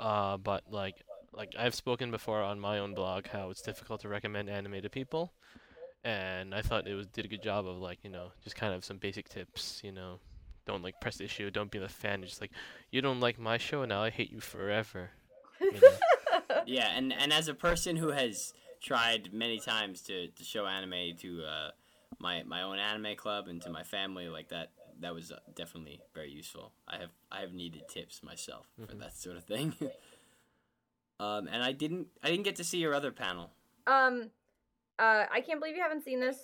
Uh, 0.00 0.36
but 0.36 0.64
like 0.68 0.96
like 1.32 1.52
I've 1.56 1.76
spoken 1.76 2.10
before 2.10 2.42
on 2.42 2.58
my 2.58 2.80
own 2.80 2.92
blog 2.94 3.28
how 3.28 3.50
it's 3.50 3.62
difficult 3.62 4.00
to 4.00 4.08
recommend 4.08 4.50
anime 4.50 4.82
to 4.82 4.90
people, 4.90 5.32
and 6.02 6.52
I 6.52 6.62
thought 6.62 6.88
it 6.88 6.94
was 6.94 7.06
did 7.06 7.24
a 7.24 7.28
good 7.28 7.42
job 7.42 7.68
of 7.68 7.76
like 7.78 7.98
you 8.02 8.10
know 8.10 8.32
just 8.42 8.56
kind 8.56 8.74
of 8.74 8.84
some 8.84 8.98
basic 8.98 9.28
tips. 9.28 9.80
You 9.84 9.92
know, 9.92 10.18
don't 10.66 10.82
like 10.82 11.00
press 11.00 11.18
the 11.18 11.24
issue, 11.24 11.52
don't 11.52 11.70
be 11.70 11.78
the 11.78 11.88
fan. 11.88 12.22
Just 12.24 12.40
like 12.40 12.50
you 12.90 13.00
don't 13.00 13.20
like 13.20 13.38
my 13.38 13.58
show 13.58 13.84
now, 13.84 14.02
I 14.02 14.10
hate 14.10 14.32
you 14.32 14.40
forever. 14.40 15.10
You 15.60 15.72
know? 15.72 15.78
yeah, 16.70 16.88
and 16.96 17.12
and 17.12 17.32
as 17.32 17.48
a 17.48 17.54
person 17.54 17.96
who 17.96 18.08
has 18.08 18.54
tried 18.80 19.32
many 19.32 19.58
times 19.60 20.00
to, 20.02 20.28
to 20.28 20.44
show 20.44 20.66
anime 20.66 21.16
to 21.18 21.44
uh, 21.44 21.70
my 22.18 22.42
my 22.44 22.62
own 22.62 22.78
anime 22.78 23.16
club 23.16 23.48
and 23.48 23.60
to 23.62 23.70
my 23.70 23.82
family, 23.82 24.28
like 24.28 24.48
that 24.48 24.70
that 25.00 25.14
was 25.14 25.32
uh, 25.32 25.38
definitely 25.54 26.00
very 26.14 26.30
useful. 26.30 26.72
I 26.88 26.98
have 26.98 27.10
I 27.30 27.40
have 27.40 27.52
needed 27.52 27.88
tips 27.88 28.22
myself 28.22 28.66
for 28.76 28.94
Mhm. 28.94 29.00
that 29.00 29.16
sort 29.16 29.36
of 29.36 29.44
thing. 29.44 29.74
um, 31.20 31.48
and 31.48 31.62
I 31.62 31.72
didn't 31.72 32.08
I 32.22 32.30
didn't 32.30 32.44
get 32.44 32.56
to 32.56 32.64
see 32.64 32.78
your 32.78 32.94
other 32.94 33.12
panel. 33.12 33.50
um 33.86 34.30
uh 34.98 35.24
i 35.32 35.40
can't 35.40 35.58
believe 35.60 35.74
you 35.76 35.82
haven't 35.82 36.04
seen 36.04 36.20
this 36.20 36.38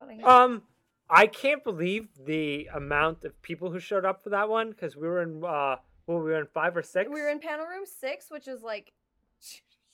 I 0.00 0.22
Um, 0.22 0.62
I 1.08 1.26
can't 1.26 1.64
believe 1.64 2.08
the 2.26 2.68
amount 2.74 3.24
of 3.24 3.40
people 3.42 3.70
who 3.70 3.80
showed 3.80 4.04
up 4.04 4.22
for 4.22 4.30
that 4.30 4.48
one 4.48 4.70
because 4.70 4.94
we 4.96 5.06
were 5.08 5.22
in 5.22 5.42
uh, 5.44 5.76
well, 6.06 6.18
we 6.18 6.24
were 6.30 6.40
in 6.40 6.46
five 6.46 6.76
or 6.76 6.82
six. 6.82 7.08
we 7.12 7.20
were 7.20 7.28
in 7.28 7.38
panel 7.40 7.66
room 7.66 7.84
six 8.00 8.26
which 8.30 8.48
is 8.48 8.62
like 8.62 8.92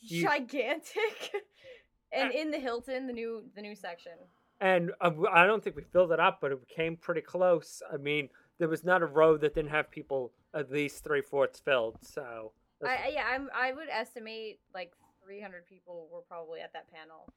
You- 0.00 0.22
gigantic 0.22 1.32
and 2.12 2.32
in 2.32 2.50
the 2.50 2.58
hilton 2.58 3.06
the 3.06 3.12
new 3.12 3.44
the 3.54 3.62
new 3.62 3.74
section 3.74 4.12
and 4.60 4.92
uh, 5.00 5.10
I 5.32 5.46
don't 5.46 5.62
think 5.64 5.74
we 5.74 5.82
filled 5.82 6.12
it 6.12 6.20
up, 6.20 6.38
but 6.40 6.52
it 6.52 6.68
came 6.68 6.96
pretty 6.96 7.20
close. 7.20 7.82
I 7.92 7.96
mean, 7.96 8.28
there 8.60 8.68
was 8.68 8.84
not 8.84 9.02
a 9.02 9.06
row 9.06 9.36
that 9.36 9.56
didn't 9.56 9.72
have 9.72 9.90
people 9.90 10.30
at 10.54 10.70
least 10.70 11.02
three 11.02 11.20
fourths 11.20 11.58
filled. 11.58 11.96
So 12.02 12.52
I, 12.84 12.86
I 12.86 13.10
yeah, 13.12 13.24
I'm 13.28 13.48
I 13.52 13.72
would 13.72 13.88
estimate 13.90 14.60
like 14.72 14.92
300 15.24 15.66
people 15.66 16.08
were 16.12 16.20
probably 16.20 16.60
at 16.60 16.72
that 16.74 16.86
panel, 16.92 17.28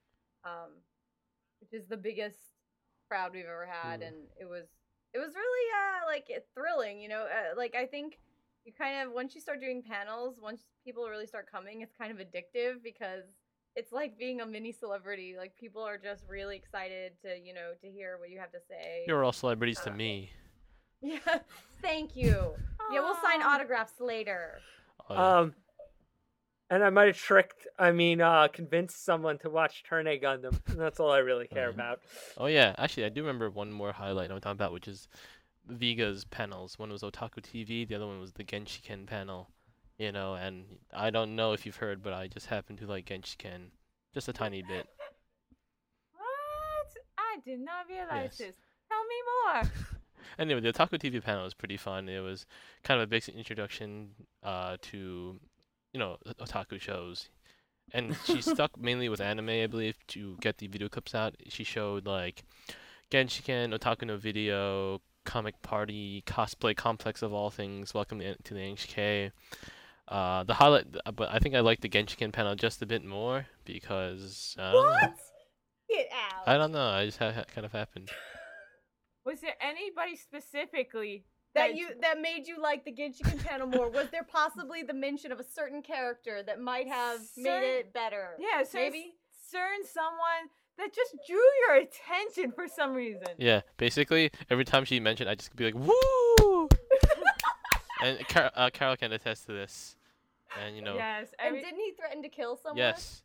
um, 0.43 0.69
which 1.61 1.73
is 1.73 1.87
the 1.87 1.97
biggest 1.97 2.37
crowd 3.09 3.31
we've 3.33 3.45
ever 3.45 3.65
had, 3.65 4.01
Mm. 4.01 4.07
and 4.07 4.15
it 4.39 4.45
was 4.45 4.67
it 5.15 5.17
was 5.17 5.33
really 5.33 5.67
uh 5.73 6.05
like 6.05 6.27
thrilling, 6.53 6.99
you 7.01 7.09
know. 7.09 7.23
Uh, 7.23 7.57
like 7.57 7.73
I 7.73 7.87
think 7.87 8.19
you 8.65 8.73
kind 8.73 9.07
of 9.07 9.13
once 9.13 9.35
you 9.35 9.41
start 9.41 9.61
doing 9.61 9.81
panels, 9.83 10.39
once 10.41 10.61
people 10.83 11.07
really 11.07 11.27
start 11.27 11.49
coming, 11.49 11.81
it's 11.81 11.93
kind 11.95 12.11
of 12.11 12.17
addictive 12.17 12.83
because 12.83 13.23
it's 13.75 13.91
like 13.91 14.17
being 14.17 14.41
a 14.41 14.45
mini 14.45 14.71
celebrity. 14.71 15.35
Like 15.37 15.55
people 15.57 15.83
are 15.83 15.97
just 15.97 16.23
really 16.27 16.55
excited 16.55 17.13
to 17.21 17.37
you 17.41 17.53
know 17.53 17.71
to 17.81 17.87
hear 17.89 18.17
what 18.19 18.29
you 18.29 18.39
have 18.39 18.51
to 18.51 18.59
say. 18.67 19.03
You're 19.07 19.23
all 19.23 19.31
celebrities 19.31 19.79
to 19.81 19.91
me. 19.91 20.31
yeah, 21.01 21.19
thank 21.81 22.15
you. 22.15 22.53
Yeah, 22.91 23.01
we'll 23.01 23.17
sign 23.21 23.41
autographs 23.41 23.99
later. 23.99 24.59
Oh, 25.09 25.13
yeah. 25.13 25.37
um, 25.39 25.53
and 26.71 26.83
I 26.83 26.89
might 26.89 27.07
have 27.07 27.17
tricked. 27.17 27.67
I 27.77 27.91
mean, 27.91 28.21
uh, 28.21 28.47
convinced 28.47 29.05
someone 29.05 29.37
to 29.39 29.49
watch 29.49 29.83
Turn 29.83 30.07
A 30.07 30.17
Gundam. 30.19 30.57
And 30.69 30.79
that's 30.79 30.99
all 30.99 31.11
I 31.11 31.19
really 31.19 31.47
care 31.47 31.69
Mhm. 31.71 31.75
about. 31.75 31.99
Oh 32.37 32.47
yeah, 32.47 32.73
actually 32.79 33.05
I 33.05 33.09
do 33.09 33.21
remember 33.21 33.49
one 33.51 33.71
more 33.71 33.91
highlight 33.91 34.31
I'm 34.31 34.41
talking 34.41 34.53
about, 34.57 34.73
which 34.73 34.87
is 34.87 35.07
Viga's 35.69 36.25
panels. 36.25 36.77
One 36.79 36.91
was 36.91 37.01
Otaku 37.03 37.41
TV, 37.41 37.87
the 37.87 37.95
other 37.95 38.07
one 38.07 38.19
was 38.19 38.33
the 38.33 38.43
Genshiken 38.43 39.05
panel. 39.07 39.49
You 39.97 40.11
know, 40.11 40.33
and 40.35 40.65
I 40.93 41.09
don't 41.09 41.35
know 41.35 41.53
if 41.53 41.65
you've 41.65 41.77
heard, 41.77 42.03
but 42.03 42.11
I 42.13 42.27
just 42.27 42.47
happen 42.47 42.75
to 42.77 42.85
like 42.85 43.05
Genshiken 43.05 43.69
just 44.13 44.27
a 44.27 44.33
tiny 44.33 44.61
bit. 44.61 44.87
What? 46.13 46.97
I 47.17 47.39
did 47.45 47.59
not 47.59 47.87
realize 47.89 48.37
Yes. 48.37 48.37
this. 48.37 48.55
Tell 48.89 49.03
me 49.05 49.15
more. 49.53 49.71
Anyway, 50.39 50.59
the 50.59 50.73
Otaku 50.73 50.99
TV 50.99 51.23
panel 51.23 51.43
was 51.45 51.53
pretty 51.53 51.77
fun. 51.77 52.09
It 52.09 52.19
was 52.19 52.45
kind 52.83 52.99
of 52.99 53.05
a 53.05 53.07
basic 53.07 53.35
introduction 53.35 54.09
uh, 54.43 54.75
to, 54.81 55.39
you 55.93 55.99
know, 55.99 56.17
otaku 56.41 56.81
shows. 56.81 57.29
and 57.93 58.17
she 58.25 58.41
stuck 58.53 58.77
mainly 58.77 59.07
with 59.07 59.21
anime, 59.21 59.49
I 59.49 59.67
believe, 59.67 59.95
to 60.07 60.35
get 60.41 60.57
the 60.57 60.67
video 60.67 60.89
clips 60.89 61.15
out. 61.15 61.35
She 61.47 61.63
showed 61.63 62.05
like 62.05 62.43
Genshiken, 63.11 63.73
Otaku 63.77 64.07
no 64.07 64.17
Video, 64.17 64.99
Comic 65.25 65.61
Party, 65.61 66.23
Cosplay 66.25 66.75
Complex 66.75 67.21
of 67.21 67.33
all 67.33 67.49
things. 67.49 67.93
Welcome 67.93 68.19
to 68.19 68.35
to 68.35 68.53
the 68.53 68.59
NHK. 68.59 69.31
Uh, 70.07 70.43
the 70.43 70.53
highlight, 70.53 70.85
but 71.15 71.29
I 71.31 71.39
think 71.39 71.55
I 71.55 71.61
like 71.61 71.81
the 71.81 71.89
Genshiken 71.89 72.31
panel 72.31 72.55
just 72.55 72.81
a 72.81 72.85
bit 72.85 73.03
more 73.03 73.47
because 73.65 74.55
I 74.59 74.71
don't 74.71 74.83
know. 74.83 74.89
What? 74.91 75.15
Get 75.89 76.09
out. 76.13 76.47
I 76.47 76.57
don't 76.57 76.71
know. 76.71 76.89
I 76.89 77.05
just 77.05 77.17
ha- 77.17 77.31
ha- 77.31 77.43
kind 77.53 77.65
of 77.65 77.71
happened. 77.71 78.09
Was 79.25 79.41
there 79.41 79.55
anybody 79.59 80.15
specifically 80.15 81.25
that 81.55 81.75
you 81.75 81.89
that 82.01 82.21
made 82.21 82.47
you 82.47 82.61
like 82.61 82.85
the 82.85 82.91
Genshiken 82.91 83.43
panel 83.43 83.65
more? 83.65 83.89
Was 83.89 84.09
there 84.11 84.23
possibly 84.23 84.83
the 84.83 84.93
mention 84.93 85.31
of 85.31 85.39
a 85.39 85.43
certain 85.43 85.81
character 85.81 86.43
that 86.43 86.59
might 86.59 86.87
have 86.87 87.21
made 87.35 87.63
it 87.63 87.93
better? 87.93 88.35
Yeah, 88.39 88.63
certain, 88.63 88.91
maybe. 88.91 89.15
certain 89.49 89.85
someone 89.91 90.49
that 90.77 90.93
just 90.93 91.15
drew 91.27 91.39
your 91.67 91.75
attention 91.77 92.51
for 92.51 92.67
some 92.67 92.93
reason. 92.93 93.27
Yeah, 93.37 93.61
basically 93.77 94.31
every 94.49 94.65
time 94.65 94.85
she 94.85 94.99
mentioned, 94.99 95.29
I 95.29 95.35
just 95.35 95.49
could 95.51 95.57
be 95.57 95.65
like, 95.65 95.75
"Woo!" 95.75 96.69
and 98.03 98.27
Car- 98.27 98.51
uh, 98.55 98.69
Carol 98.71 98.95
can 98.97 99.11
attest 99.11 99.45
to 99.47 99.53
this. 99.53 99.95
And 100.61 100.75
you 100.75 100.81
know, 100.81 100.95
Yes, 100.95 101.33
And 101.39 101.55
didn't 101.55 101.79
he 101.79 101.91
threaten 101.97 102.21
to 102.23 102.29
kill 102.29 102.55
someone? 102.55 102.77
yes, 102.77 103.23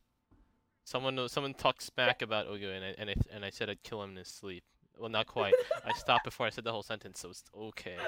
someone 0.85 1.15
know- 1.15 1.27
someone 1.29 1.55
talked 1.55 1.83
smack 1.83 2.23
about 2.23 2.47
Ogiue, 2.49 2.75
and 2.75 2.85
I 2.85 2.95
and 2.99 3.11
I 3.11 3.15
and 3.33 3.45
I 3.45 3.51
said 3.51 3.69
I'd 3.71 3.83
kill 3.83 4.03
him 4.03 4.11
in 4.11 4.17
his 4.17 4.29
sleep. 4.29 4.65
Well, 4.99 5.09
not 5.09 5.27
quite. 5.27 5.55
I 5.85 5.93
stopped 5.93 6.25
before 6.25 6.47
I 6.47 6.51
said 6.51 6.65
the 6.65 6.73
whole 6.73 6.83
sentence, 6.83 7.21
so 7.21 7.31
it's 7.31 7.45
okay. 7.57 7.97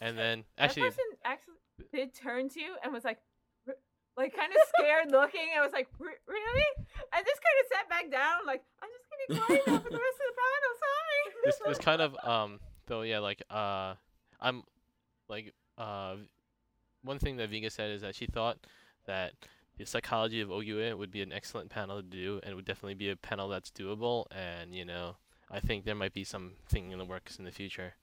And 0.00 0.16
then 0.16 0.44
that 0.56 0.64
actually, 0.66 0.82
person 0.82 1.04
actually 1.24 1.54
did 1.92 2.14
turn 2.14 2.48
to 2.50 2.60
you 2.60 2.76
and 2.84 2.92
was 2.92 3.02
like, 3.02 3.16
"R- 3.18 3.22
like 4.18 4.34
kind 4.34 4.50
of 4.50 4.58
scared 4.74 5.12
looking. 5.12 5.48
I 5.56 5.62
was 5.62 5.72
like, 5.72 5.88
"R- 6.00 6.20
really? 6.26 6.68
I 7.12 7.22
just 7.22 7.40
kind 7.40 7.56
of 7.62 7.66
sat 7.72 7.88
back 7.88 8.10
down, 8.10 8.44
like 8.46 8.62
I'm 8.82 8.90
just 8.90 9.06
gonna 9.08 9.40
be 9.40 9.46
quiet 9.46 9.62
now 9.66 9.78
for 9.78 9.90
the 9.90 10.02
rest 10.02 10.18
of 10.18 10.26
the 10.26 10.36
panel. 10.42 10.72
Sorry. 10.82 11.34
this 11.44 11.60
was 11.66 11.78
kind 11.78 12.02
of 12.02 12.16
um 12.24 12.60
though 12.86 13.02
yeah 13.02 13.20
like 13.20 13.42
uh 13.50 13.94
I'm 14.40 14.64
like 15.28 15.54
uh 15.78 16.16
one 17.04 17.18
thing 17.18 17.36
that 17.36 17.48
Vega 17.48 17.70
said 17.70 17.92
is 17.92 18.02
that 18.02 18.14
she 18.16 18.26
thought 18.26 18.58
that 19.06 19.32
the 19.78 19.86
psychology 19.86 20.40
of 20.40 20.48
Ogiue 20.48 20.98
would 20.98 21.12
be 21.12 21.22
an 21.22 21.32
excellent 21.32 21.70
panel 21.70 22.02
to 22.02 22.02
do 22.02 22.40
and 22.42 22.56
would 22.56 22.64
definitely 22.64 22.94
be 22.94 23.10
a 23.10 23.16
panel 23.16 23.48
that's 23.48 23.70
doable 23.70 24.26
and 24.32 24.74
you 24.74 24.84
know 24.84 25.16
I 25.50 25.60
think 25.60 25.84
there 25.84 25.94
might 25.94 26.12
be 26.12 26.24
something 26.24 26.90
in 26.90 26.98
the 26.98 27.04
works 27.04 27.38
in 27.38 27.44
the 27.44 27.52
future. 27.52 27.94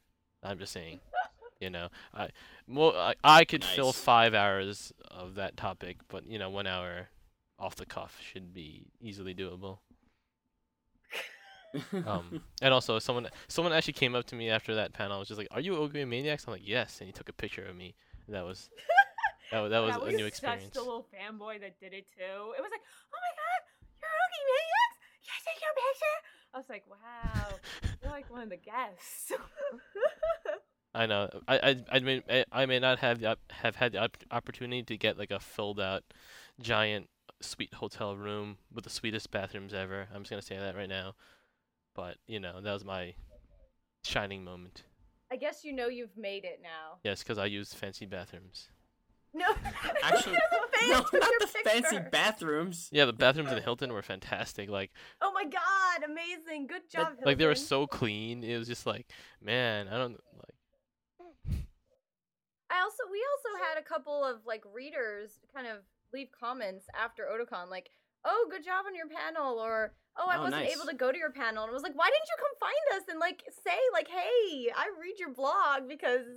I'm 0.41 0.57
just 0.57 0.71
saying. 0.71 0.99
You 1.59 1.69
know, 1.69 1.87
I 2.13 2.29
more 2.67 2.93
I, 2.95 3.15
I 3.23 3.45
could 3.45 3.63
fill 3.63 3.93
five 3.93 4.33
hours 4.33 4.91
of 5.09 5.35
that 5.35 5.55
topic, 5.55 5.97
but 6.09 6.27
you 6.27 6.37
know, 6.37 6.49
one 6.49 6.67
hour 6.67 7.07
off 7.57 7.75
the 7.75 7.85
cuff 7.85 8.19
should 8.21 8.53
be 8.53 8.87
easily 8.99 9.33
doable. 9.33 9.79
Um, 12.05 12.41
and 12.61 12.73
also 12.73 12.99
someone 12.99 13.27
someone 13.47 13.73
actually 13.73 13.93
came 13.93 14.15
up 14.15 14.25
to 14.27 14.35
me 14.35 14.49
after 14.49 14.75
that 14.75 14.93
panel. 14.93 15.15
I 15.15 15.19
Was 15.19 15.27
just 15.29 15.37
like, 15.37 15.47
"Are 15.51 15.61
you 15.61 15.73
Ogiue 15.75 16.05
Maniax?" 16.05 16.47
I'm 16.47 16.53
like, 16.53 16.67
"Yes," 16.67 16.99
and 16.99 17.07
he 17.07 17.13
took 17.13 17.29
a 17.29 17.33
picture 17.33 17.65
of 17.65 17.75
me. 17.75 17.95
That 18.27 18.43
was 18.45 18.69
that, 19.51 19.61
wa- 19.61 19.69
that 19.69 19.79
was 19.83 19.95
Yeah, 19.95 20.03
a 20.03 20.11
new 20.11 20.17
Such 20.19 20.27
experience. 20.27 20.73
the 20.73 20.79
little 20.81 21.07
fanboy 21.13 21.61
that 21.61 21.79
did 21.79 21.93
it 21.93 22.07
too. 22.15 22.53
It 22.57 22.61
was 22.61 22.71
like, 22.71 22.81
oh 23.13 23.19
my 23.21 23.31
god, 23.35 23.61
you're 24.01 24.09
Ogiue 24.23 24.45
Maniax? 24.51 24.91
Can 25.23 25.33
I 25.35 25.39
take 25.45 25.61
your 25.61 25.75
picture? 25.79 26.17
I 26.53 26.57
was 26.57 26.69
like, 26.69 26.83
wow, 26.89 27.59
you're 28.01 28.11
like 28.11 28.29
one 28.31 28.41
of 28.43 28.49
the 28.49 28.57
guests. 28.57 29.31
I 30.95 31.05
know. 31.05 31.29
I 31.47 31.57
I 31.59 31.75
I 31.91 31.99
may 31.99 32.21
I- 32.29 32.45
I 32.51 32.65
may 32.65 32.79
not 32.79 32.99
have 32.99 33.19
the, 33.19 33.37
have 33.49 33.75
had 33.75 33.91
the 33.93 34.09
opportunity 34.31 34.83
to 34.83 34.97
get 34.97 35.17
like 35.17 35.31
a 35.31 35.39
filled 35.39 35.79
out 35.79 36.03
giant 36.59 37.09
suite 37.41 37.73
hotel 37.73 38.15
room 38.15 38.57
with 38.73 38.85
the 38.85 38.89
sweetest 38.89 39.29
bathrooms 39.29 39.73
ever. 39.73 40.07
I'm 40.13 40.21
just 40.21 40.29
gonna 40.29 40.41
say 40.41 40.57
that 40.57 40.75
right 40.75 40.89
now. 40.89 41.15
But 41.93 42.17
you 42.27 42.39
know, 42.39 42.61
that 42.61 42.73
was 42.73 42.85
my 42.85 43.13
shining 44.03 44.43
moment. 44.43 44.83
I 45.31 45.35
guess 45.35 45.63
you 45.65 45.73
know 45.73 45.87
you've 45.87 46.15
made 46.17 46.45
it 46.45 46.59
now. 46.63 46.99
Yes, 47.03 47.23
because 47.23 47.37
I 47.37 47.45
used 47.45 47.75
fancy 47.75 48.05
bathrooms. 48.05 48.69
No, 49.33 49.47
Actually, 50.03 50.37
no, 50.87 50.99
not 50.99 51.11
your 51.11 51.39
the 51.39 51.47
fancy 51.65 51.99
bathrooms. 52.09 52.89
Yeah, 52.91 53.03
the 53.05 53.11
bathrooms 53.13 53.51
in 53.51 53.61
Hilton 53.61 53.91
were 53.91 54.01
fantastic. 54.01 54.69
Like 54.69 54.91
Oh 55.21 55.31
my 55.33 55.43
god, 55.43 56.09
amazing! 56.09 56.67
Good 56.67 56.89
job. 56.89 57.13
like 57.25 57.37
they 57.37 57.45
were 57.45 57.55
so 57.55 57.85
clean. 57.85 58.43
It 58.45 58.57
was 58.57 58.67
just 58.67 58.85
like, 58.85 59.07
man, 59.41 59.89
I 59.89 59.97
don't 59.97 60.13
like. 60.13 60.54
I 62.75 62.81
also 62.81 63.03
we 63.09 63.23
also 63.31 63.63
had 63.63 63.79
a 63.79 63.83
couple 63.83 64.23
of 64.25 64.45
like 64.45 64.63
readers 64.73 65.39
kind 65.53 65.67
of 65.67 65.77
leave 66.13 66.27
comments 66.37 66.85
after 66.93 67.23
Otakon 67.23 67.69
like, 67.69 67.89
"Oh, 68.25 68.47
good 68.51 68.65
job 68.65 68.85
on 68.85 68.95
your 68.95 69.07
panel," 69.07 69.59
or 69.59 69.93
"Oh, 70.17 70.27
I 70.27 70.37
Oh, 70.37 70.43
wasn't 70.43 70.63
nice. 70.63 70.75
able 70.75 70.85
to 70.87 70.95
go 70.95 71.11
to 71.11 71.17
your 71.17 71.31
panel," 71.31 71.63
and 71.63 71.71
I 71.71 71.73
was 71.73 71.83
like, 71.83 71.95
"Why 71.95 72.09
didn't 72.11 72.27
you 72.27 72.37
come 72.37 72.55
find 72.59 73.01
us 73.01 73.07
and 73.09 73.19
like 73.19 73.43
say 73.63 73.79
like, 73.93 74.09
hey, 74.09 74.71
I 74.75 74.91
read 74.99 75.19
your 75.19 75.33
blog 75.33 75.87
because." 75.87 76.27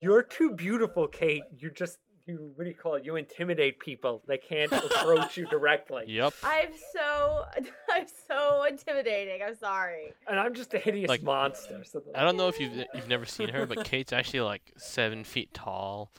You're 0.00 0.22
too 0.22 0.54
beautiful, 0.54 1.08
Kate. 1.08 1.42
you're 1.58 1.70
just 1.72 1.98
you 2.30 2.52
what 2.54 2.64
do 2.64 2.70
you 2.70 2.76
call 2.76 2.94
it? 2.94 3.04
You 3.04 3.16
intimidate 3.16 3.78
people. 3.80 4.22
They 4.26 4.38
can't 4.38 4.72
approach 4.72 5.36
you 5.36 5.46
directly. 5.46 6.04
Yep. 6.08 6.32
I'm 6.42 6.70
so 6.92 7.44
I'm 7.92 8.06
so 8.28 8.64
intimidating. 8.64 9.42
I'm 9.46 9.54
sorry. 9.56 10.12
And 10.28 10.38
I'm 10.38 10.54
just 10.54 10.72
a 10.74 10.78
hideous 10.78 11.08
Like- 11.08 11.22
monster. 11.22 11.82
So 11.84 12.02
I 12.14 12.22
don't 12.22 12.36
know 12.36 12.48
if 12.48 12.58
you've 12.60 12.72
you've 12.94 13.08
never 13.08 13.26
seen 13.26 13.48
her, 13.48 13.66
but 13.66 13.84
Kate's 13.84 14.12
actually 14.12 14.40
like 14.40 14.72
seven 14.76 15.24
feet 15.24 15.52
tall. 15.54 16.12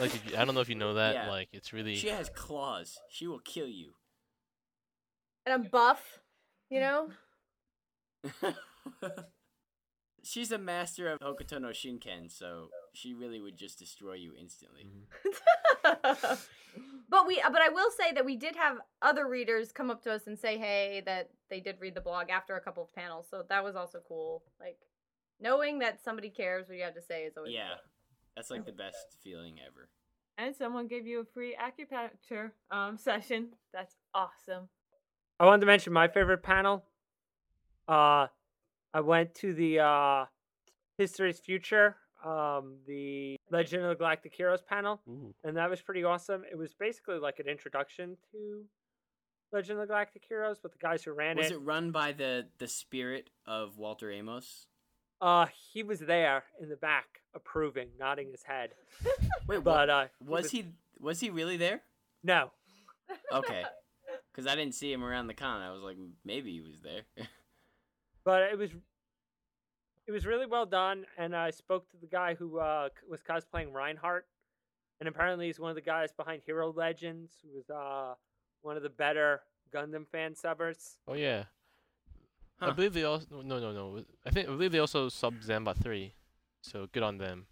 Like 0.00 0.12
you- 0.14 0.36
I 0.36 0.44
don't 0.44 0.54
know 0.54 0.60
if 0.60 0.68
you 0.68 0.74
know 0.74 0.94
that. 0.94 1.14
Yeah. 1.14 1.30
Like 1.30 1.48
it's 1.52 1.72
really. 1.72 1.94
She 1.96 2.08
has 2.08 2.28
claws. 2.28 2.98
She 3.10 3.26
will 3.26 3.40
kill 3.40 3.66
you. 3.68 3.92
And 5.46 5.54
I'm 5.54 5.70
buff, 5.70 6.20
you 6.70 6.80
know. 6.80 7.08
She's 10.28 10.52
a 10.52 10.58
master 10.58 11.08
of 11.10 11.20
Hokuto 11.20 11.58
no 11.58 11.68
Shinken, 11.68 12.30
so 12.30 12.68
she 12.92 13.14
really 13.14 13.40
would 13.40 13.56
just 13.56 13.78
destroy 13.78 14.12
you 14.12 14.34
instantly. 14.38 14.84
Mhm. 14.84 15.38
but 17.08 17.26
we 17.26 17.40
but 17.50 17.62
I 17.62 17.70
will 17.70 17.90
say 17.90 18.12
that 18.12 18.26
we 18.26 18.36
did 18.36 18.54
have 18.54 18.76
other 19.00 19.26
readers 19.26 19.72
come 19.72 19.90
up 19.90 20.02
to 20.02 20.12
us 20.12 20.26
and 20.26 20.38
say 20.38 20.58
hey 20.58 21.02
that 21.06 21.30
they 21.48 21.60
did 21.60 21.76
read 21.80 21.94
the 21.94 22.02
blog 22.02 22.28
after 22.28 22.56
a 22.56 22.60
couple 22.60 22.82
of 22.82 22.92
panels. 22.94 23.26
So 23.30 23.42
that 23.48 23.64
was 23.64 23.74
also 23.74 24.00
cool. 24.06 24.42
Like 24.60 24.76
knowing 25.40 25.78
that 25.78 26.04
somebody 26.04 26.28
cares 26.28 26.68
what 26.68 26.76
you 26.76 26.84
have 26.84 26.94
to 26.94 27.00
say 27.02 27.22
is 27.24 27.38
always 27.38 27.54
Yeah, 27.54 27.68
cool. 27.68 27.76
that's 28.36 28.50
like 28.50 28.66
the 28.66 28.72
best 28.72 29.16
feeling 29.22 29.56
ever. 29.66 29.88
and 30.36 30.54
someone 30.54 30.88
gave 30.88 31.06
you 31.06 31.20
a 31.20 31.24
free 31.24 31.56
acupuncture 31.58 32.50
um 32.70 32.98
session. 32.98 33.54
That's 33.72 33.96
awesome. 34.12 34.68
I 35.40 35.46
wanted 35.46 35.60
to 35.60 35.66
mention 35.66 35.94
my 35.94 36.08
favorite 36.08 36.42
panel. 36.42 36.84
Uh, 37.86 38.26
I 38.94 39.00
went 39.00 39.34
to 39.36 39.52
the 39.52 39.80
uh, 39.80 40.24
History's 40.96 41.38
Future, 41.40 41.96
um, 42.24 42.76
the 42.86 43.36
Legend 43.50 43.82
of 43.84 43.90
the 43.90 43.94
Galactic 43.96 44.34
Heroes 44.34 44.62
panel, 44.62 45.00
Ooh. 45.08 45.34
and 45.44 45.56
that 45.56 45.70
was 45.70 45.80
pretty 45.82 46.04
awesome. 46.04 46.42
It 46.50 46.56
was 46.56 46.74
basically 46.74 47.18
like 47.18 47.38
an 47.38 47.48
introduction 47.48 48.16
to 48.32 48.64
Legend 49.52 49.78
of 49.78 49.86
the 49.88 49.92
Galactic 49.92 50.22
Heroes, 50.28 50.58
but 50.62 50.72
the 50.72 50.78
guys 50.78 51.02
who 51.04 51.12
ran 51.12 51.36
Was 51.36 51.46
it, 51.46 51.54
Was 51.54 51.62
it 51.62 51.64
run 51.64 51.90
by 51.90 52.12
the 52.12 52.46
the 52.58 52.68
spirit 52.68 53.30
of 53.46 53.78
Walter 53.78 54.10
Amos? 54.10 54.66
uh, 55.20 55.46
he 55.72 55.82
was 55.82 55.98
there 56.00 56.44
in 56.60 56.68
the 56.68 56.76
back, 56.76 57.22
approving, 57.34 57.88
nodding 57.98 58.30
his 58.30 58.42
head. 58.44 58.70
Wait, 59.48 59.58
what? 59.58 59.64
But 59.64 59.90
uh, 59.90 60.06
was 60.24 60.50
he 60.50 60.66
was 61.00 61.20
he 61.20 61.30
really 61.30 61.56
there? 61.56 61.82
No, 62.22 62.50
Okay, 63.32 63.62
because 64.32 64.46
I 64.46 64.54
didn't 64.54 64.74
see 64.74 64.92
him 64.92 65.04
around 65.04 65.26
the 65.28 65.34
con. 65.34 65.60
I 65.62 65.72
was 65.72 65.82
like, 65.82 65.96
maybe 66.24 66.52
he 66.52 66.60
was 66.60 66.80
there. 66.82 67.02
but 68.28 68.42
it 68.52 68.58
was 68.58 68.70
it 70.06 70.12
was 70.12 70.26
really 70.26 70.44
well 70.44 70.66
done 70.66 71.06
and 71.16 71.34
i 71.34 71.48
spoke 71.50 71.88
to 71.90 71.96
the 71.96 72.06
guy 72.06 72.34
who 72.34 72.58
uh, 72.58 72.90
was 73.08 73.22
cosplaying 73.22 73.72
reinhardt 73.72 74.26
and 75.00 75.08
apparently 75.08 75.46
he's 75.46 75.58
one 75.58 75.70
of 75.70 75.76
the 75.76 75.88
guys 75.94 76.10
behind 76.12 76.42
hero 76.44 76.70
legends 76.70 77.30
who 77.42 77.48
was 77.56 77.70
uh, 77.70 78.12
one 78.60 78.76
of 78.76 78.82
the 78.82 78.90
better 78.90 79.40
gundam 79.74 80.06
fan 80.12 80.34
subbers 80.34 80.96
Oh 81.06 81.14
yeah. 81.14 81.44
I 82.60 82.70
believe 82.72 82.92
they 82.92 83.04
also 83.04 83.26
no 83.30 83.58
no 83.60 83.72
no. 83.72 84.04
I 84.26 84.30
think 84.30 84.48
I 84.48 84.50
believe 84.50 84.72
they 84.72 84.80
also 84.80 85.08
sub 85.08 85.34
Zambot 85.48 85.76
three, 85.80 86.12
so 86.60 86.88
good 86.92 87.04
on 87.04 87.16
them. 87.18 87.46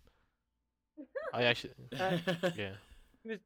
I 1.33 1.45
actually 1.51 1.75
Uh, 1.99 2.19
yeah. 2.57 2.73
he 3.23 3.29
was 3.31 3.39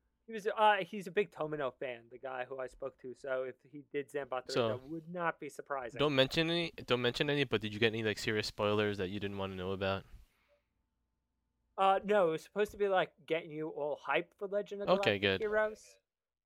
uh, 0.58 0.76
he's 0.80 1.06
a 1.06 1.10
big 1.10 1.30
tomino 1.32 1.72
fan 1.78 2.00
the 2.10 2.18
guy 2.18 2.44
who 2.48 2.58
i 2.58 2.66
spoke 2.66 2.98
to 3.00 3.14
so 3.18 3.44
if 3.48 3.54
he 3.70 3.84
did 3.92 4.10
zambot 4.10 4.42
So, 4.48 4.68
that 4.68 4.82
would 4.88 5.08
not 5.12 5.38
be 5.40 5.48
surprising 5.48 5.98
Don't 5.98 6.14
mention 6.14 6.50
any. 6.50 6.72
Don't 6.86 7.02
mention 7.02 7.30
any. 7.30 7.44
But 7.44 7.60
did 7.60 7.72
you 7.72 7.80
get 7.80 7.88
any 7.88 8.02
like 8.02 8.18
serious 8.18 8.46
spoilers 8.46 8.98
that 8.98 9.08
you 9.10 9.20
didn't 9.20 9.38
want 9.38 9.52
to 9.52 9.56
know 9.56 9.72
about? 9.72 10.04
uh 11.78 11.98
no 12.04 12.28
it 12.28 12.30
was 12.32 12.42
supposed 12.42 12.70
to 12.72 12.76
be 12.76 12.88
like 12.88 13.10
getting 13.26 13.50
you 13.50 13.68
all 13.68 13.98
hyped 14.06 14.34
for 14.38 14.46
legend 14.48 14.82
of 14.82 14.88
Okay, 14.88 15.18
Galactic 15.18 15.22
good. 15.22 15.40
heroes 15.40 15.80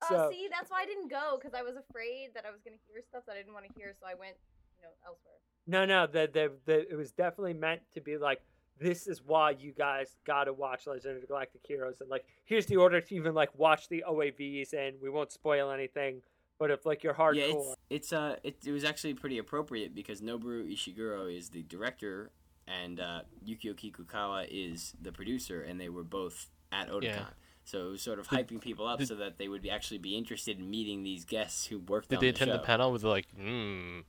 Oh, 0.03 0.07
so 0.09 0.29
see, 0.29 0.47
that's 0.51 0.69
why 0.69 0.81
I 0.81 0.85
didn't 0.85 1.09
go 1.09 1.37
because 1.39 1.53
I 1.53 1.63
was 1.63 1.75
afraid 1.77 2.31
that 2.35 2.45
I 2.45 2.51
was 2.51 2.61
gonna 2.63 2.77
hear 2.87 3.01
stuff 3.07 3.23
that 3.27 3.33
I 3.33 3.37
didn't 3.37 3.53
want 3.53 3.65
to 3.65 3.71
hear, 3.79 3.93
so 3.99 4.05
I 4.05 4.13
went, 4.13 4.35
you 4.77 4.83
know, 4.83 4.89
elsewhere. 5.05 5.39
No, 5.67 5.85
no, 5.85 6.05
the, 6.05 6.29
the 6.31 6.51
the 6.65 6.91
it 6.91 6.95
was 6.95 7.11
definitely 7.11 7.53
meant 7.53 7.81
to 7.93 8.01
be 8.01 8.17
like 8.17 8.41
this 8.79 9.07
is 9.07 9.21
why 9.25 9.51
you 9.51 9.71
guys 9.71 10.15
got 10.25 10.45
to 10.45 10.53
watch 10.53 10.87
Legend 10.87 11.15
of 11.15 11.21
the 11.21 11.27
Galactic 11.27 11.61
Heroes, 11.65 12.01
and 12.01 12.09
like 12.09 12.25
here's 12.43 12.65
the 12.65 12.75
order 12.77 12.99
to 13.01 13.15
even 13.15 13.33
like 13.33 13.49
watch 13.57 13.87
the 13.89 14.03
OAVs, 14.07 14.73
and 14.73 14.95
we 15.01 15.09
won't 15.09 15.31
spoil 15.31 15.71
anything. 15.71 16.21
But 16.57 16.71
if 16.71 16.85
like 16.85 17.03
you're 17.03 17.13
hardcore, 17.13 17.35
Yeah, 17.35 17.45
it's 17.53 17.75
it's 17.89 18.13
uh 18.13 18.35
it, 18.43 18.57
it 18.65 18.71
was 18.71 18.83
actually 18.83 19.13
pretty 19.13 19.37
appropriate 19.37 19.93
because 19.93 20.21
Noboru 20.21 20.71
Ishiguro 20.71 21.35
is 21.35 21.49
the 21.49 21.63
director 21.63 22.31
and 22.67 22.99
uh, 22.99 23.21
Yukio 23.47 23.75
Kikukawa 23.75 24.47
is 24.49 24.93
the 25.01 25.11
producer, 25.11 25.61
and 25.61 25.79
they 25.79 25.89
were 25.89 26.03
both 26.03 26.49
at 26.71 26.89
Otakon. 26.89 27.03
Yeah. 27.03 27.25
So 27.63 27.87
it 27.87 27.91
was 27.91 28.01
sort 28.01 28.19
of 28.19 28.27
Did- 28.27 28.47
hyping 28.47 28.61
people 28.61 28.87
up 28.87 28.99
did- 28.99 29.07
so 29.07 29.15
that 29.15 29.37
they 29.37 29.47
would 29.47 29.61
be, 29.61 29.69
actually 29.69 29.97
be 29.99 30.15
interested 30.17 30.57
in 30.59 30.69
meeting 30.69 31.03
these 31.03 31.25
guests 31.25 31.65
who 31.67 31.79
worked 31.79 32.09
Did 32.09 32.15
on 32.17 32.21
they 32.21 32.31
the 32.31 32.35
attend 32.35 32.51
the 32.51 32.59
panel 32.59 32.91
with 32.91 33.03
like, 33.03 33.27
hmm? 33.35 33.99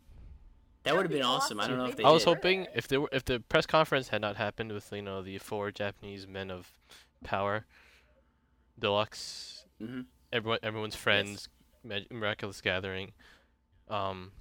That 0.86 0.94
would 0.96 1.02
have 1.04 1.10
been 1.12 1.22
awesome. 1.22 1.60
I 1.60 1.66
don't 1.68 1.78
know 1.78 1.86
if 1.86 1.96
they 1.96 2.04
I 2.04 2.10
was 2.10 2.24
did. 2.24 2.34
hoping 2.34 2.66
if 2.74 2.88
there 2.88 3.00
were, 3.00 3.08
if 3.12 3.24
the 3.24 3.40
press 3.40 3.66
conference 3.66 4.08
had 4.08 4.20
not 4.20 4.36
happened 4.36 4.72
with 4.72 4.90
you 4.92 5.02
know 5.02 5.20
the 5.22 5.38
four 5.38 5.70
Japanese 5.70 6.26
men 6.26 6.50
of 6.50 6.70
power, 7.24 7.66
deluxe, 8.78 9.64
Mhm. 9.80 10.06
everyone 10.32 10.58
everyone's 10.62 10.94
friends, 10.96 11.48
mag- 11.82 12.10
miraculous 12.10 12.60
gathering, 12.60 13.12
um, 13.88 14.32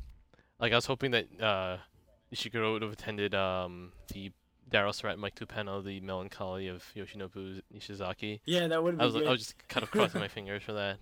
like 0.59 0.71
I 0.71 0.75
was 0.75 0.85
hoping 0.85 1.11
that 1.11 1.27
uh, 1.41 1.77
Ishiguro 2.33 2.73
would 2.73 2.81
have 2.81 2.91
attended 2.93 3.33
um 3.35 3.91
the 4.13 4.31
Daryl 4.69 4.93
Surratt 4.93 5.19
Mike 5.19 5.35
Toole 5.35 5.47
panel, 5.47 5.81
the 5.81 5.99
melancholy 5.99 6.67
of 6.67 6.83
Yoshinobu 6.95 7.61
Nishizaki. 7.73 8.39
Yeah, 8.45 8.67
that 8.67 8.83
would 8.83 8.95
have 8.95 9.01
I 9.01 9.05
been 9.05 9.13
was 9.13 9.21
good. 9.21 9.27
I 9.27 9.31
was 9.31 9.39
just 9.41 9.67
kind 9.67 9.83
of 9.83 9.91
crossing 9.91 10.21
my 10.21 10.27
fingers 10.37 10.63
for 10.63 10.73
that. 10.73 10.97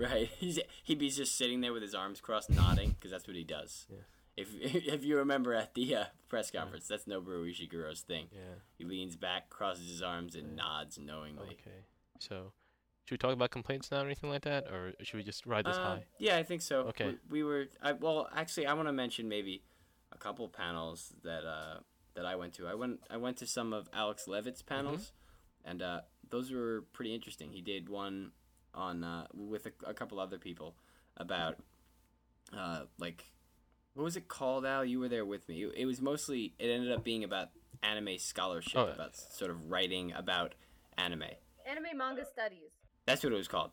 Right. 0.00 0.28
He's, 0.38 0.58
he'd 0.84 0.98
be 0.98 1.10
just 1.10 1.36
sitting 1.36 1.60
there 1.60 1.72
with 1.72 1.82
his 1.82 1.94
arms 1.94 2.20
crossed, 2.20 2.50
nodding, 2.50 2.90
because 2.90 3.10
that's 3.10 3.26
what 3.26 3.36
he 3.36 3.44
does. 3.44 3.86
Yeah. 3.90 3.98
If 4.36 4.48
if 4.60 5.04
you 5.04 5.18
remember 5.18 5.52
at 5.54 5.74
the 5.74 5.94
uh, 5.96 6.04
press 6.28 6.50
conference, 6.50 6.86
that's 6.88 7.04
Noboru 7.04 7.50
Ishiguro's 7.50 8.00
thing. 8.00 8.26
yeah. 8.32 8.40
He 8.78 8.84
leans 8.84 9.16
back, 9.16 9.50
crosses 9.50 9.88
his 9.90 10.02
arms, 10.02 10.34
and 10.34 10.56
nods 10.56 10.98
knowingly. 10.98 11.48
Okay. 11.60 11.84
So, 12.18 12.52
should 13.04 13.14
we 13.14 13.18
talk 13.18 13.32
about 13.32 13.50
complaints 13.50 13.90
now 13.90 14.02
or 14.02 14.06
anything 14.06 14.30
like 14.30 14.42
that, 14.42 14.68
or 14.68 14.92
should 15.02 15.16
we 15.16 15.22
just 15.22 15.44
ride 15.46 15.66
this 15.66 15.76
Uh, 15.76 15.82
high? 15.82 16.04
Yeah, 16.18 16.36
I 16.36 16.42
think 16.44 16.62
so. 16.62 16.80
Okay. 16.90 17.16
We, 17.28 17.42
we 17.42 17.42
were. 17.42 17.66
I, 17.82 17.92
well, 17.92 18.28
actually, 18.34 18.66
I 18.66 18.72
want 18.74 18.88
to 18.88 18.92
mention 18.92 19.28
maybe 19.28 19.62
a 20.12 20.18
couple 20.18 20.48
panels 20.48 21.12
that 21.24 21.44
uh, 21.44 21.80
that 22.14 22.24
I 22.24 22.36
went 22.36 22.54
to. 22.54 22.66
I 22.68 22.74
went. 22.74 23.00
I 23.10 23.16
went 23.18 23.36
to 23.38 23.46
some 23.46 23.72
of 23.72 23.88
Alex 23.92 24.26
Levitt's 24.28 24.62
Mm-hmm. 24.62 24.74
panels, 24.86 25.12
and 25.64 25.82
uh, 25.82 26.00
those 26.30 26.50
were 26.52 26.84
pretty 26.92 27.14
interesting. 27.14 27.50
He 27.52 27.60
did 27.62 27.88
one 27.88 28.30
on 28.74 29.02
uh, 29.04 29.26
with 29.34 29.66
a, 29.66 29.72
a 29.86 29.94
couple 29.94 30.18
other 30.20 30.38
people 30.38 30.74
about 31.16 31.56
uh, 32.56 32.82
like 32.98 33.24
what 33.94 34.04
was 34.04 34.16
it 34.16 34.28
called? 34.28 34.64
Al, 34.64 34.84
you 34.84 35.00
were 35.00 35.08
there 35.08 35.24
with 35.24 35.48
me. 35.48 35.64
It, 35.64 35.72
it 35.78 35.86
was 35.86 36.00
mostly. 36.00 36.54
It 36.58 36.68
ended 36.68 36.92
up 36.92 37.02
being 37.04 37.24
about 37.24 37.48
anime 37.82 38.18
scholarship, 38.18 38.76
Oh, 38.76 38.86
yeah. 38.86 38.94
about 38.94 39.16
sort 39.16 39.50
of 39.50 39.70
writing 39.70 40.12
about 40.12 40.54
anime. 40.96 41.24
Anime 41.68 41.96
manga 41.96 42.24
studies. 42.24 42.70
That's 43.06 43.22
what 43.24 43.32
it 43.32 43.36
was 43.36 43.48
called. 43.48 43.70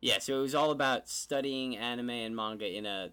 Yeah, 0.00 0.18
so 0.18 0.38
it 0.38 0.42
was 0.42 0.54
all 0.54 0.70
about 0.70 1.08
studying 1.08 1.76
anime 1.76 2.10
and 2.10 2.34
manga 2.36 2.66
in 2.66 2.86
a 2.86 3.10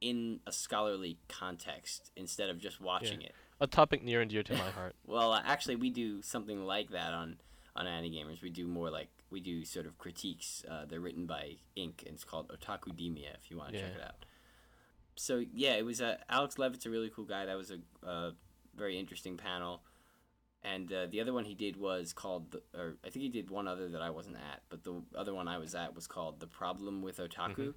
in 0.00 0.40
a 0.46 0.52
scholarly 0.52 1.18
context 1.28 2.12
instead 2.16 2.50
of 2.50 2.58
just 2.58 2.80
watching 2.80 3.20
it. 3.22 3.34
A 3.60 3.66
topic 3.66 4.04
near 4.04 4.20
and 4.20 4.30
dear 4.30 4.42
to 4.44 4.52
my 4.52 4.70
heart. 4.70 4.94
Well, 5.06 5.32
uh, 5.32 5.42
actually, 5.44 5.76
we 5.76 5.90
do 5.90 6.22
something 6.22 6.64
like 6.64 6.90
that 6.90 7.12
on 7.12 7.38
on 7.74 7.86
Ani-Gamers. 7.86 8.42
We 8.42 8.50
do 8.50 8.66
more 8.66 8.90
like 8.90 9.08
we 9.30 9.40
do 9.40 9.64
sort 9.64 9.86
of 9.86 9.98
critiques. 9.98 10.64
Uh, 10.70 10.84
they're 10.86 11.00
written 11.00 11.26
by 11.26 11.56
Ink, 11.76 12.02
and 12.06 12.14
it's 12.14 12.24
called 12.24 12.48
Otaku 12.48 12.92
Demia. 12.96 13.34
If 13.42 13.50
you 13.50 13.58
want 13.58 13.72
to 13.72 13.80
check 13.80 13.94
it 13.96 14.02
out. 14.02 14.24
So 15.16 15.44
yeah, 15.52 15.74
it 15.74 15.84
was 15.84 16.00
uh, 16.00 16.16
Alex 16.28 16.58
Levitt's 16.58 16.86
a 16.86 16.90
really 16.90 17.10
cool 17.14 17.24
guy. 17.24 17.46
That 17.46 17.56
was 17.56 17.70
a, 17.70 18.06
a 18.06 18.32
very 18.76 18.98
interesting 18.98 19.36
panel. 19.36 19.82
And 20.64 20.92
uh, 20.92 21.06
the 21.06 21.20
other 21.20 21.32
one 21.32 21.44
he 21.44 21.54
did 21.54 21.76
was 21.76 22.12
called, 22.12 22.50
the, 22.50 22.62
or 22.74 22.96
I 23.04 23.10
think 23.10 23.22
he 23.22 23.28
did 23.28 23.48
one 23.48 23.68
other 23.68 23.88
that 23.90 24.02
I 24.02 24.10
wasn't 24.10 24.36
at, 24.36 24.62
but 24.68 24.82
the 24.82 25.02
other 25.16 25.32
one 25.32 25.46
I 25.46 25.58
was 25.58 25.74
at 25.74 25.94
was 25.94 26.06
called 26.08 26.40
"The 26.40 26.48
Problem 26.48 27.00
with 27.00 27.18
Otaku," 27.18 27.74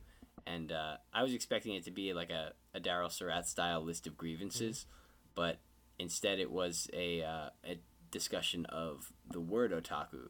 and 0.48 0.72
uh, 0.72 0.98
I 1.14 1.22
was 1.22 1.34
expecting 1.34 1.76
it 1.76 1.84
to 1.86 1.92
be 1.92 2.14
like 2.14 2.32
a, 2.32 2.54
a 2.74 2.80
Daryl 2.80 3.12
Surratt 3.12 3.48
style 3.48 3.82
list 3.82 4.08
of 4.08 4.18
grievances, 4.18 4.88
but 5.36 5.60
instead 6.00 6.40
it 6.40 6.50
was 6.50 6.90
a 6.92 7.22
uh, 7.22 7.50
a 7.64 7.80
discussion 8.10 8.66
of 8.66 9.14
the 9.30 9.40
word 9.40 9.72
otaku 9.72 10.30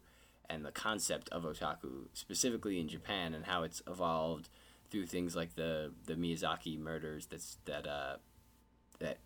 and 0.52 0.66
the 0.66 0.72
concept 0.72 1.30
of 1.30 1.44
otaku 1.44 2.08
specifically 2.14 2.80
in 2.80 2.88
Japan 2.88 3.34
and 3.34 3.46
how 3.46 3.64
it's 3.64 3.82
evolved 3.88 4.50
through 4.90 5.06
things 5.06 5.36
like 5.36 5.56
the 5.56 5.92
the 6.06 6.16
Miyazaki 6.16 6.78
murders 6.78 7.26
that's 7.28 7.58
that 7.66 7.88
uh 7.88 8.18
that 9.00 9.18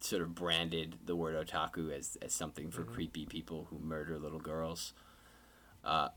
sort 0.00 0.22
of 0.22 0.34
branded 0.34 0.96
the 1.04 1.14
word 1.16 1.34
otaku 1.34 1.96
as, 1.96 2.18
as 2.20 2.32
something 2.32 2.70
for 2.70 2.82
creepy 2.82 3.24
people 3.24 3.68
who 3.70 3.78
murder 3.78 4.18
little 4.18 4.40
girls. 4.40 4.92
Uh, 5.84 6.08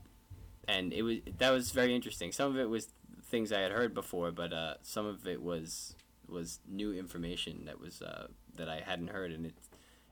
and 0.68 0.92
it 0.92 1.02
was 1.02 1.18
that 1.38 1.50
was 1.50 1.70
very 1.70 1.94
interesting. 1.94 2.32
Some 2.32 2.50
of 2.50 2.58
it 2.58 2.68
was 2.68 2.88
things 3.24 3.52
I 3.52 3.60
had 3.60 3.72
heard 3.72 3.94
before, 3.94 4.32
but 4.32 4.52
uh, 4.52 4.74
some 4.82 5.06
of 5.06 5.26
it 5.26 5.42
was 5.42 5.94
was 6.28 6.58
new 6.68 6.92
information 6.92 7.64
that 7.66 7.80
was 7.80 8.02
uh, 8.02 8.26
that 8.56 8.68
I 8.68 8.80
hadn't 8.84 9.08
heard, 9.08 9.30
and 9.30 9.46
it 9.46 9.54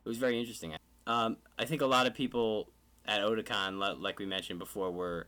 it 0.05 0.09
was 0.09 0.19
very 0.19 0.39
interesting. 0.39 0.75
Um, 1.07 1.39
I 1.59 1.65
think 1.65 1.83
a 1.83 1.87
lot 1.87 2.07
of 2.07 2.15
people 2.15 2.69
at 3.07 3.21
Otakon, 3.21 4.01
like 4.01 4.19
we 4.19 4.27
mentioned 4.27 4.59
before, 4.59 4.91
were 4.91 5.27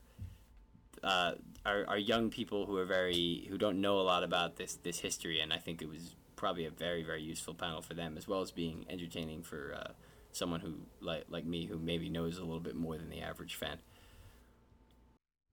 uh, 1.03 1.33
are, 1.65 1.85
are 1.89 1.99
young 1.99 2.31
people 2.31 2.67
who 2.67 2.77
are 2.77 2.87
very 2.87 3.47
who 3.49 3.59
don't 3.59 3.81
know 3.81 4.01
a 4.01 4.03
lot 4.03 4.23
about 4.23 4.57
this 4.57 4.77
this 4.83 4.99
history, 4.99 5.41
and 5.41 5.53
I 5.53 5.59
think 5.59 5.83
it 5.83 5.89
was 5.89 6.17
probably 6.37 6.67
a 6.67 6.71
very 6.71 7.03
very 7.03 7.23
useful 7.23 7.55
panel 7.55 7.81
for 7.81 7.95
them 7.95 8.17
as 8.19 8.29
well 8.29 8.41
as 8.41 8.51
being 8.51 8.85
entertaining 8.91 9.43
for 9.43 9.75
uh, 9.75 9.93
someone 10.33 10.61
who 10.61 10.75
like 11.01 11.25
like 11.29 11.45
me 11.45 11.67
who 11.67 11.79
maybe 11.79 12.09
knows 12.09 12.39
a 12.39 12.45
little 12.45 12.61
bit 12.61 12.77
more 12.77 12.97
than 12.97 13.11
the 13.11 13.21
average 13.21 13.55
fan. 13.55 13.79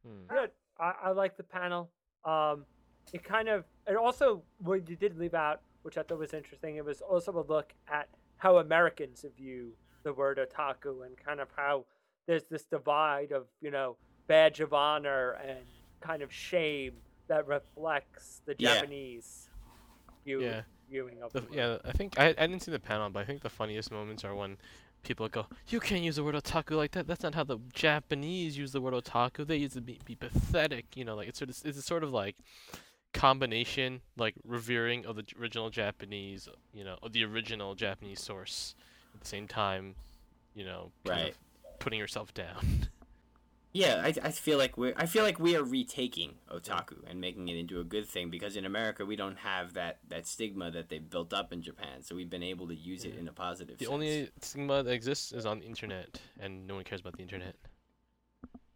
Hmm. 0.05 0.27
good. 0.27 0.51
I, 0.79 0.93
I 1.03 1.11
like 1.11 1.37
the 1.37 1.43
panel. 1.43 1.89
Um, 2.25 2.65
it 3.11 3.23
kind 3.23 3.49
of, 3.49 3.65
and 3.85 3.97
also 3.97 4.43
what 4.59 4.87
you 4.89 4.95
did 4.95 5.17
leave 5.17 5.33
out, 5.33 5.61
which 5.83 5.97
I 5.97 6.03
thought 6.03 6.19
was 6.19 6.33
interesting, 6.33 6.77
it 6.77 6.85
was 6.85 7.01
also 7.01 7.31
a 7.31 7.45
look 7.51 7.73
at 7.91 8.07
how 8.37 8.57
Americans 8.57 9.25
view 9.37 9.73
the 10.03 10.13
word 10.13 10.37
otaku 10.39 11.05
and 11.05 11.15
kind 11.17 11.39
of 11.39 11.47
how 11.55 11.85
there's 12.27 12.43
this 12.49 12.63
divide 12.65 13.31
of 13.31 13.45
you 13.61 13.71
know 13.71 13.97
badge 14.27 14.59
of 14.59 14.73
honor 14.73 15.31
and 15.45 15.59
kind 16.01 16.21
of 16.21 16.31
shame 16.31 16.93
that 17.27 17.47
reflects 17.47 18.41
the 18.45 18.55
Yeah. 18.57 18.75
Japanese 18.75 19.49
view, 20.23 20.41
Yeah. 20.41 20.61
viewing 20.89 21.21
of 21.21 21.33
The, 21.33 21.41
the 21.41 21.55
yeah, 21.55 21.77
I 21.85 21.91
think 21.91 22.19
I, 22.19 22.27
I 22.29 22.47
didn't 22.47 22.61
see 22.61 22.71
the 22.71 22.79
panel, 22.79 23.09
but 23.09 23.19
I 23.19 23.25
think 23.25 23.41
the 23.41 23.49
funniest 23.49 23.91
moments 23.91 24.23
are 24.23 24.35
when 24.35 24.57
people 25.03 25.27
go, 25.27 25.47
"You 25.67 25.79
can't 25.79 26.01
use 26.01 26.15
the 26.15 26.23
word 26.23 26.35
otaku 26.35 26.77
like 26.77 26.91
that. 26.91 27.07
That's 27.07 27.23
not 27.23 27.35
how 27.35 27.43
the 27.43 27.59
Japanese 27.73 28.57
use 28.57 28.71
the 28.71 28.81
word 28.81 28.93
otaku. 28.93 29.45
They 29.45 29.57
use 29.57 29.73
it 29.73 29.79
to 29.79 29.81
be, 29.81 29.99
be 30.05 30.15
pathetic." 30.15 30.95
You 30.95 31.05
know, 31.05 31.15
like 31.15 31.27
it's 31.27 31.39
sort 31.39 31.49
of 31.49 31.57
it's 31.65 31.77
a 31.77 31.81
sort 31.81 32.03
of 32.03 32.11
like 32.11 32.35
combination, 33.13 34.01
like 34.17 34.35
revering 34.43 35.05
of 35.05 35.15
the 35.15 35.25
original 35.39 35.69
Japanese, 35.69 36.47
you 36.73 36.83
know, 36.83 36.97
of 37.03 37.13
the 37.13 37.23
original 37.23 37.75
Japanese 37.75 38.19
source 38.19 38.75
at 39.13 39.21
the 39.21 39.27
same 39.27 39.47
time, 39.47 39.95
you 40.55 40.65
know, 40.65 40.91
kind 41.05 41.23
Right. 41.25 41.35
Putting 41.83 41.99
yourself 41.99 42.33
down. 42.33 42.87
Yeah, 43.75 44.03
I, 44.03 44.13
I 44.27 44.29
feel 44.29 44.59
like 44.59 44.77
we're 44.77 44.93
I 44.95 45.07
feel 45.07 45.23
like 45.23 45.39
we 45.39 45.55
are 45.55 45.63
retaking 45.63 46.35
otaku 46.47 47.09
and 47.09 47.19
making 47.19 47.47
it 47.47 47.57
into 47.57 47.79
a 47.79 47.83
good 47.83 48.07
thing 48.07 48.29
because 48.29 48.55
in 48.55 48.65
America 48.65 49.03
we 49.03 49.15
don't 49.15 49.39
have 49.39 49.73
that, 49.73 49.97
that 50.09 50.27
stigma 50.27 50.69
that 50.69 50.89
they've 50.89 51.09
built 51.09 51.33
up 51.33 51.51
in 51.51 51.63
Japan, 51.63 52.03
so 52.03 52.15
we've 52.15 52.29
been 52.29 52.43
able 52.43 52.67
to 52.67 52.75
use 52.75 53.03
it 53.03 53.15
mm. 53.15 53.21
in 53.21 53.27
a 53.27 53.33
positive. 53.33 53.79
the 53.79 53.85
sense. 53.85 53.93
only 53.93 54.29
stigma 54.41 54.83
that 54.83 54.91
exists 54.91 55.31
is 55.31 55.47
on 55.47 55.57
the 55.57 55.65
internet, 55.65 56.21
and 56.39 56.67
no 56.67 56.75
one 56.75 56.83
cares 56.83 57.01
about 57.01 57.17
the 57.17 57.23
internet. 57.23 57.55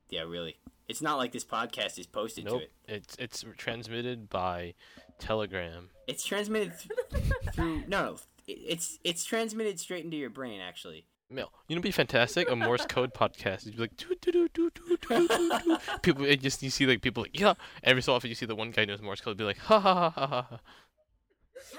yeah, 0.10 0.22
really, 0.22 0.58
it's 0.88 1.04
not 1.04 1.20
like 1.20 1.32
this 1.32 1.46
podcast 1.46 2.00
is 2.00 2.08
posted 2.08 2.46
Nope, 2.46 2.62
to 2.62 2.64
it. 2.64 2.72
it's 2.88 3.16
it's 3.20 3.46
transmitted 3.56 4.30
by 4.30 4.74
Telegram. 5.20 5.90
It's 6.08 6.26
transmitted 6.26 6.74
th- 6.80 7.22
through 7.54 7.84
no, 7.88 8.04
no, 8.04 8.18
it- 8.48 8.54
it's 8.54 8.98
it's 9.04 9.24
transmitted 9.26 9.80
straight 9.80 10.06
into 10.06 10.18
your 10.18 10.32
brain 10.32 10.60
actually. 10.60 11.06
Mail. 11.30 11.52
You 11.68 11.76
know, 11.76 11.82
be 11.82 11.92
fantastic. 11.92 12.50
A 12.50 12.56
Morse 12.56 12.86
code 12.86 13.14
podcast. 13.14 13.66
You'd 13.66 13.76
be 13.76 13.82
like, 13.82 13.98
doo, 13.98 14.16
doo, 14.22 14.32
doo, 14.32 14.50
doo, 14.54 14.70
doo, 14.72 14.98
doo, 14.98 15.28
doo, 15.28 15.60
doo. 15.60 15.78
people. 16.02 16.26
It 16.26 16.42
just 16.42 16.64
you 16.64 16.70
see 16.70 16.86
like 16.86 17.02
people 17.02 17.24
like 17.24 17.38
yeah. 17.40 17.56
Every 17.84 18.02
so 18.02 18.14
often 18.14 18.30
you 18.30 18.36
see 18.36 18.46
the 18.46 18.56
one 18.56 18.72
guy 18.72 18.86
knows 18.86 19.02
Morse 19.02 19.22
code. 19.22 19.38
Be 19.38 19.44
like, 19.44 19.58
ha 19.58 19.80
ha 19.80 19.94
ha 19.94 20.10
ha 20.10 20.28
ha. 20.28 20.42
ha. 20.50 20.60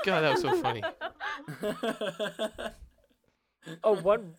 God, 0.05 0.21
that 0.21 0.33
was 0.33 0.43
so 0.43 0.61
funny. 0.61 0.83
Oh, 3.85 3.95
one 4.01 4.35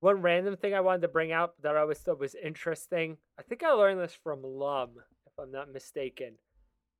one 0.00 0.22
random 0.22 0.56
thing 0.56 0.74
I 0.74 0.80
wanted 0.80 1.02
to 1.02 1.08
bring 1.08 1.32
out 1.32 1.54
that 1.62 1.76
I 1.76 1.80
always 1.80 1.98
thought 1.98 2.20
was 2.20 2.34
interesting. 2.34 3.16
I 3.38 3.42
think 3.42 3.62
I 3.62 3.70
learned 3.70 4.00
this 4.00 4.16
from 4.22 4.42
Lum, 4.42 4.90
if 5.26 5.32
I'm 5.38 5.50
not 5.50 5.72
mistaken. 5.72 6.34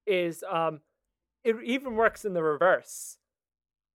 Is 0.06 0.42
um, 0.50 0.80
it 1.44 1.56
even 1.64 1.94
works 1.94 2.24
in 2.24 2.34
the 2.34 2.42
reverse. 2.42 3.18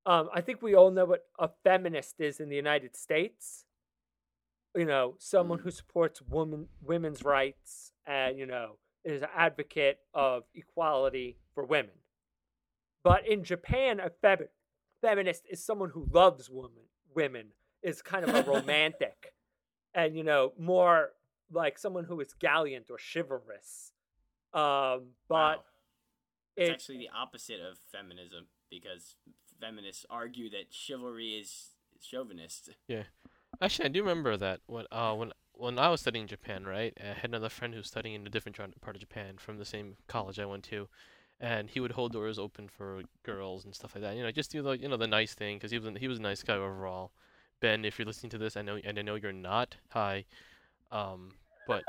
Um, 0.05 0.29
I 0.33 0.41
think 0.41 0.61
we 0.61 0.75
all 0.75 0.91
know 0.91 1.05
what 1.05 1.23
a 1.39 1.49
feminist 1.63 2.19
is 2.19 2.39
in 2.39 2.49
the 2.49 2.55
United 2.55 2.95
States. 2.95 3.65
You 4.75 4.85
know, 4.85 5.15
someone 5.19 5.59
who 5.59 5.71
supports 5.71 6.21
woman 6.21 6.67
women's 6.81 7.23
rights 7.23 7.91
and 8.05 8.37
you 8.37 8.45
know 8.45 8.77
is 9.05 9.21
an 9.21 9.29
advocate 9.35 9.99
of 10.13 10.43
equality 10.55 11.37
for 11.53 11.63
women. 11.65 11.91
But 13.03 13.27
in 13.27 13.43
Japan, 13.43 13.99
a 13.99 14.09
femi- 14.09 14.47
feminist 15.01 15.43
is 15.49 15.63
someone 15.63 15.89
who 15.89 16.07
loves 16.11 16.49
women 16.49 16.83
women 17.13 17.47
is 17.83 18.01
kind 18.01 18.27
of 18.27 18.33
a 18.33 18.41
romantic 18.51 19.33
and 19.93 20.15
you 20.17 20.23
know 20.23 20.53
more 20.57 21.09
like 21.51 21.77
someone 21.77 22.05
who 22.05 22.19
is 22.21 22.33
gallant 22.33 22.89
or 22.89 22.97
chivalrous 22.97 23.91
um 24.53 25.09
but 25.29 25.57
Wow. 25.57 25.63
It's 26.55 26.69
it- 26.69 26.73
actually 26.73 26.97
the 26.99 27.09
opposite 27.15 27.59
of 27.59 27.77
feminism 27.91 28.47
because 28.71 29.15
feminists 29.63 30.05
argue 30.09 30.49
that 30.49 30.65
chivalry 30.71 31.35
is 31.39 31.69
chauvinist. 32.01 32.71
Yeah, 32.87 33.03
actually, 33.61 33.85
I 33.85 33.89
do 33.89 34.01
remember 34.01 34.35
that 34.37 34.59
when 34.67 34.85
uh 34.91 35.13
when 35.13 35.31
when 35.53 35.79
I 35.79 35.89
was 35.89 36.01
studying 36.01 36.27
Japan, 36.27 36.65
right? 36.65 36.93
I 36.99 37.13
had 37.13 37.29
another 37.29 37.49
friend 37.49 37.73
who 37.73 37.79
was 37.79 37.87
studying 37.87 38.15
in 38.15 38.27
a 38.27 38.29
different 38.29 38.57
part 38.57 38.95
of 38.95 38.99
Japan 38.99 39.35
from 39.37 39.57
the 39.57 39.65
same 39.65 39.95
college 40.07 40.39
I 40.39 40.45
went 40.45 40.63
to, 40.65 40.87
and 41.39 41.69
he 41.69 41.79
would 41.79 41.91
hold 41.93 42.11
doors 42.11 42.39
open 42.39 42.67
for 42.67 43.03
girls 43.23 43.63
and 43.65 43.73
stuff 43.73 43.95
like 43.95 44.01
that. 44.03 44.15
You 44.15 44.23
know, 44.23 44.31
just 44.31 44.51
do 44.51 44.61
the 44.61 44.71
you 44.71 44.89
know 44.89 44.97
the 44.97 45.07
nice 45.07 45.33
thing 45.33 45.57
because 45.57 45.71
he 45.71 45.79
was 45.79 45.89
he 45.97 46.07
was 46.07 46.19
a 46.19 46.21
nice 46.21 46.43
guy 46.43 46.55
overall. 46.55 47.11
Ben, 47.59 47.85
if 47.85 47.97
you're 47.97 48.05
listening 48.05 48.31
to 48.31 48.37
this, 48.37 48.57
I 48.57 48.61
know 48.61 48.77
and 48.83 48.99
I 48.99 49.01
know 49.01 49.15
you're 49.15 49.31
not. 49.31 49.77
Hi, 49.91 50.25
um, 50.91 51.31
but 51.67 51.83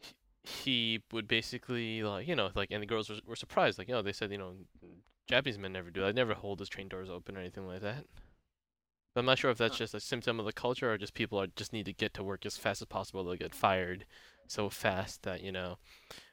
he- 0.00 0.14
he 0.44 1.02
would 1.12 1.28
basically 1.28 2.02
like 2.02 2.26
you 2.26 2.36
know 2.36 2.50
like 2.54 2.70
and 2.70 2.82
the 2.82 2.86
girls 2.86 3.10
were, 3.10 3.20
were 3.26 3.36
surprised 3.36 3.78
like 3.78 3.88
you 3.88 3.94
know 3.94 4.02
they 4.02 4.12
said 4.12 4.30
you 4.32 4.38
know 4.38 4.54
Japanese 5.28 5.58
men 5.58 5.72
never 5.72 5.90
do 5.90 6.00
that. 6.00 6.06
They 6.14 6.20
never 6.20 6.34
hold 6.34 6.58
those 6.58 6.68
train 6.68 6.88
doors 6.88 7.08
open 7.10 7.36
or 7.36 7.40
anything 7.40 7.66
like 7.66 7.80
that. 7.82 8.04
But 9.14 9.20
I'm 9.20 9.26
not 9.26 9.38
sure 9.38 9.50
if 9.50 9.58
that's 9.58 9.74
Huh. 9.74 9.84
just 9.84 9.94
a 9.94 10.00
symptom 10.00 10.40
of 10.40 10.46
the 10.46 10.52
culture 10.52 10.90
or 10.92 10.98
just 10.98 11.14
people 11.14 11.38
are 11.40 11.46
just 11.46 11.72
need 11.72 11.86
to 11.86 11.92
get 11.92 12.14
to 12.14 12.24
work 12.24 12.46
as 12.46 12.56
fast 12.56 12.80
as 12.82 12.88
possible. 12.88 13.24
They'll 13.24 13.36
get 13.36 13.54
fired 13.54 14.06
so 14.48 14.68
fast 14.70 15.22
that 15.22 15.42
you 15.42 15.52
know 15.52 15.78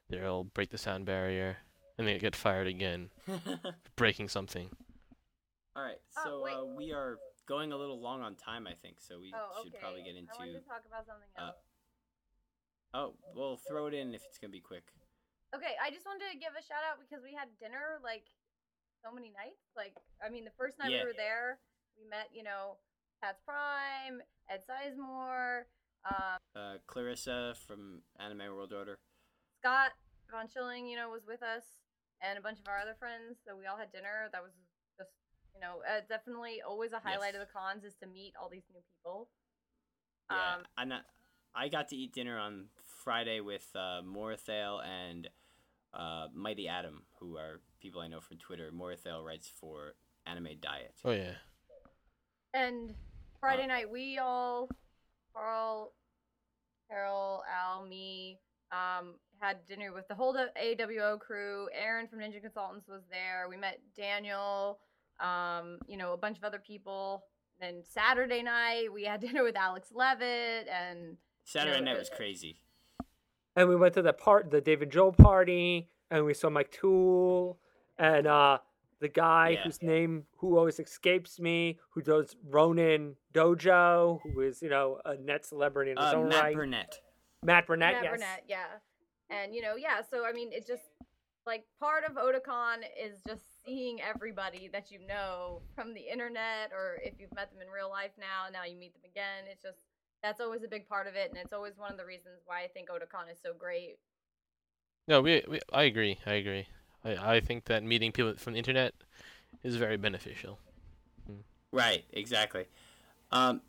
they'll 0.09 0.45
break 0.45 0.69
the 0.69 0.77
sound 0.77 1.05
barrier 1.05 1.57
and 1.97 2.07
they 2.07 2.17
get 2.17 2.35
fired 2.35 2.67
again 2.67 3.09
breaking 3.95 4.29
something. 4.29 4.69
All 5.75 5.83
right, 5.83 5.99
Oh, 6.17 6.21
so 6.23 6.43
wait. 6.43 6.55
uh, 6.55 6.65
we 6.65 6.91
are 6.91 7.19
going 7.47 7.71
a 7.71 7.77
little 7.77 7.99
long 8.01 8.21
on 8.21 8.35
time, 8.35 8.65
I 8.65 8.73
think. 8.73 8.99
So 8.99 9.19
we 9.19 9.31
Oh, 9.35 9.61
should 9.63 9.73
okay. 9.73 9.79
probably 9.81 10.01
get 10.03 10.15
into. 10.15 10.33
I 10.33 10.37
wanted 10.39 10.55
into. 10.55 10.63
to 10.63 10.67
talk 10.67 10.83
about 10.87 11.05
something 11.05 11.29
uh, 11.37 11.41
else. 11.47 11.55
Oh, 12.93 13.13
we'll 13.35 13.57
throw 13.57 13.85
it 13.85 13.93
in 13.93 14.15
if 14.15 14.25
it's 14.25 14.39
gonna 14.39 14.51
be 14.51 14.59
quick. 14.61 14.83
Okay, 15.53 15.75
I 15.81 15.91
just 15.91 16.05
wanted 16.05 16.31
to 16.31 16.37
give 16.39 16.53
a 16.57 16.63
shout 16.63 16.81
out 16.89 16.97
because 16.99 17.23
we 17.23 17.33
had 17.33 17.49
dinner 17.59 17.99
like 18.03 18.25
so 19.03 19.11
many 19.11 19.29
nights. 19.31 19.61
Like, 19.75 19.95
I 20.23 20.29
mean, 20.29 20.45
the 20.45 20.51
first 20.57 20.77
night 20.79 20.91
Yeah. 20.91 21.01
we 21.03 21.07
were 21.07 21.17
there, 21.17 21.59
we 21.97 22.05
met, 22.05 22.29
you 22.33 22.43
know, 22.43 22.77
Pat's 23.21 23.41
Prime, 23.45 24.21
Ed 24.49 24.63
Sizemore, 24.67 25.65
um, 26.05 26.37
Uh, 26.55 26.77
Clarissa 26.87 27.55
from 27.67 28.03
Anime 28.19 28.53
World 28.55 28.73
Order. 28.73 28.97
Scott 29.59 29.91
Von 30.31 30.47
Schilling, 30.47 30.87
you 30.87 30.95
know, 30.95 31.09
was 31.09 31.25
with 31.25 31.41
us, 31.43 31.63
and 32.21 32.37
a 32.37 32.41
bunch 32.41 32.59
of 32.59 32.67
our 32.67 32.79
other 32.79 32.95
friends. 32.95 33.39
So 33.45 33.55
we 33.55 33.65
all 33.65 33.77
had 33.77 33.91
dinner. 33.91 34.29
That 34.31 34.41
was 34.41 34.53
just, 34.97 35.11
you 35.53 35.59
know, 35.59 35.81
uh, 35.83 36.01
definitely 36.07 36.61
always 36.61 36.93
a 36.93 36.99
highlight 36.99 37.35
of 37.35 37.41
the 37.41 37.51
cons 37.51 37.83
is 37.83 37.95
to 37.97 38.07
meet 38.07 38.35
all 38.35 38.49
these 38.49 38.63
new 38.71 38.81
people. 38.95 39.29
Yeah, 40.31 40.55
Um, 40.55 40.67
I'm 40.77 40.89
not. 40.89 41.05
I 41.55 41.67
got 41.67 41.87
to 41.89 41.95
eat 41.95 42.13
dinner 42.13 42.37
on 42.37 42.69
Friday 42.85 43.39
with 43.41 43.67
uh, 43.75 44.01
Moritheil 44.03 44.83
and 44.85 45.27
uh, 45.93 46.27
Mighty 46.31 46.67
Adam, 46.67 47.05
who 47.19 47.37
are 47.37 47.59
people 47.79 48.01
I 48.01 48.07
know 48.07 48.19
from 48.19 48.37
Twitter. 48.37 48.71
Moritheil 48.73 49.23
writes 49.23 49.49
for 49.59 49.95
Anime 50.25 50.49
Diet. 50.61 50.93
Oh 51.03 51.11
yeah. 51.11 51.33
And 52.53 52.93
Friday 53.39 53.67
night, 53.67 53.89
we 53.91 54.17
all, 54.17 54.69
Carl, 55.33 55.93
Carol, 56.89 57.43
Al, 57.49 57.85
me, 57.85 58.39
um, 58.71 59.15
had 59.39 59.57
dinner 59.67 59.93
with 59.93 60.07
the 60.07 60.15
whole 60.15 60.33
AWO 60.35 61.19
crew. 61.19 61.69
Aaron 61.73 62.07
from 62.07 62.19
Ninja 62.19 62.41
Consultants 62.41 62.87
was 62.87 63.01
there. 63.09 63.47
We 63.49 63.55
met 63.55 63.79
Daniel, 63.95 64.79
um, 65.19 65.77
you 65.87 65.95
know, 65.97 66.13
a 66.13 66.17
bunch 66.17 66.37
of 66.37 66.43
other 66.43 66.59
people. 66.59 67.23
Then 67.61 67.83
Saturday 67.87 68.41
night, 68.41 68.91
we 68.91 69.03
had 69.03 69.21
dinner 69.21 69.43
with 69.43 69.55
Alex 69.55 69.89
Levitt 69.93 70.67
and 70.67 71.17
Saturday 71.43 71.79
No, 71.79 71.85
night 71.85 71.95
uh, 71.97 71.99
was 71.99 72.09
crazy. 72.09 72.57
and 73.55 73.69
we 73.69 73.75
went 73.75 73.93
to 73.93 74.01
the 74.01 74.13
part 74.13 74.49
the 74.51 74.61
David 74.61 74.91
Joel 74.91 75.11
party 75.13 75.89
and 76.11 76.25
we 76.25 76.33
saw 76.33 76.49
Mike 76.49 76.71
Toole 76.71 77.59
and 77.99 78.25
uh 78.25 78.57
the 79.01 79.07
guy 79.07 79.49
Yeah. 79.49 79.63
whose 79.63 79.81
name 79.81 80.25
who 80.37 80.57
always 80.57 80.79
escapes 80.79 81.39
me 81.39 81.77
who 81.91 82.01
does 82.01 82.35
Ronin 82.43 83.15
Dojo 83.33 84.19
who 84.23 84.41
is 84.41 84.61
you 84.61 84.69
know 84.69 84.99
a 85.05 85.15
net 85.17 85.45
celebrity 85.45 85.91
in 85.91 85.97
his 85.97 86.13
Uh, 86.13 86.17
own 86.17 86.29
Matt 86.29 86.43
right 86.43 86.55
Burnett. 86.55 86.99
Matt 87.43 87.67
Burnett 87.67 87.93
Matt 87.93 88.03
yes 88.03 88.11
Burnett, 88.13 88.43
yeah. 88.47 88.65
And 89.31 89.53
you 89.53 89.61
know, 89.61 89.75
yeah, 89.75 90.01
so 90.01 90.25
I 90.25 90.31
mean 90.33 90.51
it 90.51 90.65
just 90.65 90.83
like 91.45 91.63
part 91.79 92.03
of 92.03 92.13
Otakon 92.15 92.79
is 92.99 93.21
just 93.27 93.63
seeing 93.65 94.01
everybody 94.01 94.69
that 94.73 94.91
you 94.91 94.99
know 95.07 95.61
from 95.75 95.93
the 95.93 96.01
internet 96.01 96.71
or 96.73 96.97
if 97.03 97.13
you've 97.19 97.33
met 97.35 97.51
them 97.51 97.61
in 97.61 97.67
real 97.69 97.89
life 97.89 98.11
now, 98.19 98.49
now 98.51 98.65
you 98.65 98.75
meet 98.75 98.93
them 98.93 99.03
again. 99.05 99.45
It's 99.51 99.61
just 99.63 99.77
that's 100.23 100.41
always 100.41 100.63
a 100.63 100.67
big 100.67 100.87
part 100.89 101.07
of 101.07 101.15
it 101.15 101.29
and 101.29 101.37
it's 101.37 101.53
always 101.53 101.77
one 101.77 101.91
of 101.91 101.97
the 101.97 102.05
reasons 102.05 102.41
why 102.45 102.63
I 102.63 102.67
think 102.67 102.89
Otakon 102.89 103.31
is 103.31 103.37
so 103.41 103.53
great. 103.57 103.97
No, 105.07 105.21
we, 105.21 105.43
we 105.47 105.59
I 105.71 105.83
agree. 105.83 106.17
I 106.25 106.33
agree. 106.33 106.67
I, 107.03 107.35
I 107.35 107.39
think 107.39 107.65
that 107.65 107.83
meeting 107.83 108.11
people 108.11 108.35
from 108.35 108.53
the 108.53 108.59
internet 108.59 108.93
is 109.63 109.75
very 109.75 109.97
beneficial. 109.97 110.59
Right, 111.71 112.05
exactly. 112.11 112.65
Um, 113.31 113.61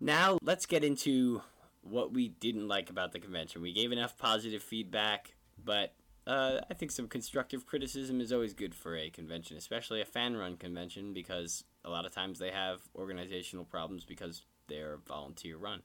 now 0.00 0.38
let's 0.42 0.66
get 0.66 0.82
into 0.82 1.42
what 1.82 2.12
we 2.12 2.28
didn't 2.28 2.68
like 2.68 2.90
about 2.90 3.12
the 3.12 3.20
convention. 3.20 3.62
We 3.62 3.72
gave 3.72 3.92
enough 3.92 4.18
positive 4.18 4.62
feedback, 4.62 5.34
but 5.64 5.94
uh, 6.26 6.60
I 6.70 6.74
think 6.74 6.90
some 6.90 7.08
constructive 7.08 7.66
criticism 7.66 8.20
is 8.20 8.32
always 8.32 8.54
good 8.54 8.74
for 8.74 8.96
a 8.96 9.10
convention, 9.10 9.56
especially 9.56 10.00
a 10.00 10.04
fan-run 10.04 10.56
convention, 10.56 11.12
because 11.12 11.64
a 11.84 11.90
lot 11.90 12.04
of 12.04 12.12
times 12.12 12.38
they 12.38 12.50
have 12.50 12.80
organizational 12.94 13.64
problems 13.64 14.04
because 14.04 14.44
they're 14.68 14.98
volunteer-run. 15.06 15.82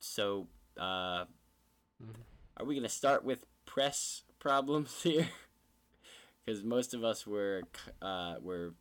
So, 0.00 0.46
uh, 0.76 1.24
Mhm. 2.00 2.22
are 2.56 2.64
we 2.64 2.74
going 2.74 2.84
to 2.84 2.88
start 2.88 3.24
with 3.24 3.44
press 3.66 4.22
problems 4.38 5.02
here? 5.02 5.28
Because 6.44 6.62
most 6.62 6.94
of 6.94 7.04
us 7.04 7.26
were 7.26 7.62
uh, 8.00 8.36
were 8.40 8.74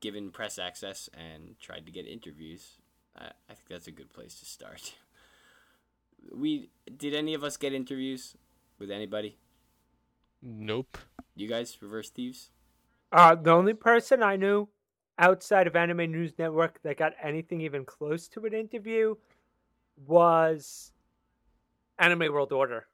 given 0.00 0.30
press 0.30 0.58
access 0.58 1.08
and 1.14 1.58
tried 1.60 1.86
to 1.86 1.92
get 1.92 2.06
interviews. 2.06 2.78
I, 3.16 3.26
I 3.48 3.54
think 3.54 3.68
that's 3.68 3.86
a 3.86 3.92
good 3.92 4.12
place 4.12 4.38
to 4.40 4.46
start. 4.46 4.94
We 6.34 6.70
did 6.96 7.14
any 7.14 7.34
of 7.34 7.44
us 7.44 7.58
get 7.58 7.74
interviews 7.74 8.34
with 8.78 8.90
anybody? 8.90 9.36
Nope. 10.40 10.96
You 11.36 11.46
guys, 11.46 11.76
reverse 11.82 12.08
thieves? 12.08 12.48
uh 13.12 13.34
the 13.34 13.50
only 13.50 13.74
person 13.74 14.22
I 14.22 14.36
knew 14.36 14.68
outside 15.18 15.66
of 15.66 15.76
Anime 15.76 16.10
News 16.10 16.32
Network 16.38 16.80
that 16.82 16.96
got 16.96 17.12
anything 17.22 17.60
even 17.60 17.84
close 17.84 18.26
to 18.28 18.44
an 18.46 18.54
interview 18.54 19.14
was 20.06 20.92
Anime 21.98 22.32
World 22.32 22.52
Order 22.52 22.86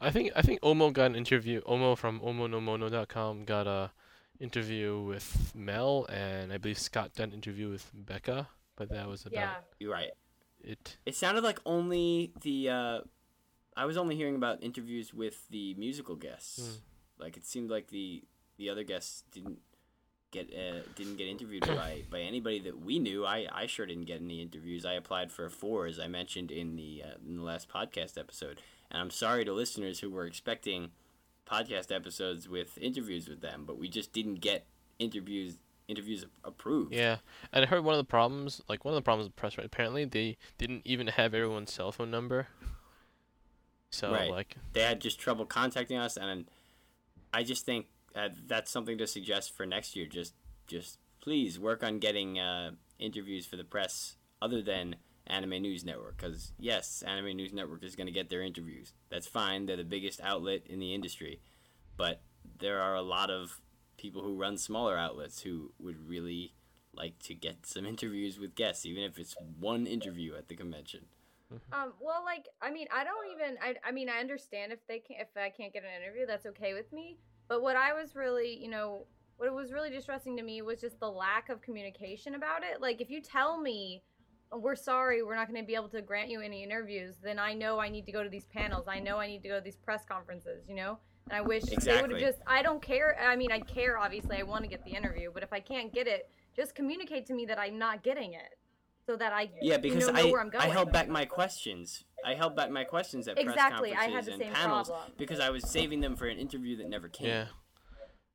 I 0.00 0.10
think 0.10 0.32
I 0.36 0.42
think 0.42 0.60
Omo 0.60 0.92
got 0.92 1.06
an 1.06 1.16
interview. 1.16 1.62
Omo 1.62 1.96
from 1.96 2.20
omonomono.com 2.20 3.44
got 3.44 3.66
a 3.66 3.90
interview 4.38 5.00
with 5.00 5.52
Mel, 5.54 6.06
and 6.10 6.52
I 6.52 6.58
believe 6.58 6.78
Scott 6.78 7.14
did 7.14 7.24
an 7.24 7.32
interview 7.32 7.70
with 7.70 7.90
Becca. 7.94 8.48
But 8.76 8.90
that 8.90 9.08
was 9.08 9.22
about 9.22 9.34
Yeah. 9.34 9.54
You're 9.78 9.92
right. 9.92 10.10
it. 10.60 10.96
It 11.06 11.16
sounded 11.16 11.44
like 11.44 11.60
only 11.64 12.32
the. 12.42 12.68
Uh, 12.68 13.00
I 13.76 13.84
was 13.84 13.96
only 13.96 14.16
hearing 14.16 14.36
about 14.36 14.62
interviews 14.62 15.12
with 15.14 15.48
the 15.48 15.74
musical 15.74 16.16
guests. 16.16 16.58
Hmm. 16.58 17.22
Like 17.22 17.36
it 17.36 17.46
seemed 17.46 17.70
like 17.70 17.88
the 17.88 18.24
the 18.58 18.68
other 18.68 18.84
guests 18.84 19.24
didn't 19.32 19.60
get 20.30 20.52
uh, 20.52 20.80
didn't 20.94 21.16
get 21.16 21.28
interviewed 21.28 21.66
by 21.66 22.02
by 22.10 22.20
anybody 22.20 22.58
that 22.60 22.78
we 22.78 22.98
knew. 22.98 23.24
I 23.24 23.46
I 23.50 23.66
sure 23.66 23.86
didn't 23.86 24.04
get 24.04 24.20
any 24.20 24.42
interviews. 24.42 24.84
I 24.84 24.92
applied 24.94 25.32
for 25.32 25.48
four, 25.48 25.86
as 25.86 25.98
I 25.98 26.08
mentioned 26.08 26.50
in 26.50 26.76
the 26.76 27.02
uh, 27.04 27.14
in 27.26 27.36
the 27.36 27.42
last 27.42 27.68
podcast 27.70 28.18
episode. 28.18 28.60
And 28.90 29.00
I'm 29.00 29.10
sorry 29.10 29.44
to 29.44 29.52
listeners 29.52 30.00
who 30.00 30.10
were 30.10 30.26
expecting 30.26 30.90
podcast 31.48 31.94
episodes 31.94 32.48
with 32.48 32.76
interviews 32.78 33.28
with 33.28 33.40
them, 33.40 33.64
but 33.66 33.78
we 33.78 33.88
just 33.88 34.12
didn't 34.12 34.36
get 34.36 34.66
interviews 34.98 35.58
interviews 35.88 36.26
approved. 36.44 36.92
Yeah, 36.92 37.18
and 37.52 37.64
I 37.64 37.68
heard 37.68 37.84
one 37.84 37.94
of 37.94 37.98
the 37.98 38.04
problems, 38.04 38.60
like 38.68 38.84
one 38.84 38.92
of 38.92 38.96
the 38.96 39.02
problems 39.02 39.28
with 39.28 39.36
press, 39.36 39.56
right? 39.56 39.66
Apparently, 39.66 40.04
they 40.04 40.36
didn't 40.58 40.82
even 40.84 41.06
have 41.06 41.32
everyone's 41.32 41.72
cell 41.72 41.92
phone 41.92 42.10
number. 42.10 42.48
So 43.90 44.12
Right. 44.12 44.30
like, 44.30 44.56
they 44.72 44.82
had 44.82 45.00
just 45.00 45.18
trouble 45.20 45.46
contacting 45.46 45.96
us 45.96 46.16
and 46.16 46.46
i 47.32 47.42
just 47.42 47.64
think 47.64 47.86
uh, 48.14 48.28
that's 48.46 48.70
something 48.70 48.98
to 48.98 49.06
suggest 49.06 49.54
for 49.54 49.64
next 49.66 49.94
year 49.96 50.06
just 50.06 50.34
just 50.66 50.98
please 51.20 51.58
work 51.58 51.82
on 51.82 51.98
getting 51.98 52.38
uh, 52.38 52.70
interviews 52.98 53.46
for 53.46 53.56
the 53.56 53.64
press 53.64 54.16
other 54.42 54.60
than 54.62 54.96
anime 55.26 55.62
news 55.62 55.84
network 55.84 56.16
because 56.16 56.52
yes 56.58 57.02
anime 57.06 57.36
news 57.36 57.52
network 57.52 57.82
is 57.82 57.96
going 57.96 58.06
to 58.06 58.12
get 58.12 58.28
their 58.28 58.42
interviews 58.42 58.92
that's 59.10 59.26
fine 59.26 59.66
they're 59.66 59.76
the 59.76 59.84
biggest 59.84 60.20
outlet 60.22 60.62
in 60.66 60.78
the 60.78 60.94
industry 60.94 61.40
but 61.96 62.20
there 62.58 62.80
are 62.80 62.94
a 62.94 63.02
lot 63.02 63.30
of 63.30 63.60
people 63.96 64.22
who 64.22 64.34
run 64.36 64.56
smaller 64.58 64.96
outlets 64.96 65.40
who 65.42 65.72
would 65.78 66.08
really 66.08 66.54
like 66.94 67.18
to 67.18 67.34
get 67.34 67.66
some 67.66 67.86
interviews 67.94 68.38
with 68.38 68.54
guests 68.54 68.86
even 68.86 69.02
if 69.02 69.18
it's 69.18 69.36
one 69.58 69.86
interview 69.86 70.34
at 70.34 70.48
the 70.48 70.56
convention 70.56 71.06
Um, 71.72 71.92
well, 72.00 72.24
like, 72.24 72.48
I 72.60 72.72
mean, 72.72 72.88
I 72.92 73.04
don't 73.04 73.30
even. 73.32 73.56
I, 73.62 73.76
I 73.88 73.92
mean, 73.92 74.08
I 74.08 74.18
understand 74.18 74.72
if 74.72 74.80
they 74.88 74.98
can't, 74.98 75.20
if 75.20 75.28
I 75.36 75.48
can't 75.48 75.72
get 75.72 75.84
an 75.84 75.90
interview, 76.02 76.26
that's 76.26 76.44
okay 76.46 76.74
with 76.74 76.92
me. 76.92 77.18
But 77.46 77.62
what 77.62 77.76
I 77.76 77.92
was 77.92 78.16
really, 78.16 78.58
you 78.60 78.68
know, 78.68 79.06
what 79.36 79.54
was 79.54 79.72
really 79.72 79.90
distressing 79.90 80.36
to 80.38 80.42
me 80.42 80.60
was 80.62 80.80
just 80.80 80.98
the 80.98 81.08
lack 81.08 81.48
of 81.48 81.62
communication 81.62 82.34
about 82.34 82.62
it. 82.64 82.80
Like, 82.80 83.00
if 83.00 83.10
you 83.10 83.20
tell 83.20 83.60
me, 83.60 84.02
"Oh, 84.02 84.15
we're 84.52 84.76
sorry, 84.76 85.22
we're 85.22 85.34
not 85.36 85.48
going 85.48 85.60
to 85.60 85.66
be 85.66 85.74
able 85.74 85.88
to 85.88 86.02
grant 86.02 86.28
you 86.30 86.40
any 86.40 86.62
interviews, 86.62 87.16
then 87.22 87.38
I 87.38 87.52
know 87.52 87.78
I 87.78 87.88
need 87.88 88.06
to 88.06 88.12
go 88.12 88.22
to 88.22 88.28
these 88.28 88.46
panels. 88.46 88.86
I 88.88 89.00
know 89.00 89.18
I 89.18 89.26
need 89.26 89.42
to 89.42 89.48
go 89.48 89.56
to 89.56 89.64
these 89.64 89.76
press 89.76 90.04
conferences, 90.08 90.64
you 90.68 90.74
know? 90.74 90.98
And 91.28 91.36
I 91.36 91.40
wish 91.40 91.64
they 91.64 92.00
would 92.00 92.10
have 92.12 92.20
just, 92.20 92.38
I 92.46 92.62
don't 92.62 92.80
care. 92.80 93.16
I 93.20 93.34
mean, 93.34 93.50
I 93.50 93.58
care, 93.60 93.98
obviously. 93.98 94.36
I 94.38 94.42
want 94.44 94.62
to 94.62 94.68
get 94.68 94.84
the 94.84 94.92
interview, 94.92 95.30
but 95.34 95.42
if 95.42 95.52
I 95.52 95.58
can't 95.58 95.92
get 95.92 96.06
it, 96.06 96.30
just 96.54 96.74
communicate 96.74 97.26
to 97.26 97.34
me 97.34 97.44
that 97.46 97.58
I'm 97.58 97.78
not 97.78 98.04
getting 98.04 98.34
it 98.34 98.54
so 99.06 99.16
that 99.16 99.32
I 99.32 99.50
Yeah, 99.60 99.78
because 99.78 100.06
know, 100.06 100.12
know 100.12 100.28
I 100.28 100.30
where 100.30 100.40
I'm 100.40 100.50
going. 100.50 100.64
I 100.64 100.68
held 100.68 100.92
back 100.92 101.08
my 101.08 101.24
questions. 101.24 102.04
I 102.24 102.34
held 102.34 102.56
back 102.56 102.70
my 102.70 102.84
questions 102.84 103.28
at 103.28 103.38
Exactly, 103.38 103.90
press 103.90 104.02
I 104.02 104.04
had 104.04 104.12
conferences 104.14 104.26
the 104.26 104.32
and 104.32 104.42
same 104.42 104.52
panels 104.54 104.88
problem. 104.88 105.12
because 105.18 105.40
I 105.40 105.50
was 105.50 105.68
saving 105.68 106.00
them 106.00 106.16
for 106.16 106.26
an 106.26 106.38
interview 106.38 106.76
that 106.78 106.88
never 106.88 107.08
came. 107.08 107.28
Yeah. 107.28 107.46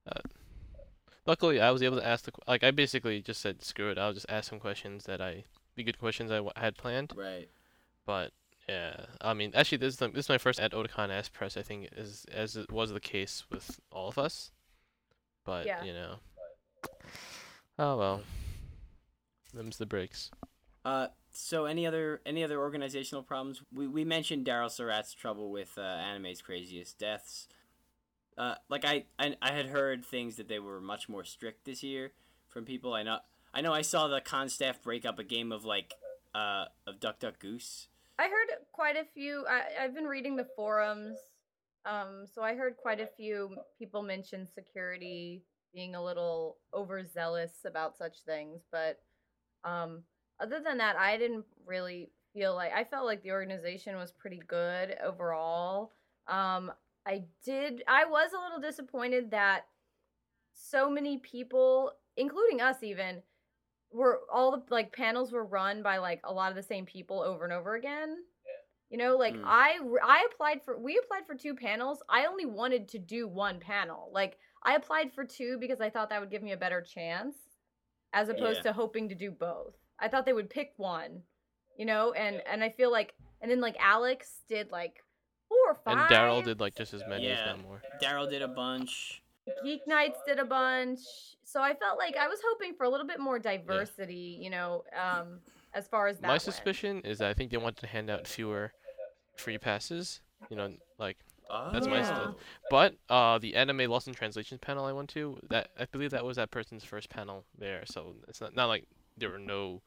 Uh, 0.08 0.20
luckily, 1.26 1.60
I 1.60 1.72
was 1.72 1.82
able 1.82 1.98
to 1.98 2.06
ask 2.08 2.26
the 2.26 2.32
like 2.48 2.64
I 2.64 2.72
basically 2.72 3.22
just 3.22 3.42
said 3.42 3.64
screw 3.64 3.92
it. 3.92 3.98
I'll 3.98 4.14
just 4.14 4.26
ask 4.30 4.50
some 4.50 4.60
questions 4.60 5.06
that 5.06 5.22
I 5.22 5.44
be 5.76 5.84
good 5.84 6.00
questions 6.00 6.32
I 6.32 6.36
w- 6.38 6.52
had 6.56 6.78
planned. 6.78 7.14
Right. 7.16 7.50
But 8.06 8.32
yeah, 8.70 9.06
I 9.22 9.34
mean, 9.34 9.52
actually, 9.56 9.80
this 9.80 9.94
is 9.94 10.00
the, 10.00 10.08
this 10.10 10.26
is 10.26 10.30
my 10.30 10.38
first 10.38 10.60
at 10.60 10.72
Otakon 10.74 11.10
as 11.10 11.30
press. 11.30 11.58
I 11.58 11.62
think 11.62 11.90
is 11.96 12.26
as 12.32 12.56
it 12.56 12.72
was 12.72 12.92
the 12.92 13.00
case 13.00 13.46
with 13.50 13.80
all 13.92 14.08
of 14.10 14.18
us. 14.18 14.52
But 15.46 15.66
Yeah. 15.66 15.84
you 15.84 15.94
know, 15.94 16.16
oh 17.80 17.98
well. 17.98 18.22
Them's 19.54 19.78
the 19.78 19.86
breaks. 19.86 20.32
Uh, 20.86 21.08
so 21.30 21.66
any 21.66 21.86
other 21.86 22.22
any 22.26 22.44
other 22.44 22.60
organizational 22.60 23.24
problems? 23.24 23.62
We 23.74 23.88
we 23.88 24.06
mentioned 24.06 24.46
Daryl 24.46 24.72
Surratt's 24.72 25.14
trouble 25.14 25.52
with 25.52 25.78
uh, 25.78 25.82
Anime's 25.82 26.42
Craziest 26.42 26.98
Deaths. 26.98 27.48
Uh, 28.38 28.56
like 28.70 28.86
I, 28.86 29.06
I 29.20 29.36
I 29.42 29.52
had 29.52 29.68
heard 29.68 30.06
things 30.06 30.38
that 30.38 30.48
they 30.48 30.60
were 30.60 30.80
much 30.80 31.10
more 31.10 31.24
strict 31.24 31.66
this 31.66 31.84
year 31.84 32.14
from 32.48 32.64
people. 32.66 32.94
I 32.94 33.04
know 33.04 33.20
I 33.54 33.62
know 33.62 33.74
I 33.74 33.82
saw 33.82 34.08
the 34.08 34.22
con 34.22 34.50
staff 34.50 34.82
break 34.82 35.06
up 35.06 35.20
a 35.20 35.24
game 35.24 35.52
of 35.52 35.66
like 35.66 35.94
uh 36.34 36.66
of 36.88 37.00
Duck 37.00 37.20
Duck 37.20 37.40
Goose. 37.40 37.88
I 38.18 38.24
heard 38.24 38.50
quite 38.72 38.96
a 38.96 39.06
few. 39.14 39.46
I, 39.50 39.84
I've 39.84 39.96
been 39.96 40.06
reading 40.06 40.36
the 40.36 40.48
forums, 40.56 41.18
um, 41.86 42.26
so 42.34 42.44
I 42.44 42.54
heard 42.54 42.78
quite 42.78 43.00
a 43.00 43.10
few 43.18 43.56
people 43.80 44.04
mention 44.04 44.48
security 44.54 45.42
being 45.74 45.96
a 45.96 46.04
little 46.04 46.58
overzealous 46.74 47.52
about 47.66 47.98
such 47.98 48.20
things. 48.26 48.62
But 48.72 49.00
um, 49.64 50.04
other 50.40 50.60
than 50.64 50.78
that, 50.78 50.98
I 50.98 51.18
didn't 51.18 51.46
really 51.66 52.12
feel 52.34 52.56
like 52.56 52.74
I 52.74 52.84
felt 52.84 53.06
like 53.06 53.24
the 53.24 53.32
organization 53.32 53.96
was 53.96 54.12
pretty 54.12 54.42
good 54.48 54.96
overall. 55.04 55.92
Um, 56.28 56.72
I 57.06 57.24
did. 57.44 57.84
I 57.88 58.06
was 58.06 58.32
a 58.34 58.42
little 58.42 58.62
disappointed 58.62 59.32
that 59.32 59.66
so 60.54 60.90
many 60.90 61.18
people, 61.18 61.94
including 62.18 62.62
us, 62.62 62.84
even 62.84 63.24
were 63.92 64.22
all 64.32 64.52
the 64.52 64.64
like 64.70 64.94
panels 64.94 65.32
were 65.32 65.46
run 65.46 65.84
by 65.84 65.98
like 65.98 66.22
a 66.24 66.34
lot 66.34 66.50
of 66.50 66.56
the 66.56 66.64
same 66.64 66.86
people 66.86 67.22
over 67.22 67.44
and 67.44 67.54
over 67.54 67.76
again. 67.76 68.18
You 68.90 68.98
know, 68.98 69.16
like 69.18 69.36
Mm. 69.36 69.44
I 69.46 69.80
I 70.04 70.28
applied 70.32 70.64
for 70.64 70.78
we 70.78 70.98
applied 70.98 71.26
for 71.26 71.36
two 71.36 71.56
panels. 71.56 72.02
I 72.10 72.26
only 72.26 72.46
wanted 72.46 72.90
to 72.90 73.00
do 73.00 73.28
one 73.28 73.60
panel. 73.60 74.10
Like 74.14 74.38
I 74.64 74.76
applied 74.76 75.14
for 75.14 75.24
two 75.26 75.58
because 75.60 75.82
I 75.82 75.90
thought 75.90 76.10
that 76.10 76.20
would 76.20 76.30
give 76.32 76.44
me 76.44 76.52
a 76.52 76.58
better 76.58 76.82
chance 76.82 77.36
as 78.14 78.30
opposed 78.30 78.58
Yeah. 78.58 78.72
to 78.72 78.74
hoping 78.74 79.10
to 79.10 79.16
do 79.16 79.32
both. 79.32 79.76
I 80.00 80.08
thought 80.08 80.26
they 80.26 80.34
would 80.34 80.50
pick 80.50 80.74
one. 80.78 81.24
You 81.78 81.86
know, 81.86 82.12
and 82.12 82.42
and 82.46 82.64
I 82.64 82.70
feel 82.70 82.92
like 82.92 83.14
and 83.42 83.50
then 83.50 83.62
like 83.62 83.78
Alex 83.80 84.42
did 84.50 84.72
like 84.72 85.02
four 85.48 85.58
or 85.70 85.76
five. 85.76 85.98
And 85.98 86.10
Daryl 86.10 86.44
did 86.44 86.60
like 86.60 86.76
just 86.76 86.94
as 86.94 87.04
many, 87.08 87.28
if 87.28 87.38
Yeah. 87.40 87.46
not 87.46 87.62
more. 87.64 87.82
Daryl 88.02 88.30
did 88.30 88.42
a 88.42 88.48
bunch. 88.48 89.21
Geek 89.64 89.88
Nights 89.88 90.20
did 90.26 90.40
a 90.40 90.46
bunch. 90.46 91.00
So 91.44 91.62
I 91.62 91.74
felt 91.74 91.98
like 91.98 92.16
I 92.18 92.28
was 92.28 92.40
hoping 92.48 92.74
for 92.76 92.86
a 92.86 92.90
little 92.90 93.08
bit 93.08 93.20
more 93.20 93.40
diversity, 93.40 94.38
you 94.42 94.50
know, 94.50 94.84
um, 95.00 95.40
as 95.74 95.88
far 95.88 96.08
as 96.08 96.18
that 96.18 96.28
My 96.28 96.34
went. 96.34 96.42
suspicion 96.42 97.02
is 97.02 97.18
that 97.20 97.30
I 97.30 97.34
think 97.34 97.52
they 97.52 97.58
wanted 97.58 97.82
to 97.82 97.88
hand 97.88 98.10
out 98.10 98.28
fewer 98.28 98.72
free 99.38 99.58
passes. 99.58 100.22
You 100.50 100.58
know, 100.58 100.74
like 100.98 101.18
Oh. 101.52 101.70
That's 101.74 101.88
my 101.88 102.02
stuff. 102.02 102.36
But 102.70 102.96
uh, 103.10 103.38
the 103.38 103.56
anime 103.56 103.90
lost 103.90 104.08
in 104.08 104.14
translation 104.14 104.58
panel 104.58 104.86
I 104.86 104.94
went 104.94 105.10
to, 105.10 105.38
that 105.50 105.70
I 105.78 105.86
believe 105.86 106.12
that 106.12 106.24
was 106.24 106.38
that 106.38 106.50
person's 106.50 106.86
first 106.86 107.10
panel 107.10 107.44
there. 107.58 107.84
So 107.86 108.16
it's 108.28 108.40
not 108.40 108.56
not 108.56 108.68
like 108.68 108.88
there 109.18 109.30
were 109.30 109.38
no 109.38 109.82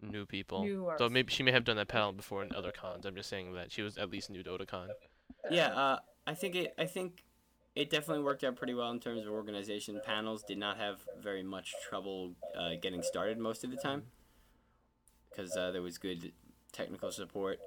new 0.00 0.24
people. 0.24 0.64
New 0.64 0.90
so 0.96 1.10
maybe 1.10 1.30
she 1.30 1.42
may 1.42 1.52
have 1.52 1.64
done 1.64 1.76
that 1.76 1.88
panel 1.88 2.12
before 2.12 2.42
in 2.42 2.54
other 2.54 2.72
cons. 2.72 3.04
I'm 3.04 3.14
just 3.14 3.28
saying 3.28 3.52
that 3.54 3.70
she 3.70 3.82
was 3.82 3.98
at 3.98 4.10
least 4.10 4.30
new 4.30 4.42
to 4.42 4.50
Otakon. 4.50 4.88
Yeah, 5.50 5.68
uh, 5.68 5.98
I 6.26 6.34
think 6.34 6.54
it. 6.54 6.74
I 6.78 6.86
think 6.86 7.22
it 7.74 7.90
definitely 7.90 8.22
worked 8.22 8.44
out 8.44 8.56
pretty 8.56 8.74
well 8.74 8.90
in 8.90 9.00
terms 9.00 9.26
of 9.26 9.32
organization. 9.32 10.00
Panels 10.04 10.44
did 10.44 10.58
not 10.58 10.76
have 10.78 11.00
very 11.20 11.42
much 11.42 11.74
trouble 11.88 12.34
uh, 12.56 12.70
getting 12.80 13.02
started 13.02 13.38
most 13.38 13.64
of 13.64 13.70
the 13.70 13.76
time 13.76 14.04
because 15.30 15.56
uh, 15.56 15.70
there 15.72 15.82
was 15.82 15.98
good 15.98 16.32
technical 16.72 17.10
support, 17.10 17.58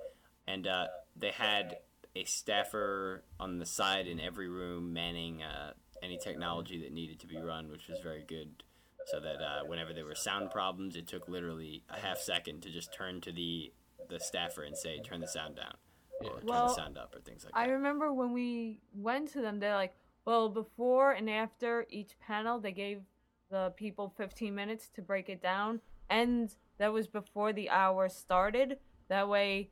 and 0.47 0.66
uh, 0.66 0.88
they 1.16 1.32
had 1.32 1.78
a 2.16 2.24
staffer 2.24 3.24
on 3.39 3.60
the 3.60 3.66
side 3.66 4.08
in 4.08 4.20
every 4.20 4.47
room 4.47 4.93
manning 4.93 5.43
uh, 5.43 5.74
any 6.01 6.18
technology 6.18 6.82
that 6.82 6.93
needed 6.93 7.20
to 7.20 7.28
be 7.28 7.38
run, 7.38 7.70
which 7.70 7.88
was 7.88 7.99
very 7.99 8.24
good. 8.24 8.64
So 9.08 9.22
that 9.22 9.41
uh, 9.41 9.66
whenever 9.66 9.93
there 9.93 10.03
were 10.03 10.16
sound 10.16 10.51
problems, 10.51 10.97
it 10.97 11.08
took 11.08 11.30
literally 11.30 11.84
a 11.89 11.97
half 11.97 12.18
second 12.18 12.62
to 12.64 12.70
just 12.70 12.93
turn 12.93 13.22
to 13.22 13.32
the 13.32 13.72
the 14.10 14.20
staffer 14.20 14.64
and 14.64 14.78
say, 14.78 14.99
"Turn 14.99 15.22
the 15.22 15.28
sound 15.28 15.55
down," 15.55 15.76
or 16.20 16.39
turn 16.39 16.41
Well, 16.43 16.68
the 16.68 16.74
sound 16.74 16.97
up, 16.97 17.15
or 17.15 17.20
things 17.20 17.43
like 17.45 17.53
I 17.55 17.68
that. 17.68 17.74
remember 17.74 18.11
when 18.13 18.34
we 18.34 18.80
went 18.93 19.30
to 19.34 19.41
them, 19.41 19.59
they're 19.59 19.76
like, 19.76 19.95
well, 20.26 20.49
before 20.49 21.11
and 21.11 21.30
after 21.30 21.86
each 21.89 22.20
panel, 22.20 22.59
they 22.59 22.72
gave 22.72 23.01
the 23.49 23.74
people 23.78 24.13
15 24.18 24.53
minutes 24.53 24.89
to 24.95 25.01
break 25.01 25.30
it 25.30 25.41
down. 25.41 25.80
And 26.09 26.53
that 26.80 26.91
was 26.91 27.07
before 27.07 27.53
the 27.53 27.70
hour 27.70 28.09
started. 28.09 28.78
That 29.07 29.30
way, 29.30 29.70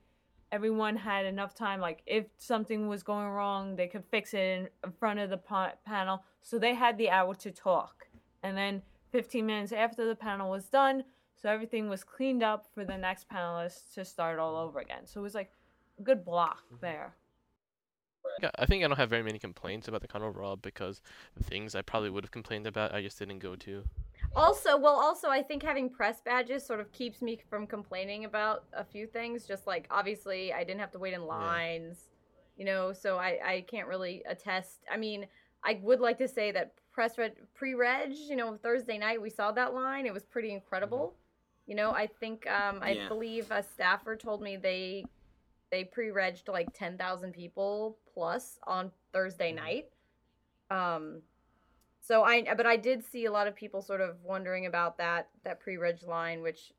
everyone 0.51 0.95
had 0.95 1.25
enough 1.25 1.53
time. 1.53 1.81
Like, 1.81 2.01
if 2.05 2.25
something 2.37 2.87
was 2.87 3.03
going 3.03 3.27
wrong, 3.27 3.75
they 3.75 3.87
could 3.87 4.05
fix 4.05 4.33
it 4.33 4.71
in, 4.83 4.91
front 4.99 5.19
of 5.19 5.29
the 5.29 5.37
pa- 5.37 5.73
panel. 5.85 6.23
So 6.41 6.57
they 6.57 6.73
had 6.73 6.97
the 6.97 7.09
hour 7.09 7.35
to 7.35 7.51
talk. 7.51 8.07
And 8.43 8.55
then 8.55 8.81
15 9.11 9.45
minutes 9.45 9.71
after 9.71 10.07
the 10.07 10.15
panel 10.15 10.49
was 10.49 10.65
done, 10.65 11.03
so 11.35 11.49
everything 11.49 11.89
was 11.89 12.03
cleaned 12.03 12.43
up 12.43 12.67
for 12.73 12.85
the 12.85 12.97
next 12.97 13.29
panelist 13.29 13.93
to 13.95 14.05
start 14.05 14.39
all 14.39 14.55
over 14.55 14.79
again. 14.79 15.05
So 15.05 15.19
it 15.19 15.23
was 15.23 15.35
like 15.35 15.51
good 16.03 16.25
block 16.25 16.63
there. 16.81 17.15
Yeah, 18.41 18.51
I 18.57 18.65
think 18.65 18.83
I 18.83 18.87
don't 18.87 18.97
have 18.97 19.09
very 19.09 19.23
many 19.23 19.39
complaints 19.39 19.87
about 19.87 20.01
the 20.01 20.07
con 20.07 20.21
overall 20.21 20.55
because 20.57 21.01
the 21.37 21.43
things 21.43 21.75
I 21.75 21.81
probably 21.81 22.09
would 22.09 22.23
have 22.23 22.31
complained 22.31 22.67
about 22.67 22.93
I 22.93 23.01
just 23.01 23.17
didn't 23.19 23.39
go 23.39 23.55
to. 23.57 23.83
Also, 24.35 24.77
well, 24.77 24.95
also 24.99 25.29
I 25.29 25.41
think 25.41 25.63
having 25.63 25.89
press 25.89 26.19
badges 26.21 26.65
sort 26.65 26.79
of 26.81 26.91
keeps 26.91 27.21
me 27.21 27.39
from 27.49 27.65
complaining 27.65 28.25
about 28.25 28.65
a 28.73 28.83
few 28.83 29.07
things. 29.07 29.45
Just 29.47 29.65
like 29.65 29.87
obviously, 29.89 30.51
I 30.53 30.63
didn't 30.63 30.81
have 30.81 30.91
to 30.91 30.99
wait 30.99 31.13
in 31.13 31.21
lines, 31.25 32.09
you 32.57 32.65
know, 32.65 32.91
so 32.91 33.17
I 33.17 33.39
I 33.43 33.65
can't 33.67 33.87
really 33.87 34.23
attest. 34.27 34.83
I 34.91 34.97
mean, 34.97 35.25
I 35.63 35.79
would 35.81 36.01
like 36.01 36.17
to 36.17 36.27
say 36.27 36.51
that 36.51 36.73
press 36.91 37.17
reg, 37.17 37.33
pre-reg, 37.53 38.11
you 38.13 38.35
know, 38.35 38.57
Thursday 38.57 38.97
night 38.97 39.21
we 39.21 39.29
saw 39.29 39.51
that 39.53 39.73
line. 39.73 40.05
It 40.05 40.13
was 40.13 40.25
pretty 40.25 40.51
incredible. 40.51 41.15
You 41.65 41.75
know, 41.75 41.91
I 41.91 42.07
think 42.07 42.45
um 42.47 42.81
I 42.83 42.95
Yeah. 42.95 43.07
believe 43.07 43.51
a 43.51 43.63
staffer 43.63 44.15
told 44.17 44.41
me 44.41 44.57
they 44.57 45.05
they 45.71 45.83
pre-regged 45.83 46.47
like 46.47 46.67
10,000 46.73 47.33
people 47.33 47.97
plus 48.13 48.59
on 48.65 48.91
Thursday 49.13 49.51
night. 49.51 49.85
Um 50.69 51.21
so 52.01 52.23
I 52.23 52.53
but 52.55 52.65
I 52.65 52.77
did 52.77 53.03
see 53.03 53.25
a 53.25 53.31
lot 53.31 53.47
of 53.47 53.55
people 53.55 53.81
sort 53.81 54.01
of 54.01 54.17
wondering 54.23 54.65
about 54.65 54.97
that 54.97 55.29
that 55.43 55.59
pre-reg 55.59 56.03
line 56.03 56.41
which 56.41 56.71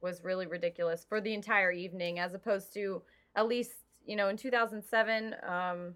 was 0.00 0.22
really 0.22 0.46
ridiculous 0.46 1.04
for 1.08 1.20
the 1.20 1.32
entire 1.34 1.72
evening 1.72 2.18
as 2.18 2.34
opposed 2.34 2.72
to 2.74 3.02
at 3.34 3.48
least, 3.48 3.72
you 4.06 4.16
know, 4.16 4.28
in 4.28 4.36
2007 4.36 5.34
um 5.46 5.94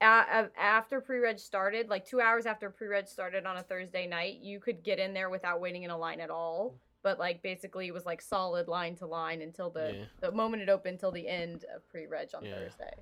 a- 0.00 0.50
after 0.58 1.00
pre-reg 1.00 1.38
started, 1.38 1.88
like 1.88 2.04
2 2.04 2.20
hours 2.20 2.46
after 2.46 2.70
pre-reg 2.70 3.08
started 3.08 3.46
on 3.46 3.56
a 3.56 3.62
Thursday 3.62 4.06
night, 4.06 4.40
you 4.40 4.60
could 4.60 4.82
get 4.82 4.98
in 4.98 5.14
there 5.14 5.30
without 5.30 5.60
waiting 5.60 5.82
in 5.82 5.90
a 5.90 5.96
line 5.96 6.20
at 6.20 6.30
all. 6.30 6.78
But 7.04 7.18
like 7.20 7.42
basically 7.42 7.86
it 7.86 7.94
was 7.94 8.04
like 8.06 8.20
solid 8.20 8.66
line 8.66 8.96
to 8.96 9.06
line 9.06 9.40
until 9.42 9.70
the 9.70 9.86
Yeah. 9.94 10.04
the 10.20 10.32
moment 10.32 10.62
it 10.64 10.68
opened 10.68 10.98
till 10.98 11.12
the 11.12 11.28
end 11.28 11.64
of 11.74 11.86
pre-reg 11.88 12.30
on 12.34 12.44
Yeah. 12.44 12.54
Thursday. 12.56 12.94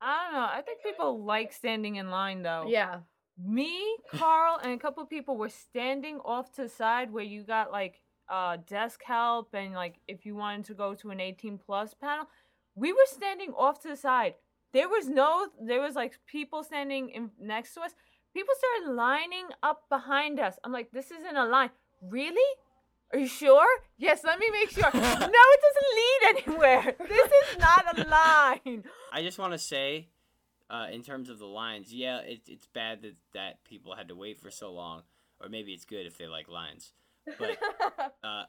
I 0.00 0.24
don't 0.24 0.32
know. 0.40 0.48
I 0.50 0.62
think 0.62 0.82
people 0.82 1.22
like 1.22 1.52
standing 1.52 1.96
in 1.96 2.10
line 2.10 2.42
though. 2.42 2.64
Yeah. 2.66 3.00
Me, 3.38 3.96
Carl, 4.10 4.58
and 4.62 4.72
a 4.72 4.78
couple 4.78 5.04
people 5.06 5.36
were 5.36 5.48
standing 5.50 6.18
off 6.24 6.50
to 6.52 6.62
the 6.62 6.68
side 6.68 7.12
where 7.12 7.24
you 7.24 7.42
got 7.44 7.70
like 7.70 8.00
uh 8.28 8.56
desk 8.66 9.02
help 9.04 9.52
and 9.54 9.74
like 9.74 9.96
if 10.08 10.24
you 10.26 10.34
wanted 10.36 10.64
to 10.64 10.74
go 10.74 10.94
to 10.94 11.10
an 11.10 11.20
18 11.20 11.58
plus 11.58 11.94
panel, 11.94 12.26
we 12.74 12.92
were 12.92 13.06
standing 13.06 13.52
off 13.52 13.80
to 13.82 13.88
the 13.88 13.96
side. 13.96 14.34
There 14.72 14.88
was 14.88 15.06
no 15.08 15.48
there 15.60 15.80
was 15.82 15.94
like 15.96 16.18
people 16.26 16.62
standing 16.64 17.10
in 17.10 17.30
next 17.38 17.74
to 17.74 17.82
us. 17.82 17.92
People 18.32 18.54
started 18.62 18.94
lining 18.94 19.48
up 19.62 19.88
behind 19.90 20.38
us. 20.40 20.58
I'm 20.64 20.72
like, 20.72 20.90
this 20.92 21.10
isn't 21.10 21.36
a 21.36 21.44
line. 21.46 21.70
Really? 22.00 22.50
Are 23.12 23.18
you 23.18 23.26
sure? 23.26 23.66
Yes, 23.98 24.22
let 24.24 24.38
me 24.38 24.50
make 24.50 24.70
sure. 24.70 24.90
no, 24.94 25.00
it 25.00 25.20
doesn't 25.26 25.96
lead 25.96 26.46
anywhere. 26.46 26.94
This 27.08 27.30
is 27.50 27.58
not 27.58 27.98
a 27.98 28.08
line. 28.08 28.84
I 29.12 29.22
just 29.22 29.38
want 29.38 29.52
to 29.52 29.58
say, 29.58 30.08
uh, 30.70 30.86
in 30.92 31.02
terms 31.02 31.28
of 31.28 31.38
the 31.38 31.46
lines, 31.46 31.92
yeah, 31.92 32.18
it, 32.18 32.42
it's 32.46 32.66
bad 32.66 33.02
that, 33.02 33.16
that 33.34 33.64
people 33.64 33.96
had 33.96 34.08
to 34.08 34.14
wait 34.14 34.38
for 34.38 34.50
so 34.50 34.72
long. 34.72 35.02
or 35.40 35.48
maybe 35.48 35.72
it's 35.72 35.84
good 35.84 36.06
if 36.06 36.18
they 36.18 36.28
like 36.28 36.48
lines. 36.48 36.92
But 37.38 37.58
uh, 38.24 38.44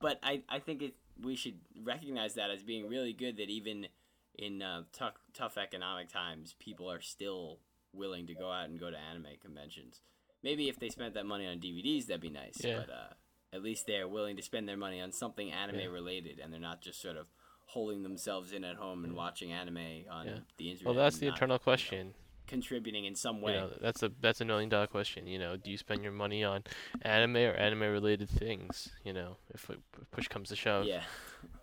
but 0.00 0.18
I, 0.22 0.42
I 0.48 0.58
think 0.58 0.82
it 0.82 0.94
we 1.22 1.36
should 1.36 1.58
recognize 1.82 2.34
that 2.34 2.50
as 2.50 2.62
being 2.62 2.88
really 2.88 3.12
good 3.12 3.36
that 3.38 3.48
even 3.48 3.86
in 4.34 4.62
uh, 4.62 4.82
tough 4.92 5.14
tough 5.34 5.58
economic 5.58 6.08
times, 6.08 6.54
people 6.58 6.90
are 6.90 7.00
still 7.00 7.58
willing 7.92 8.26
to 8.26 8.34
go 8.34 8.50
out 8.50 8.68
and 8.68 8.80
go 8.80 8.90
to 8.90 8.96
anime 8.96 9.36
conventions. 9.40 10.00
Maybe 10.42 10.68
if 10.68 10.78
they 10.78 10.88
spent 10.88 11.14
that 11.14 11.26
money 11.26 11.46
on 11.46 11.58
DVDs, 11.58 12.06
that'd 12.06 12.20
be 12.20 12.30
nice. 12.30 12.62
Yeah. 12.62 12.80
But 12.80 12.90
uh, 12.90 13.14
at 13.56 13.62
least 13.62 13.86
they're 13.86 14.06
willing 14.08 14.36
to 14.36 14.42
spend 14.42 14.68
their 14.68 14.76
money 14.76 15.00
on 15.00 15.10
something 15.12 15.50
anime 15.50 15.80
Yeah. 15.80 15.86
related, 15.86 16.38
and 16.38 16.52
they're 16.52 16.60
not 16.60 16.80
just 16.82 17.00
sort 17.00 17.16
of 17.16 17.26
holding 17.66 18.02
themselves 18.04 18.52
in 18.52 18.62
at 18.64 18.76
home 18.76 19.04
and 19.04 19.16
watching 19.16 19.50
anime 19.52 20.04
on 20.08 20.26
Yeah. 20.26 20.38
the 20.56 20.70
internet. 20.70 20.84
Well, 20.86 20.94
that's 20.94 21.18
the 21.18 21.26
not 21.26 21.36
eternal 21.36 21.58
question. 21.58 22.14
Contributing 22.46 23.06
in 23.06 23.16
some 23.16 23.38
You 23.38 23.44
way. 23.44 23.52
know, 23.54 23.70
that's 23.80 24.04
a 24.04 24.08
that's 24.20 24.40
a 24.40 24.44
million 24.44 24.68
dollar 24.68 24.86
question. 24.86 25.26
You 25.26 25.40
know, 25.40 25.56
do 25.56 25.68
you 25.72 25.76
spend 25.76 26.04
your 26.04 26.12
money 26.12 26.44
on 26.44 26.62
anime 27.02 27.36
or 27.38 27.54
anime 27.54 27.80
related 27.80 28.28
things? 28.30 28.94
You 29.02 29.12
know, 29.14 29.38
if 29.52 29.68
it- 29.68 29.80
push 30.12 30.28
comes 30.28 30.50
to 30.50 30.56
shove, 30.56 30.84
yeah. 30.84 31.02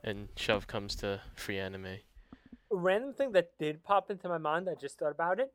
and 0.04 0.28
shove 0.36 0.68
comes 0.68 0.96
to 0.98 1.22
free 1.36 1.58
anime. 1.58 1.86
A 2.72 2.76
random 2.76 3.14
thing 3.14 3.32
that 3.32 3.58
did 3.58 3.82
pop 3.84 4.12
into 4.12 4.28
my 4.28 4.38
mind, 4.40 4.68
I 4.70 4.76
just 4.76 4.98
thought 5.00 5.12
about 5.12 5.40
it. 5.40 5.54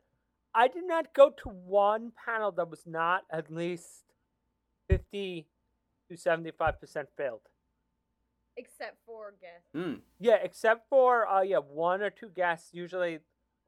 I 0.55 0.67
did 0.69 0.85
not 0.87 1.13
go 1.13 1.29
to 1.43 1.49
one 1.51 2.11
panel 2.13 2.51
that 2.53 2.71
was 2.71 2.87
not 2.87 3.27
at 3.31 3.51
least 3.51 4.05
50 4.89 5.47
to 6.09 6.15
75% 6.15 7.07
failed. 7.17 7.41
Except 8.57 8.97
for 9.07 9.35
guests. 9.41 9.69
Mm. 9.75 10.01
Yeah, 10.19 10.39
except 10.43 10.89
for 10.89 11.29
uh 11.29 11.43
yeah, 11.43 11.59
one 11.59 12.03
or 12.03 12.11
two 12.11 12.29
guests 12.35 12.71
usually 12.73 13.21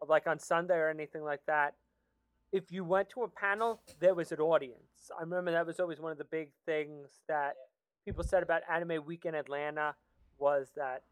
like 0.06 0.26
on 0.26 0.38
Sunday 0.40 0.74
or 0.74 0.88
anything 0.88 1.22
like 1.22 1.44
that. 1.46 1.74
If 2.52 2.72
you 2.72 2.82
went 2.82 3.08
to 3.10 3.22
a 3.22 3.28
panel, 3.28 3.80
there 4.00 4.14
was 4.14 4.32
an 4.32 4.40
audience. 4.40 5.10
I 5.16 5.20
remember 5.20 5.52
that 5.52 5.64
was 5.66 5.78
always 5.78 6.00
one 6.00 6.10
of 6.10 6.18
the 6.18 6.24
big 6.24 6.50
things 6.66 7.20
that 7.28 7.54
people 8.04 8.24
said 8.24 8.42
about 8.42 8.62
Anime 8.68 9.04
Weekend 9.06 9.36
Atlanta 9.36 9.94
was 10.38 10.72
that 10.74 11.04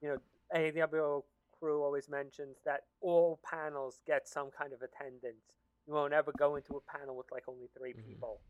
you 0.00 0.08
know 0.08 0.16
AWO 0.56 1.24
crew 1.58 1.82
always 1.82 2.08
mentions 2.08 2.56
that 2.64 2.84
all 3.02 3.38
panels 3.44 4.00
get 4.06 4.26
some 4.26 4.48
kind 4.56 4.72
of 4.72 4.80
attendance. 4.80 5.44
You 5.86 5.92
won't 5.92 6.14
ever 6.14 6.32
go 6.38 6.56
into 6.56 6.76
a 6.76 6.98
panel 6.98 7.14
with 7.16 7.26
like 7.30 7.44
only 7.48 7.68
3 7.76 7.92
Mhm. 7.92 8.06
people. 8.06 8.40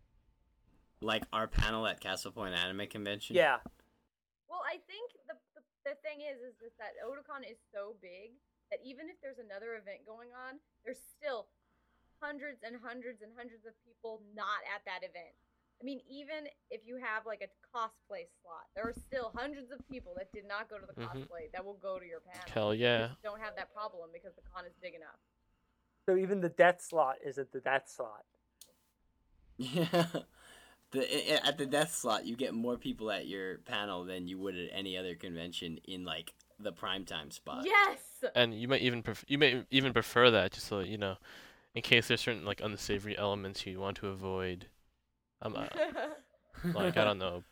Like 1.01 1.23
our 1.33 1.47
panel 1.47 1.87
at 1.87 2.01
Castle 2.01 2.33
Point 2.33 2.55
Anime 2.55 2.87
Convention. 2.89 3.37
Yeah, 3.37 3.59
Well, 4.51 4.63
I 4.67 4.83
think 4.91 5.15
the, 5.31 5.35
the 5.55 5.63
the 5.87 5.95
thing 6.03 6.27
is 6.27 6.43
is 6.43 6.59
just 6.59 6.75
that 6.83 6.99
Otakon 7.07 7.47
is 7.47 7.57
so 7.73 7.95
big 8.03 8.35
that 8.71 8.81
even 8.85 9.07
if 9.09 9.17
there's 9.23 9.39
another 9.39 9.79
event 9.79 10.03
going 10.05 10.35
on, 10.35 10.59
there's 10.85 10.99
still 11.17 11.47
hundreds 12.21 12.61
and 12.67 12.75
hundreds 12.83 13.23
and 13.23 13.31
hundreds 13.39 13.65
of 13.65 13.73
people 13.87 14.21
not 14.35 14.59
at 14.75 14.83
that 14.91 15.07
event. 15.07 15.33
I 15.81 15.87
mean, 15.87 16.03
even 16.11 16.51
if 16.75 16.83
you 16.85 16.99
have 16.99 17.25
like 17.25 17.47
a 17.47 17.51
cosplay 17.71 18.27
slot, 18.43 18.67
there 18.75 18.83
are 18.83 18.93
still 19.07 19.31
hundreds 19.39 19.71
of 19.71 19.79
people 19.89 20.13
that 20.19 20.33
did 20.35 20.45
not 20.51 20.69
go 20.69 20.77
to 20.83 20.85
the 20.85 20.99
Mhm. 20.99 21.07
cosplay 21.07 21.47
that 21.55 21.65
will 21.65 21.79
go 21.79 22.01
to 22.03 22.05
your 22.05 22.19
panel. 22.27 22.51
Hell 22.51 22.75
yeah. 22.75 23.15
just 23.15 23.23
don't 23.23 23.39
have 23.41 23.55
that 23.55 23.73
problem 23.73 24.11
because 24.13 24.35
the 24.35 24.43
con 24.51 24.67
is 24.67 24.75
big 24.83 24.95
enough. 24.99 25.23
so 26.07 26.17
even 26.17 26.41
the 26.41 26.49
death 26.49 26.81
slot 26.83 27.17
isn't 27.25 27.53
the 27.53 27.61
death 27.61 27.87
slot. 27.87 28.25
Yeah. 29.57 30.07
The, 30.93 31.01
i- 31.01 31.35
i- 31.37 31.49
at 31.49 31.59
the 31.59 31.67
death 31.67 31.95
slot, 31.95 32.25
you 32.25 32.35
get 32.37 32.55
more 32.55 32.77
people 32.77 33.11
at 33.11 33.27
your 33.27 33.59
panel 33.59 34.05
than 34.05 34.27
you 34.27 34.39
would 34.39 34.57
at 34.57 34.71
any 34.73 34.97
other 34.97 35.15
convention 35.15 35.79
in 35.87 36.05
like 36.05 36.33
the 36.59 36.73
primetime 36.73 37.33
spot. 37.33 37.65
Yes. 37.65 37.99
And 38.35 38.59
you 38.59 38.67
might 38.69 38.81
even 38.83 39.03
pref- 39.03 39.25
you 39.29 39.39
may 39.39 39.65
even 39.71 39.93
prefer 39.93 40.31
that 40.31 40.53
just 40.53 40.67
so 40.67 40.81
you 40.81 40.97
know, 40.99 41.17
in 41.75 41.83
case 41.83 42.09
there's 42.09 42.21
certain 42.23 42.45
like 42.45 42.61
unsavory 42.63 43.17
elements 43.19 43.67
you 43.67 43.79
want 43.81 43.99
to 43.99 44.09
avoid. 44.09 44.67
Um, 45.43 45.55
uh, 45.57 45.67
like 46.75 46.97
I 46.97 47.05
don't 47.05 47.19
know, 47.19 47.45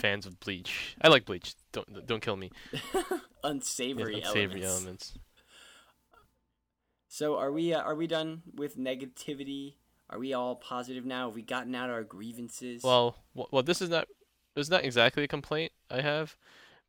fans 0.00 0.26
of 0.26 0.38
Bleach. 0.40 0.96
I 1.00 1.08
like 1.08 1.24
Bleach. 1.24 1.54
Don't 1.72 2.06
don't 2.06 2.20
kill 2.20 2.36
me. 2.36 2.50
Yes, 2.72 2.82
Unsavory, 3.44 4.20
unsavory 4.20 4.64
elements. 4.64 4.66
elements. 4.82 5.18
So 7.08 7.36
are 7.38 7.52
we? 7.52 7.72
Uh, 7.72 7.80
are 7.80 7.94
we 7.94 8.06
done 8.06 8.42
with 8.54 8.76
negativity? 8.76 9.74
Are 10.10 10.18
we 10.18 10.32
all 10.32 10.54
positive 10.56 11.04
now? 11.04 11.26
Have 11.26 11.34
we 11.34 11.42
gotten 11.42 11.74
out 11.74 11.90
our 11.90 12.04
grievances? 12.04 12.82
Well, 12.82 13.16
well, 13.34 13.62
this 13.62 13.80
is 13.80 13.88
not. 13.90 14.06
It's 14.56 14.70
not 14.70 14.84
exactly 14.84 15.24
a 15.24 15.28
complaint 15.28 15.72
I 15.90 16.00
have, 16.00 16.36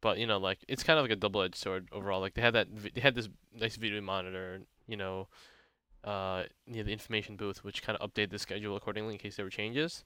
but 0.01 0.19
you 0.19 0.27
know, 0.27 0.37
like 0.37 0.59
it's 0.67 0.83
kind 0.83 0.99
of 0.99 1.03
like 1.05 1.11
a 1.11 1.15
double-edged 1.15 1.55
sword 1.55 1.87
overall. 1.91 2.19
Like 2.21 2.35
they 2.35 2.41
had 2.41 2.53
that, 2.53 2.67
they 2.93 3.01
had 3.01 3.15
this 3.15 3.27
nice 3.57 3.75
video 3.75 4.01
monitor, 4.01 4.61
you 4.87 4.97
know, 4.97 5.27
uh, 6.03 6.43
near 6.67 6.83
the 6.83 6.91
information 6.93 7.37
booth, 7.37 7.63
which 7.63 7.81
kind 7.81 7.97
of 7.97 8.07
updated 8.07 8.29
the 8.31 8.39
schedule 8.39 8.75
accordingly 8.75 9.13
in 9.13 9.19
case 9.19 9.37
there 9.37 9.45
were 9.45 9.49
changes. 9.49 10.03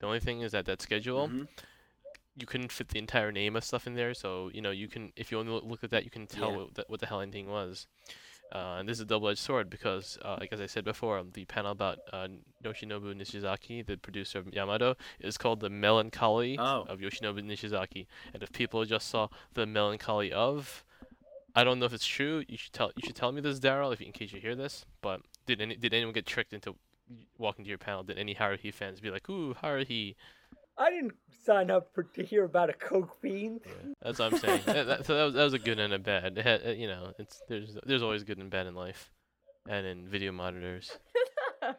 The 0.00 0.06
only 0.06 0.18
thing 0.18 0.40
is 0.40 0.50
that 0.52 0.64
that 0.66 0.82
schedule, 0.82 1.28
Mhm. 1.28 1.46
you 2.36 2.46
couldn't 2.46 2.72
fit 2.72 2.88
the 2.88 2.98
entire 2.98 3.30
name 3.30 3.54
of 3.54 3.62
stuff 3.62 3.86
in 3.86 3.94
there, 3.94 4.14
so 4.14 4.50
you 4.52 4.60
know 4.60 4.70
you 4.72 4.88
can, 4.88 5.12
if 5.14 5.30
you 5.30 5.38
only 5.38 5.52
look 5.62 5.84
at 5.84 5.90
that, 5.90 6.02
you 6.04 6.10
can 6.10 6.26
tell 6.26 6.50
Yeah. 6.50 6.56
what, 6.56 6.74
the, 6.74 6.84
what 6.88 7.00
the 7.00 7.06
hell 7.06 7.20
anything 7.20 7.48
was. 7.48 7.86
Uh, 8.52 8.76
and 8.78 8.88
this 8.88 8.96
is 8.96 9.02
a 9.02 9.04
double-edged 9.04 9.38
sword 9.38 9.68
because, 9.68 10.18
uh, 10.24 10.36
like 10.40 10.52
as 10.52 10.60
I 10.60 10.66
said 10.66 10.84
before, 10.84 11.22
the 11.34 11.44
panel 11.44 11.70
about 11.72 11.98
uh, 12.12 12.28
Yoshinobu 12.64 13.14
Nishizaki, 13.14 13.84
the 13.86 13.96
producer 13.98 14.38
of 14.38 14.52
Yamato, 14.52 14.96
is 15.20 15.36
called 15.36 15.60
the 15.60 15.68
Melancholy 15.68 16.56
Oh. 16.58 16.84
of 16.88 17.00
Yoshinobu 17.00 17.42
Nishizaki. 17.44 18.06
And 18.32 18.42
if 18.42 18.50
people 18.52 18.84
just 18.86 19.08
saw 19.08 19.28
the 19.54 19.66
Melancholy 19.66 20.32
of, 20.32 20.84
I 21.54 21.62
don't 21.64 21.78
know 21.78 21.86
if 21.86 21.92
it's 21.92 22.06
true. 22.06 22.42
You 22.48 22.56
should 22.56 22.72
tell 22.72 22.90
you 22.96 23.02
should 23.06 23.16
tell 23.16 23.32
me 23.32 23.40
this, 23.40 23.58
Daryl, 23.60 23.92
if 23.92 24.00
in 24.00 24.12
case 24.12 24.32
you 24.32 24.40
hear 24.40 24.54
this. 24.54 24.86
But 25.02 25.20
did 25.46 25.60
any 25.60 25.76
did 25.76 25.92
anyone 25.92 26.14
get 26.14 26.24
tricked 26.26 26.52
into 26.52 26.76
walking 27.36 27.64
to 27.64 27.68
your 27.68 27.78
panel? 27.78 28.02
Did 28.02 28.18
any 28.18 28.34
Haruhi 28.34 28.72
fans 28.72 29.00
be 29.00 29.10
like, 29.10 29.28
"Ooh, 29.28 29.54
Haruhi"? 29.62 30.14
I 30.78 30.90
didn't 30.90 31.14
sign 31.44 31.70
up 31.70 31.92
for 31.94 32.04
to 32.04 32.22
hear 32.24 32.44
about 32.44 32.70
a 32.70 32.72
coke 32.72 33.20
fiend. 33.20 33.60
That's 34.02 34.18
what 34.20 34.32
I'm 34.32 34.38
saying. 34.38 34.62
that, 34.66 34.86
that, 34.86 35.06
so 35.06 35.16
that 35.16 35.24
was 35.24 35.34
that 35.34 35.44
was 35.44 35.54
a 35.54 35.58
good 35.58 35.78
and 35.78 35.92
a 35.92 35.98
bad. 35.98 36.38
It 36.38 36.44
had, 36.46 36.78
you 36.78 36.86
know, 36.86 37.12
it's 37.18 37.42
there's 37.48 37.76
there's 37.84 38.02
always 38.02 38.22
good 38.24 38.38
and 38.38 38.48
bad 38.50 38.66
in 38.66 38.74
life, 38.74 39.10
and 39.68 39.86
in 39.86 40.08
video 40.08 40.30
monitors. 40.32 40.96
um, 41.62 41.74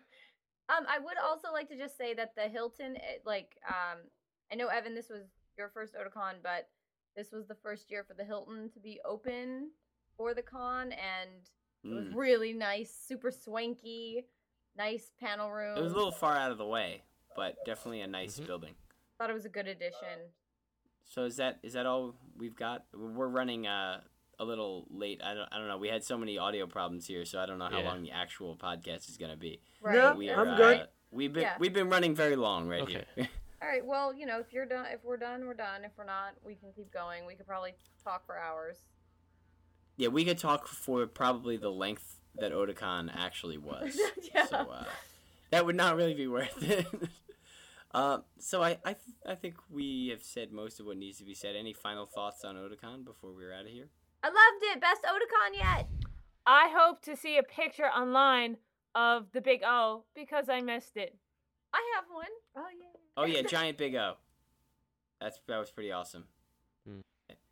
I 0.69 0.99
would 0.99 1.17
also 1.17 1.51
like 1.53 1.69
to 1.69 1.77
just 1.77 1.97
say 1.97 2.13
that 2.15 2.35
the 2.35 2.49
Hilton, 2.49 2.95
it, 2.97 3.23
like, 3.25 3.57
um, 3.67 3.99
I 4.51 4.55
know 4.55 4.67
Evan, 4.67 4.93
this 4.95 5.09
was 5.09 5.23
your 5.57 5.69
first 5.69 5.93
Otakon, 5.95 6.35
but 6.43 6.67
this 7.15 7.31
was 7.31 7.47
the 7.47 7.55
first 7.55 7.89
year 7.89 8.03
for 8.03 8.13
the 8.13 8.23
Hilton 8.25 8.69
to 8.71 8.79
be 8.79 8.99
open 9.05 9.69
for 10.17 10.33
the 10.33 10.41
con, 10.41 10.91
and 10.91 11.29
it 11.85 11.93
was 11.95 12.05
Mm. 12.07 12.15
really 12.15 12.51
nice, 12.53 12.93
super 12.93 13.31
swanky, 13.31 14.25
nice 14.77 15.11
panel 15.19 15.49
room. 15.51 15.77
It 15.77 15.81
was 15.81 15.93
a 15.93 15.95
little 15.95 16.11
far 16.11 16.35
out 16.35 16.51
of 16.51 16.57
the 16.57 16.65
way, 16.65 17.03
but 17.35 17.63
definitely 17.65 18.01
a 18.01 18.07
nice 18.07 18.37
Mhm. 18.39 18.45
building. 18.45 18.75
Thought 19.19 19.29
it 19.29 19.33
was 19.33 19.45
a 19.45 19.49
good 19.49 19.67
addition. 19.67 20.31
So 21.03 21.25
is 21.25 21.35
that 21.37 21.59
is 21.61 21.73
that 21.73 21.85
all 21.85 22.15
we've 22.37 22.55
got? 22.55 22.85
We're 22.93 23.27
running 23.27 23.67
uh, 23.67 23.99
a 24.39 24.45
little 24.45 24.85
late. 24.89 25.21
I 25.23 25.33
don't 25.33 25.49
I 25.51 25.57
don't 25.57 25.67
know. 25.67 25.77
We 25.77 25.89
had 25.89 26.03
so 26.03 26.17
many 26.17 26.37
audio 26.37 26.65
problems 26.67 27.05
here, 27.05 27.25
so 27.25 27.37
I 27.39 27.45
don't 27.45 27.59
know 27.59 27.67
how 27.69 27.79
Yeah. 27.79 27.89
long 27.89 28.01
the 28.03 28.11
actual 28.11 28.55
podcast 28.55 29.09
is 29.09 29.17
gonna 29.17 29.35
be. 29.35 29.61
Right. 29.81 29.95
No, 29.95 30.15
We 30.15 30.29
I'm 30.31 30.47
are, 30.47 30.55
good. 30.57 30.79
Uh, 30.81 30.85
we've 31.11 31.33
been 31.33 31.43
Yeah. 31.43 31.55
we've 31.59 31.73
been 31.73 31.89
running 31.89 32.15
very 32.15 32.35
long 32.37 32.67
right 32.69 32.81
Okay. 32.83 33.03
here. 33.15 33.27
All 33.61 33.67
right. 33.67 33.85
Well, 33.85 34.13
you 34.13 34.25
know, 34.25 34.39
if 34.39 34.53
you're 34.53 34.65
done, 34.65 34.85
if 34.93 35.03
we're 35.03 35.17
done, 35.17 35.45
we're 35.45 35.53
done. 35.53 35.83
If 35.83 35.91
we're 35.97 36.05
not, 36.05 36.35
we 36.45 36.55
can 36.55 36.71
keep 36.71 36.93
going. 36.93 37.25
We 37.25 37.35
could 37.35 37.45
probably 37.45 37.73
talk 38.01 38.25
for 38.25 38.37
hours. 38.39 38.77
yeah, 39.97 40.07
we 40.07 40.23
could 40.23 40.37
talk 40.37 40.65
for 40.67 41.05
probably 41.07 41.57
the 41.57 41.69
length 41.71 42.21
that 42.35 42.53
Otakon 42.53 43.11
actually 43.13 43.57
was. 43.71 43.99
Yeah. 44.33 44.45
So 44.45 44.57
uh, 44.59 44.85
that 45.49 45.65
would 45.65 45.75
not 45.75 45.97
really 45.97 46.13
be 46.13 46.27
worth 46.27 46.63
it. 46.63 46.85
Uh, 47.91 48.19
so 48.37 48.61
I 48.61 48.77
I, 48.85 48.93
th- 48.93 49.17
I 49.27 49.35
think 49.35 49.55
we 49.69 50.09
have 50.09 50.23
said 50.23 50.51
most 50.51 50.79
of 50.79 50.85
what 50.85 50.97
needs 50.97 51.17
to 51.19 51.25
be 51.25 51.33
said. 51.33 51.55
Any 51.55 51.73
final 51.73 52.05
thoughts 52.05 52.43
on 52.45 52.55
Otakon 52.55 53.03
before 53.03 53.31
we're 53.33 53.53
out 53.53 53.65
of 53.65 53.71
here? 53.71 53.89
I 54.23 54.27
loved 54.27 54.63
it. 54.63 54.81
Best 54.81 55.01
Otakon 55.03 55.57
yet. 55.57 55.87
I 56.45 56.69
hope 56.75 57.01
to 57.03 57.15
see 57.15 57.37
a 57.37 57.43
picture 57.43 57.85
online 57.87 58.57
of 58.95 59.31
the 59.33 59.41
big 59.41 59.61
O 59.65 60.03
because 60.15 60.49
I 60.49 60.61
missed 60.61 60.97
it. 60.97 61.15
I 61.73 61.81
have 61.95 62.05
one. 62.11 62.25
Oh 62.55 62.67
yeah. 62.71 62.99
Oh 63.17 63.25
yeah, 63.25 63.41
giant 63.47 63.77
big 63.77 63.95
O. 63.95 64.13
That's 65.19 65.39
that 65.47 65.57
was 65.57 65.71
pretty 65.71 65.91
awesome. 65.91 66.25
Hmm. 66.87 66.99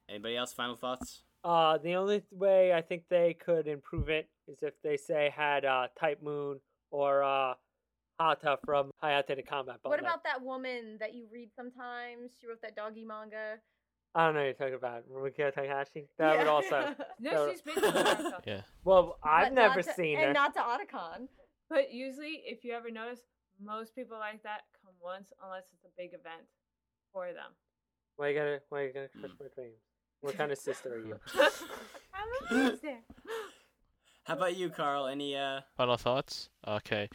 Anybody 0.10 0.38
else? 0.38 0.54
Final 0.54 0.76
thoughts? 0.76 1.24
Uh, 1.44 1.78
the 1.78 1.96
only 1.96 2.24
way 2.32 2.74
I 2.74 2.82
think 2.82 3.04
they 3.10 3.34
could 3.34 3.68
improve 3.68 4.10
it 4.10 4.30
is 4.48 4.58
if 4.62 4.74
they 4.84 4.98
say 4.98 5.32
had 5.36 5.66
uh, 5.66 5.88
Type 6.00 6.22
Moon 6.22 6.60
or 6.92 7.24
uh, 7.24 7.54
Hata 8.20 8.57
from 8.65 8.91
Hayate 9.03 9.36
the 9.36 9.43
Combat 9.43 9.78
What 9.84 9.99
about 9.99 10.24
that 10.24 10.41
woman 10.41 10.97
that 10.99 11.13
you 11.13 11.28
read 11.32 11.49
sometimes? 11.55 12.32
She 12.39 12.47
wrote 12.47 12.61
that 12.63 12.76
doggy 12.76 13.05
manga. 13.05 13.55
I 14.15 14.26
don't 14.26 14.34
know 14.34 14.39
what 14.39 14.45
you're 14.45 14.53
talking 14.53 14.74
about. 14.74 15.03
Rumiko 15.11 15.53
Takahashi? 15.53 16.07
That 16.18 16.38
would 16.39 16.47
also. 16.47 16.95
No, 17.20 17.32
So- 17.32 17.51
she's 17.51 17.61
been 17.61 17.76
to 17.76 18.39
Yeah. 18.47 18.61
Well, 18.84 19.18
I've 19.24 19.47
But 19.47 19.53
never 19.53 19.82
to- 19.84 19.93
seen 19.93 20.18
and 20.18 20.28
her. 20.28 20.34
not 20.34 20.53
to 20.55 20.59
Otakon. 20.61 21.28
But 21.70 21.91
usually, 21.93 22.41
if 22.45 22.63
you 22.63 22.74
ever 22.74 22.89
notice, 22.89 23.20
most 23.61 23.93
people 23.93 24.18
like 24.18 24.41
that 24.43 24.61
come 24.82 24.93
once 25.01 25.32
unless 25.43 25.65
it's 25.74 25.84
a 25.86 25.89
big 25.97 26.09
event 26.13 26.47
for 27.13 27.28
them. 27.28 27.51
Why 28.15 28.30
you 28.30 28.39
gonna? 28.39 28.59
Why 28.70 28.84
you 28.84 28.93
gonna 28.93 29.09
crush 29.09 29.32
my 29.39 29.47
dreams? 29.53 29.76
What 30.22 30.36
kind 30.38 30.51
of 30.51 30.57
sister 30.57 30.95
are 30.95 30.99
you? 31.05 31.20
I'm 32.13 32.57
a 32.57 32.63
monster. 32.63 32.97
How 34.24 34.34
about 34.36 34.55
you, 34.57 34.70
Carl? 34.70 35.07
Any 35.07 35.36
uh? 35.38 35.61
Final 35.76 35.97
thoughts? 35.97 36.49
Okay. 36.68 37.09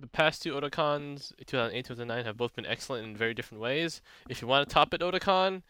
The 0.00 0.06
past 0.06 0.42
two 0.42 0.52
Otakons, 0.54 1.32
2008 1.46 1.84
2009, 1.84 2.24
have 2.24 2.36
both 2.36 2.54
been 2.54 2.64
excellent 2.64 3.06
in 3.06 3.16
very 3.16 3.34
different 3.34 3.60
ways. 3.60 4.00
If 4.28 4.40
you 4.40 4.48
want 4.48 4.66
to 4.66 4.72
top 4.72 4.94
it, 4.94 5.00
Otakon, 5.00 5.62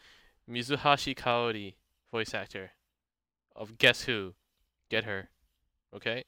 Mizuhashi 0.48 1.16
Kaori, 1.16 1.74
voice 2.12 2.34
actor 2.34 2.70
of 3.56 3.78
Guess 3.78 4.02
Who, 4.04 4.34
get 4.90 5.04
her, 5.04 5.28
okay? 5.94 6.24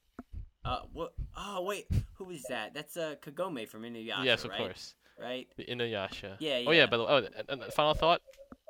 Uh, 0.65 0.79
what? 0.91 1.13
Oh 1.37 1.61
wait, 1.61 1.85
who 2.15 2.31
is 2.31 2.43
that? 2.49 2.73
That's 2.73 2.97
uh 2.97 3.15
Kagome 3.21 3.67
from 3.67 3.83
Inuyasha, 3.83 4.23
yes, 4.23 4.43
of 4.43 4.49
right? 4.49 4.59
course. 4.59 4.95
Right? 5.19 5.47
The 5.55 5.65
Inuyasha. 5.65 6.37
Yeah, 6.39 6.57
yeah. 6.57 6.67
Oh 6.67 6.71
yeah. 6.71 6.79
yeah. 6.79 6.85
By 6.87 6.97
the 6.97 7.03
way, 7.03 7.09
oh, 7.11 7.17
and, 7.17 7.61
and 7.61 7.73
final 7.73 7.93
thought, 7.93 8.21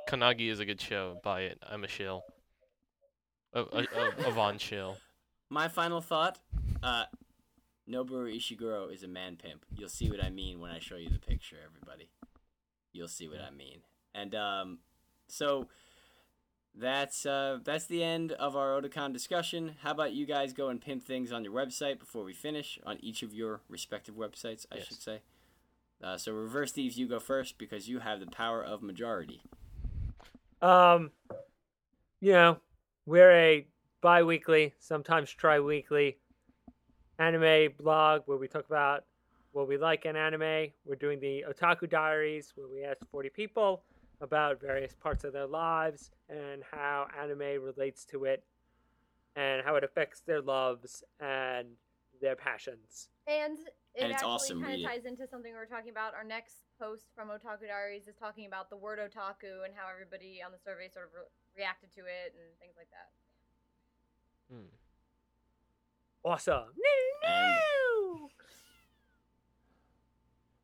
Kannagi 0.07 0.49
is 0.49 0.59
a 0.59 0.65
good 0.65 0.81
show. 0.81 1.19
Buy 1.23 1.41
it. 1.41 1.57
I'm 1.67 1.83
a 1.83 1.87
shill. 1.87 2.23
A, 3.53 3.61
a, 3.61 3.87
a, 4.23 4.27
a 4.27 4.31
Von 4.31 4.57
shill. 4.57 4.97
My 5.49 5.67
final 5.67 6.01
thought, 6.01 6.39
uh, 6.83 7.05
Noboru 7.89 8.35
Ishiguro 8.35 8.91
is 8.93 9.03
a 9.03 9.07
man 9.07 9.35
pimp. 9.35 9.65
You'll 9.75 9.89
see 9.89 10.09
what 10.09 10.23
I 10.23 10.29
mean 10.29 10.59
when 10.59 10.71
I 10.71 10.79
show 10.79 10.95
you 10.95 11.09
the 11.09 11.19
picture, 11.19 11.57
everybody. 11.63 12.09
You'll 12.91 13.07
see 13.07 13.27
what 13.27 13.41
I 13.41 13.51
mean. 13.51 13.79
And 14.13 14.33
um, 14.33 14.79
so 15.27 15.67
that's 16.73 17.25
uh, 17.25 17.59
that's 17.63 17.85
the 17.85 18.03
end 18.03 18.31
of 18.31 18.55
our 18.55 18.81
Otakon 18.81 19.13
discussion. 19.13 19.75
How 19.81 19.91
about 19.91 20.13
you 20.13 20.25
guys 20.25 20.51
go 20.53 20.69
and 20.69 20.81
pimp 20.81 21.03
things 21.03 21.31
on 21.31 21.43
your 21.43 21.53
website 21.53 21.99
before 21.99 22.23
we 22.23 22.33
finish 22.33 22.79
on 22.85 22.97
each 23.01 23.21
of 23.23 23.33
your 23.33 23.61
respective 23.69 24.15
websites, 24.15 24.65
I 24.71 24.77
Yes. 24.77 24.87
should 24.87 25.01
say. 25.01 25.21
Uh, 26.03 26.17
so 26.17 26.33
reverse 26.33 26.71
thieves, 26.71 26.97
you 26.97 27.07
go 27.07 27.19
first 27.19 27.57
because 27.57 27.87
you 27.87 27.99
have 27.99 28.19
the 28.19 28.25
power 28.27 28.63
of 28.63 28.81
majority. 28.81 29.41
Um, 30.61 31.11
you 32.19 32.33
know, 32.33 32.57
we're 33.05 33.31
a 33.31 33.67
bi-weekly, 34.01 34.73
sometimes 34.79 35.29
tri-weekly 35.31 36.17
anime 37.19 37.71
blog 37.81 38.21
where 38.25 38.37
we 38.37 38.47
talk 38.47 38.65
about 38.67 39.05
what 39.51 39.67
we 39.67 39.77
like 39.77 40.05
in 40.05 40.15
anime. 40.15 40.67
We're 40.85 40.95
doing 40.99 41.19
the 41.19 41.45
Otaku 41.49 41.89
Diaries 41.89 42.53
where 42.55 42.67
we 42.67 42.83
ask 42.83 42.99
40 43.09 43.29
people 43.29 43.83
about 44.21 44.59
various 44.61 44.93
parts 44.95 45.23
of 45.23 45.33
their 45.33 45.45
lives 45.47 46.11
and 46.29 46.63
how 46.71 47.07
anime 47.21 47.61
relates 47.63 48.05
to 48.05 48.25
it 48.25 48.43
and 49.35 49.63
how 49.65 49.75
it 49.75 49.83
affects 49.83 50.21
their 50.21 50.41
loves 50.41 51.03
and 51.19 51.67
their 52.21 52.35
passions. 52.35 53.09
And 53.27 53.59
it 53.59 54.03
And 54.03 54.11
it's 54.11 54.15
actually 54.15 54.31
awesome, 54.31 54.59
kind 54.61 54.71
read 54.71 54.79
it. 54.79 54.85
of 54.85 54.91
ties 54.91 55.05
into 55.05 55.27
something 55.27 55.51
we 55.51 55.57
were 55.57 55.65
talking 55.65 55.89
about. 55.91 56.13
Our 56.13 56.23
next 56.23 56.63
post 56.79 57.07
from 57.15 57.29
Otaku 57.29 57.67
Diaries 57.67 58.07
is 58.07 58.15
talking 58.15 58.45
about 58.45 58.69
the 58.69 58.77
word 58.77 58.99
otaku 58.99 59.63
and 59.63 59.73
how 59.75 59.87
everybody 59.91 60.39
on 60.45 60.51
the 60.51 60.59
survey 60.59 60.87
sort 60.91 61.05
of 61.07 61.11
re- 61.13 61.63
reacted 61.63 61.91
to 61.95 62.01
it 62.01 62.35
and 62.35 62.47
things 62.59 62.75
like 62.77 62.87
that. 62.91 63.09
Hmm. 64.51 64.67
Awesome. 66.25 66.63
No, 67.23 67.29
no. 67.29 68.29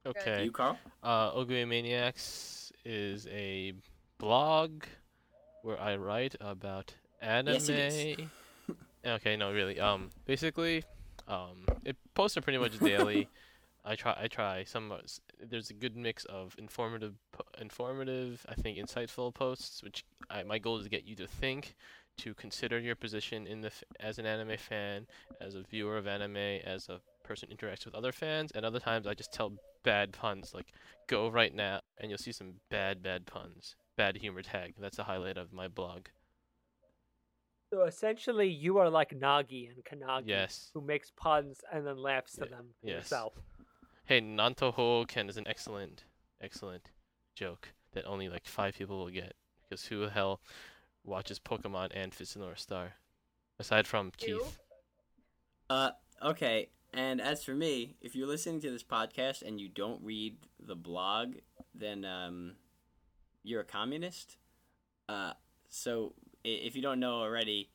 Okay. 0.08 0.46
you, 0.46 0.52
Carl? 0.52 0.80
Uh, 1.04 1.32
Ogiue 1.36 1.66
Maniax 1.68 2.72
is 2.84 3.28
a 3.28 3.74
blog 4.18 4.86
where 5.62 5.80
I 5.80 5.98
write 5.98 6.36
about 6.42 6.96
anime. 7.22 7.54
Yes, 7.54 7.70
it 7.70 7.78
is. 7.78 8.76
okay, 9.06 9.38
no, 9.38 9.54
really. 9.54 9.80
Um, 9.80 10.10
basically, 10.26 10.84
um, 11.28 11.68
it 11.86 11.96
posts 12.16 12.38
are 12.38 12.42
pretty 12.42 12.58
much 12.58 12.80
daily. 12.80 13.30
I 13.86 13.96
try. 13.96 14.18
I 14.20 14.28
try. 14.28 14.64
Some 14.64 14.92
there's 15.40 15.70
a 15.70 15.74
good 15.76 15.96
mix 15.96 16.26
of 16.26 16.56
informative, 16.58 17.14
informative. 17.60 18.44
I 18.50 18.56
think 18.56 18.80
insightful 18.80 19.32
posts, 19.32 19.84
which 19.84 20.06
I, 20.28 20.42
my 20.42 20.58
goal 20.58 20.78
is 20.78 20.86
to 20.86 20.90
get 20.90 21.08
you 21.08 21.16
to 21.18 21.28
think, 21.28 21.76
to 22.18 22.34
consider 22.34 22.80
your 22.80 22.96
position 22.96 23.48
in 23.48 23.62
the 23.62 23.68
f- 23.68 23.84
as 24.00 24.20
an 24.20 24.26
anime 24.26 24.58
fan, 24.58 25.08
as 25.40 25.56
a 25.56 25.64
viewer 25.64 25.98
of 25.98 26.08
anime, 26.08 26.38
as 26.38 26.90
a 26.90 27.00
person 27.24 27.50
interacts 27.50 27.86
with 27.86 27.96
other 27.96 28.12
fans, 28.12 28.52
and 28.54 28.66
other 28.66 28.80
times 28.80 29.08
I 29.08 29.14
just 29.14 29.32
tell 29.34 29.54
bad 29.84 30.12
puns 30.12 30.54
like 30.54 30.74
go 31.08 31.28
right 31.30 31.56
now 31.56 31.80
and 31.98 32.12
you'll 32.12 32.18
see 32.20 32.32
some 32.32 32.54
bad 32.70 33.02
bad 33.02 33.26
puns 33.26 33.76
bad 33.98 34.16
humor 34.16 34.44
tag 34.44 34.76
that's 34.80 35.00
a 35.00 35.04
highlight 35.04 35.38
of 35.38 35.52
my 35.52 35.68
blog 35.68 36.02
So 37.74 37.84
essentially, 37.86 38.48
you 38.48 38.78
are 38.78 38.90
like 38.92 39.10
Nagi 39.18 39.70
and 39.72 39.84
Kannagi, 39.84 40.28
yes 40.28 40.70
who 40.76 40.82
makes 40.82 41.10
puns 41.18 41.62
and 41.74 41.88
then 41.88 41.98
laughs 41.98 42.34
to 42.34 42.42
Ye- 42.44 42.50
them 42.50 42.66
yes. 42.84 42.96
himself. 42.96 43.34
hey 44.06 44.22
nantoho 44.22 45.08
ken 45.08 45.30
is 45.30 45.38
an 45.38 45.48
excellent 45.48 46.04
excellent 46.42 46.92
joke 47.36 47.70
that 47.94 48.06
only 48.06 48.30
like 48.30 48.46
five 48.46 48.76
people 48.78 49.00
will 49.00 49.10
get 49.10 49.34
because 49.68 49.86
who 49.86 50.02
the 50.02 50.12
hell 50.12 50.42
watches 51.04 51.40
pokemon 51.40 51.90
and 51.94 52.14
fist 52.14 52.36
of 52.36 52.42
the 52.42 52.46
north 52.46 52.60
star 52.60 52.94
aside 53.60 53.88
from 53.88 54.12
You? 54.26 54.40
keith 54.40 54.60
Uh, 55.70 55.92
okay. 56.22 56.70
And 56.94 57.22
as 57.22 57.44
for 57.44 57.54
me, 57.54 57.96
if 58.02 58.16
you're 58.16 58.28
listening 58.28 58.60
to 58.62 58.72
this 58.72 58.84
podcast 58.84 59.42
and 59.42 59.60
you 59.60 59.70
don't 59.70 60.04
read 60.04 60.38
the 60.60 60.76
blog, 60.76 61.36
then 61.74 62.04
um, 62.04 62.56
you're 63.44 63.62
a 63.62 63.66
communist. 63.66 64.38
Uh, 65.08 65.34
so 65.70 66.14
if 66.44 66.76
you 66.76 66.82
don't 66.82 67.00
know 67.00 67.22
already, 67.22 67.70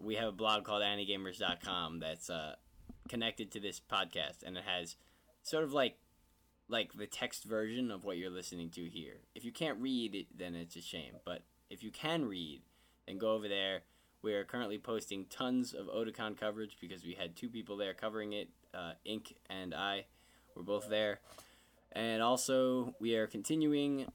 we 0.00 0.16
have 0.16 0.28
a 0.28 0.32
blog 0.32 0.64
called 0.64 0.82
anigamers.com 0.82 2.00
that's 2.00 2.28
uh, 2.28 2.56
connected 3.08 3.50
to 3.52 3.60
this 3.60 3.80
podcast, 3.80 4.42
and 4.44 4.56
it 4.56 4.64
has 4.66 4.96
sort 5.42 5.64
of 5.64 5.72
like 5.72 5.96
like 6.68 6.92
the 6.92 7.06
text 7.06 7.44
version 7.44 7.90
of 7.90 8.04
what 8.04 8.18
you're 8.18 8.30
listening 8.30 8.68
to 8.68 8.84
here. 8.84 9.20
If 9.34 9.44
you 9.44 9.52
can't 9.52 9.80
read 9.80 10.14
it, 10.14 10.26
then 10.36 10.54
it's 10.54 10.76
a 10.76 10.82
shame. 10.82 11.14
But 11.24 11.42
if 11.70 11.82
you 11.82 11.90
can 11.90 12.26
read, 12.26 12.60
then 13.08 13.18
go 13.18 13.32
over 13.32 13.48
there. 13.48 13.80
We 14.22 14.34
are 14.34 14.44
currently 14.44 14.78
posting 14.78 15.24
tons 15.30 15.74
of 15.74 15.86
Otakon 15.86 16.36
coverage 16.36 16.76
because 16.80 17.04
we 17.04 17.14
had 17.14 17.36
two 17.36 17.48
people 17.48 17.76
there 17.76 17.94
covering 17.94 18.32
it. 18.34 18.48
Uh, 18.74 18.92
Ink 19.04 19.34
and 19.48 19.74
I 19.74 20.06
were 20.54 20.62
both 20.62 20.88
there. 20.88 21.20
And 21.92 22.20
also, 22.22 22.94
we 23.00 23.14
are 23.16 23.26
continuing 23.26 24.06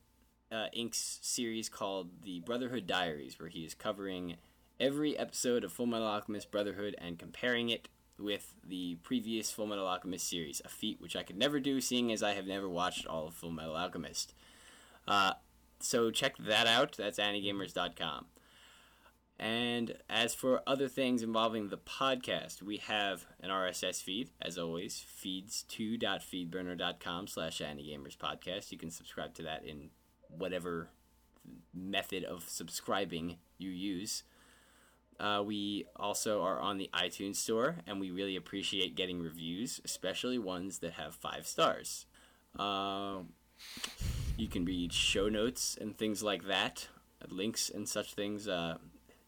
uh, 0.51 0.67
Ink's 0.73 1.19
series 1.21 1.69
called 1.69 2.09
The 2.23 2.41
Brotherhood 2.41 2.85
Diaries, 2.85 3.39
where 3.39 3.49
he 3.49 3.65
is 3.65 3.73
covering 3.73 4.35
every 4.79 5.17
episode 5.17 5.63
of 5.63 5.71
Full 5.71 5.87
Metal 5.87 6.07
Alchemist 6.07 6.51
Brotherhood 6.51 6.95
and 6.99 7.17
comparing 7.17 7.69
it 7.69 7.87
with 8.19 8.53
the 8.63 8.95
previous 9.01 9.49
Full 9.49 9.65
Metal 9.65 9.87
Alchemist 9.87 10.29
series, 10.29 10.61
a 10.63 10.69
feat 10.69 11.01
which 11.01 11.15
I 11.15 11.23
could 11.23 11.37
never 11.37 11.59
do, 11.59 11.81
seeing 11.81 12.11
as 12.11 12.21
I 12.21 12.33
have 12.33 12.45
never 12.45 12.69
watched 12.69 13.07
all 13.07 13.27
of 13.27 13.33
Full 13.33 13.51
Metal 13.51 13.75
Alchemist. 13.75 14.35
Uh, 15.07 15.33
so 15.79 16.11
check 16.11 16.35
that 16.37 16.67
out. 16.67 16.95
That's 16.97 17.17
anigamers.com. 17.17 18.25
And 19.43 19.97
as 20.09 20.33
for 20.33 20.61
other 20.65 20.87
things 20.87 21.21
involving 21.21 21.67
the 21.67 21.77
podcast, 21.77 22.61
we 22.61 22.77
have 22.77 23.25
an 23.41 23.49
RSS 23.49 24.01
feed, 24.01 24.29
as 24.41 24.57
always, 24.57 25.05
feeds2.feedburner.com 25.21 27.27
slash 27.27 27.59
podcast. 27.59 28.71
You 28.71 28.77
can 28.77 28.89
subscribe 28.89 29.33
to 29.33 29.43
that 29.43 29.65
in 29.65 29.89
whatever 30.29 30.91
method 31.73 32.23
of 32.23 32.47
subscribing 32.47 33.35
you 33.57 33.69
use. 33.69 34.23
Uh, 35.19 35.43
we 35.45 35.87
also 35.97 36.41
are 36.41 36.61
on 36.61 36.77
the 36.77 36.89
iTunes 36.93 37.35
store, 37.35 37.79
and 37.85 37.99
we 37.99 38.11
really 38.11 38.37
appreciate 38.37 38.95
getting 38.95 39.21
reviews, 39.21 39.81
especially 39.83 40.39
ones 40.39 40.79
that 40.79 40.93
have 40.93 41.15
five 41.15 41.45
stars. 41.45 42.05
Um 42.57 43.33
you 44.37 44.47
can 44.47 44.65
read 44.65 44.93
show 44.93 45.29
notes 45.29 45.77
and 45.79 45.97
things 45.97 46.23
like 46.23 46.45
that, 46.45 46.87
links 47.29 47.69
and 47.69 47.87
such 47.87 48.13
things, 48.13 48.47
uh, 48.47 48.77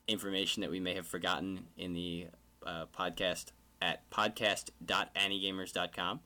information 0.07 0.61
that 0.61 0.71
we 0.71 0.79
may 0.79 0.95
have 0.95 1.07
forgotten 1.07 1.65
in 1.77 1.93
the 1.93 2.27
uh, 2.65 2.85
podcast 2.97 3.47
at 3.81 4.09
podcast.anigamers.com. 4.09 6.19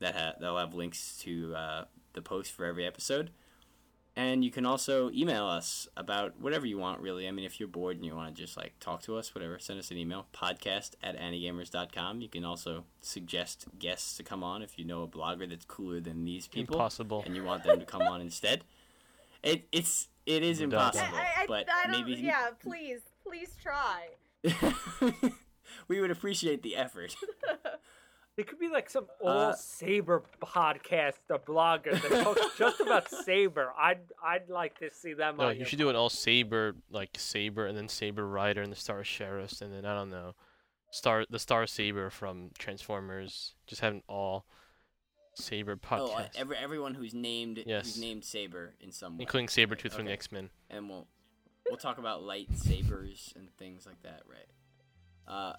That 0.00 0.14
ha- 0.14 0.34
they'll 0.40 0.58
have 0.58 0.74
links 0.74 1.18
to 1.22 1.54
uh, 1.54 1.84
the 2.12 2.22
post 2.22 2.52
for 2.52 2.64
every 2.64 2.86
episode. 2.86 3.30
And 4.14 4.44
you 4.44 4.50
can 4.50 4.66
also 4.66 5.10
email 5.12 5.46
us 5.46 5.86
about 5.96 6.40
whatever 6.40 6.66
you 6.66 6.76
want, 6.76 7.00
really. 7.00 7.28
I 7.28 7.30
mean, 7.30 7.44
if 7.44 7.60
you're 7.60 7.68
bored 7.68 7.96
and 7.96 8.04
you 8.04 8.16
want 8.16 8.34
to 8.34 8.42
just 8.42 8.56
like 8.56 8.72
talk 8.80 9.00
to 9.02 9.16
us, 9.16 9.32
whatever, 9.32 9.60
send 9.60 9.78
us 9.78 9.92
an 9.92 9.96
email. 9.96 10.26
Podcast 10.34 10.92
at 11.04 11.16
anigamers.com. 11.16 12.20
You 12.20 12.28
can 12.28 12.44
also 12.44 12.82
suggest 13.00 13.66
guests 13.78 14.16
to 14.16 14.24
come 14.24 14.42
on 14.42 14.60
if 14.60 14.76
you 14.76 14.84
know 14.84 15.04
a 15.04 15.08
blogger 15.08 15.48
that's 15.48 15.64
cooler 15.66 16.00
than 16.00 16.24
these 16.24 16.48
people 16.48 16.74
impossible 16.74 17.22
and 17.26 17.36
you 17.36 17.44
want 17.44 17.62
them 17.62 17.78
to 17.78 17.86
come 17.86 18.02
on 18.02 18.20
instead. 18.20 18.64
It 19.44 19.68
it's 19.70 20.08
it 20.26 20.42
is 20.42 20.60
Redundant. 20.60 20.96
impossible, 20.96 21.16
I, 21.16 21.42
I, 21.42 21.46
but 21.46 21.68
I 21.70 21.86
don't, 21.92 22.08
maybe 22.08 22.20
yeah, 22.20 22.48
please, 22.60 23.02
please 23.28 23.56
try. 23.62 24.08
we 25.88 26.00
would 26.00 26.10
appreciate 26.10 26.62
the 26.62 26.76
effort. 26.76 27.14
It 28.36 28.46
could 28.46 28.60
be 28.60 28.68
like 28.68 28.88
some 28.88 29.08
old 29.20 29.30
Uh, 29.36 29.52
Saber 29.54 30.22
podcast, 30.40 31.14
a 31.28 31.40
blogger 31.40 32.00
that 32.00 32.22
talks 32.22 32.40
just 32.56 32.78
about 32.78 33.10
Saber. 33.10 33.72
I'd 33.76 33.98
I'd 34.24 34.48
like 34.48 34.78
to 34.78 34.90
see 34.92 35.12
them. 35.12 35.38
no 35.38 35.46
on 35.46 35.54
you 35.54 35.58
your 35.58 35.66
should 35.66 35.80
do 35.80 35.88
an 35.88 35.96
all 35.96 36.08
saber 36.08 36.76
like 36.88 37.10
saber 37.16 37.66
and 37.66 37.76
then 37.76 37.88
saber 37.88 38.24
rider 38.24 38.62
and 38.62 38.70
the 38.70 38.76
star 38.76 39.02
sheriffs 39.02 39.60
and 39.60 39.74
then 39.74 39.84
i 39.84 39.92
don't 39.92 40.10
know 40.10 40.36
star 40.92 41.24
the 41.28 41.38
star 41.40 41.66
saber 41.66 42.10
from 42.10 42.50
transformers 42.56 43.54
just 43.66 43.80
have 43.80 43.92
an 43.92 44.02
all 44.08 44.46
saber 45.34 45.74
podcast 45.74 45.98
oh, 46.08 46.14
uh, 46.18 46.28
every, 46.36 46.56
everyone 46.58 46.94
who's 46.94 47.14
named 47.14 47.60
Yes. 47.66 47.86
who's 47.86 48.00
named 48.00 48.24
Saber 48.24 48.76
in 48.80 48.92
some 48.92 49.18
way, 49.18 49.22
including 49.22 49.48
Sabretooth 49.48 49.92
from 49.94 50.04
the 50.04 50.12
X-Men. 50.12 50.50
and 50.70 50.88
we'll 50.88 51.08
we'll 51.68 51.78
talk 51.78 51.98
about 51.98 52.22
lightsabers 52.22 53.34
and 53.36 53.48
things 53.58 53.86
like 53.86 54.02
that, 54.02 54.22
right? 54.28 54.48
Uh, 55.26 55.52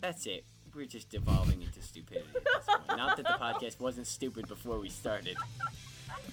that's 0.00 0.26
it. 0.26 0.44
we're 0.74 0.86
just 0.86 1.10
devolving 1.10 1.62
into 1.62 1.82
stupidity 1.82 2.26
at 2.34 2.44
this 2.44 2.64
point. 2.66 2.98
Not 2.98 3.16
that 3.16 3.26
the 3.26 3.32
podcast 3.32 3.80
wasn't 3.80 4.06
stupid 4.06 4.48
before 4.48 4.78
we 4.78 4.88
started. 4.88 5.36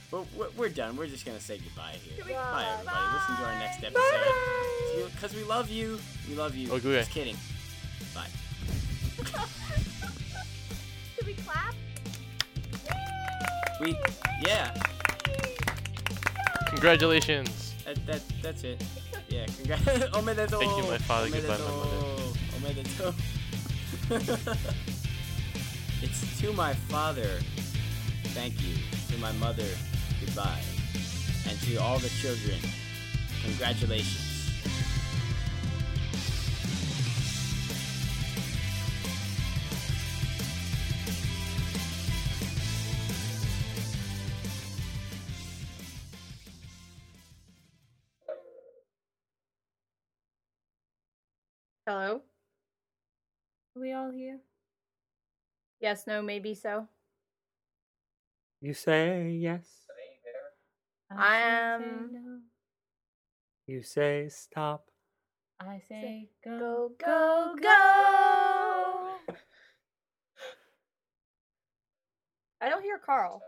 But 0.10 0.26
we're, 0.36 0.48
we're 0.58 0.70
done. 0.70 0.96
We're 0.96 1.08
just 1.08 1.26
gonna 1.26 1.40
say 1.40 1.58
goodbye 1.58 1.96
here. 2.02 2.24
Bye, 2.34 2.66
everybody. 2.74 3.14
Listen 3.14 3.36
to 3.36 3.44
our 3.44 3.60
next 3.60 3.84
episode. 3.84 5.12
Because 5.12 5.36
we 5.36 5.44
love 5.44 5.70
you. 5.70 6.00
We 6.30 6.36
love 6.36 6.56
you. 6.56 6.72
Okay. 6.72 6.94
Just 6.94 7.12
kidding. 7.12 7.36
Bye. 8.16 8.28
Should 11.16 11.28
we 11.28 11.34
clap? 11.34 11.76
We 13.82 13.98
yeah. 14.46 14.74
Congratulations. 16.68 17.76
That, 17.86 18.06
that 18.06 18.22
that's 18.42 18.64
it. 18.64 18.84
Yeah. 19.30 19.46
Congrats. 19.46 19.84
Omedeto. 20.18 20.60
Thank 20.60 20.78
you, 20.78 20.90
my 20.90 20.98
father. 20.98 21.30
Goodbye, 21.30 21.58
my 21.58 21.72
mother. 21.72 22.02
Omedeto. 22.58 23.14
it's 26.02 26.40
to 26.42 26.54
my 26.54 26.74
father. 26.74 27.40
Thank 28.34 28.62
you. 28.62 28.76
To 29.10 29.18
my 29.20 29.32
mother. 29.34 29.68
Goodbye. 30.24 30.62
And 31.48 31.60
to 31.62 31.76
all 31.78 32.00
the 32.00 32.10
children. 32.10 32.60
Congratulations. 33.44 34.27
Hello? 51.88 52.20
Are 53.74 53.80
we 53.82 53.94
all 53.94 54.12
here? 54.12 54.42
Yes, 55.80 56.04
no, 56.06 56.22
maybe 56.22 56.54
so. 56.54 56.86
You 58.60 58.74
say 58.74 59.30
yes. 59.30 59.66
I 61.10 61.38
say 61.38 61.44
am- 61.46 62.10
no. 62.12 62.40
You 63.68 63.84
say 63.84 64.28
stop. 64.28 64.90
I 65.62 65.80
say 65.88 66.28
go. 66.44 66.60
Go, 66.60 66.92
go, 67.06 67.56
go! 67.62 69.16
I 72.60 72.68
don't 72.68 72.84
hear 72.84 73.00
Carl. 73.00 73.42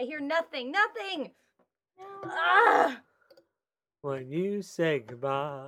I 0.00 0.04
hear 0.04 0.20
nothing, 0.20 0.72
nothing! 0.72 1.32
Ah! 2.24 3.02
When 4.06 4.30
you 4.30 4.62
say 4.62 5.00
goodbye, 5.00 5.66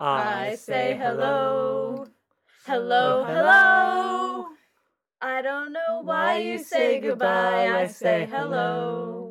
I 0.00 0.54
say 0.54 0.96
hello. 0.98 2.06
Hello, 2.64 2.64
Hello, 2.64 3.20
oh, 3.20 3.24
hello. 3.26 4.44
hello. 4.44 4.46
I 5.20 5.42
don't 5.42 5.74
know 5.74 6.00
why 6.02 6.38
you 6.38 6.56
say 6.56 7.00
goodbye. 7.00 7.68
I 7.68 7.86
say 7.88 8.26
hello. 8.30 9.25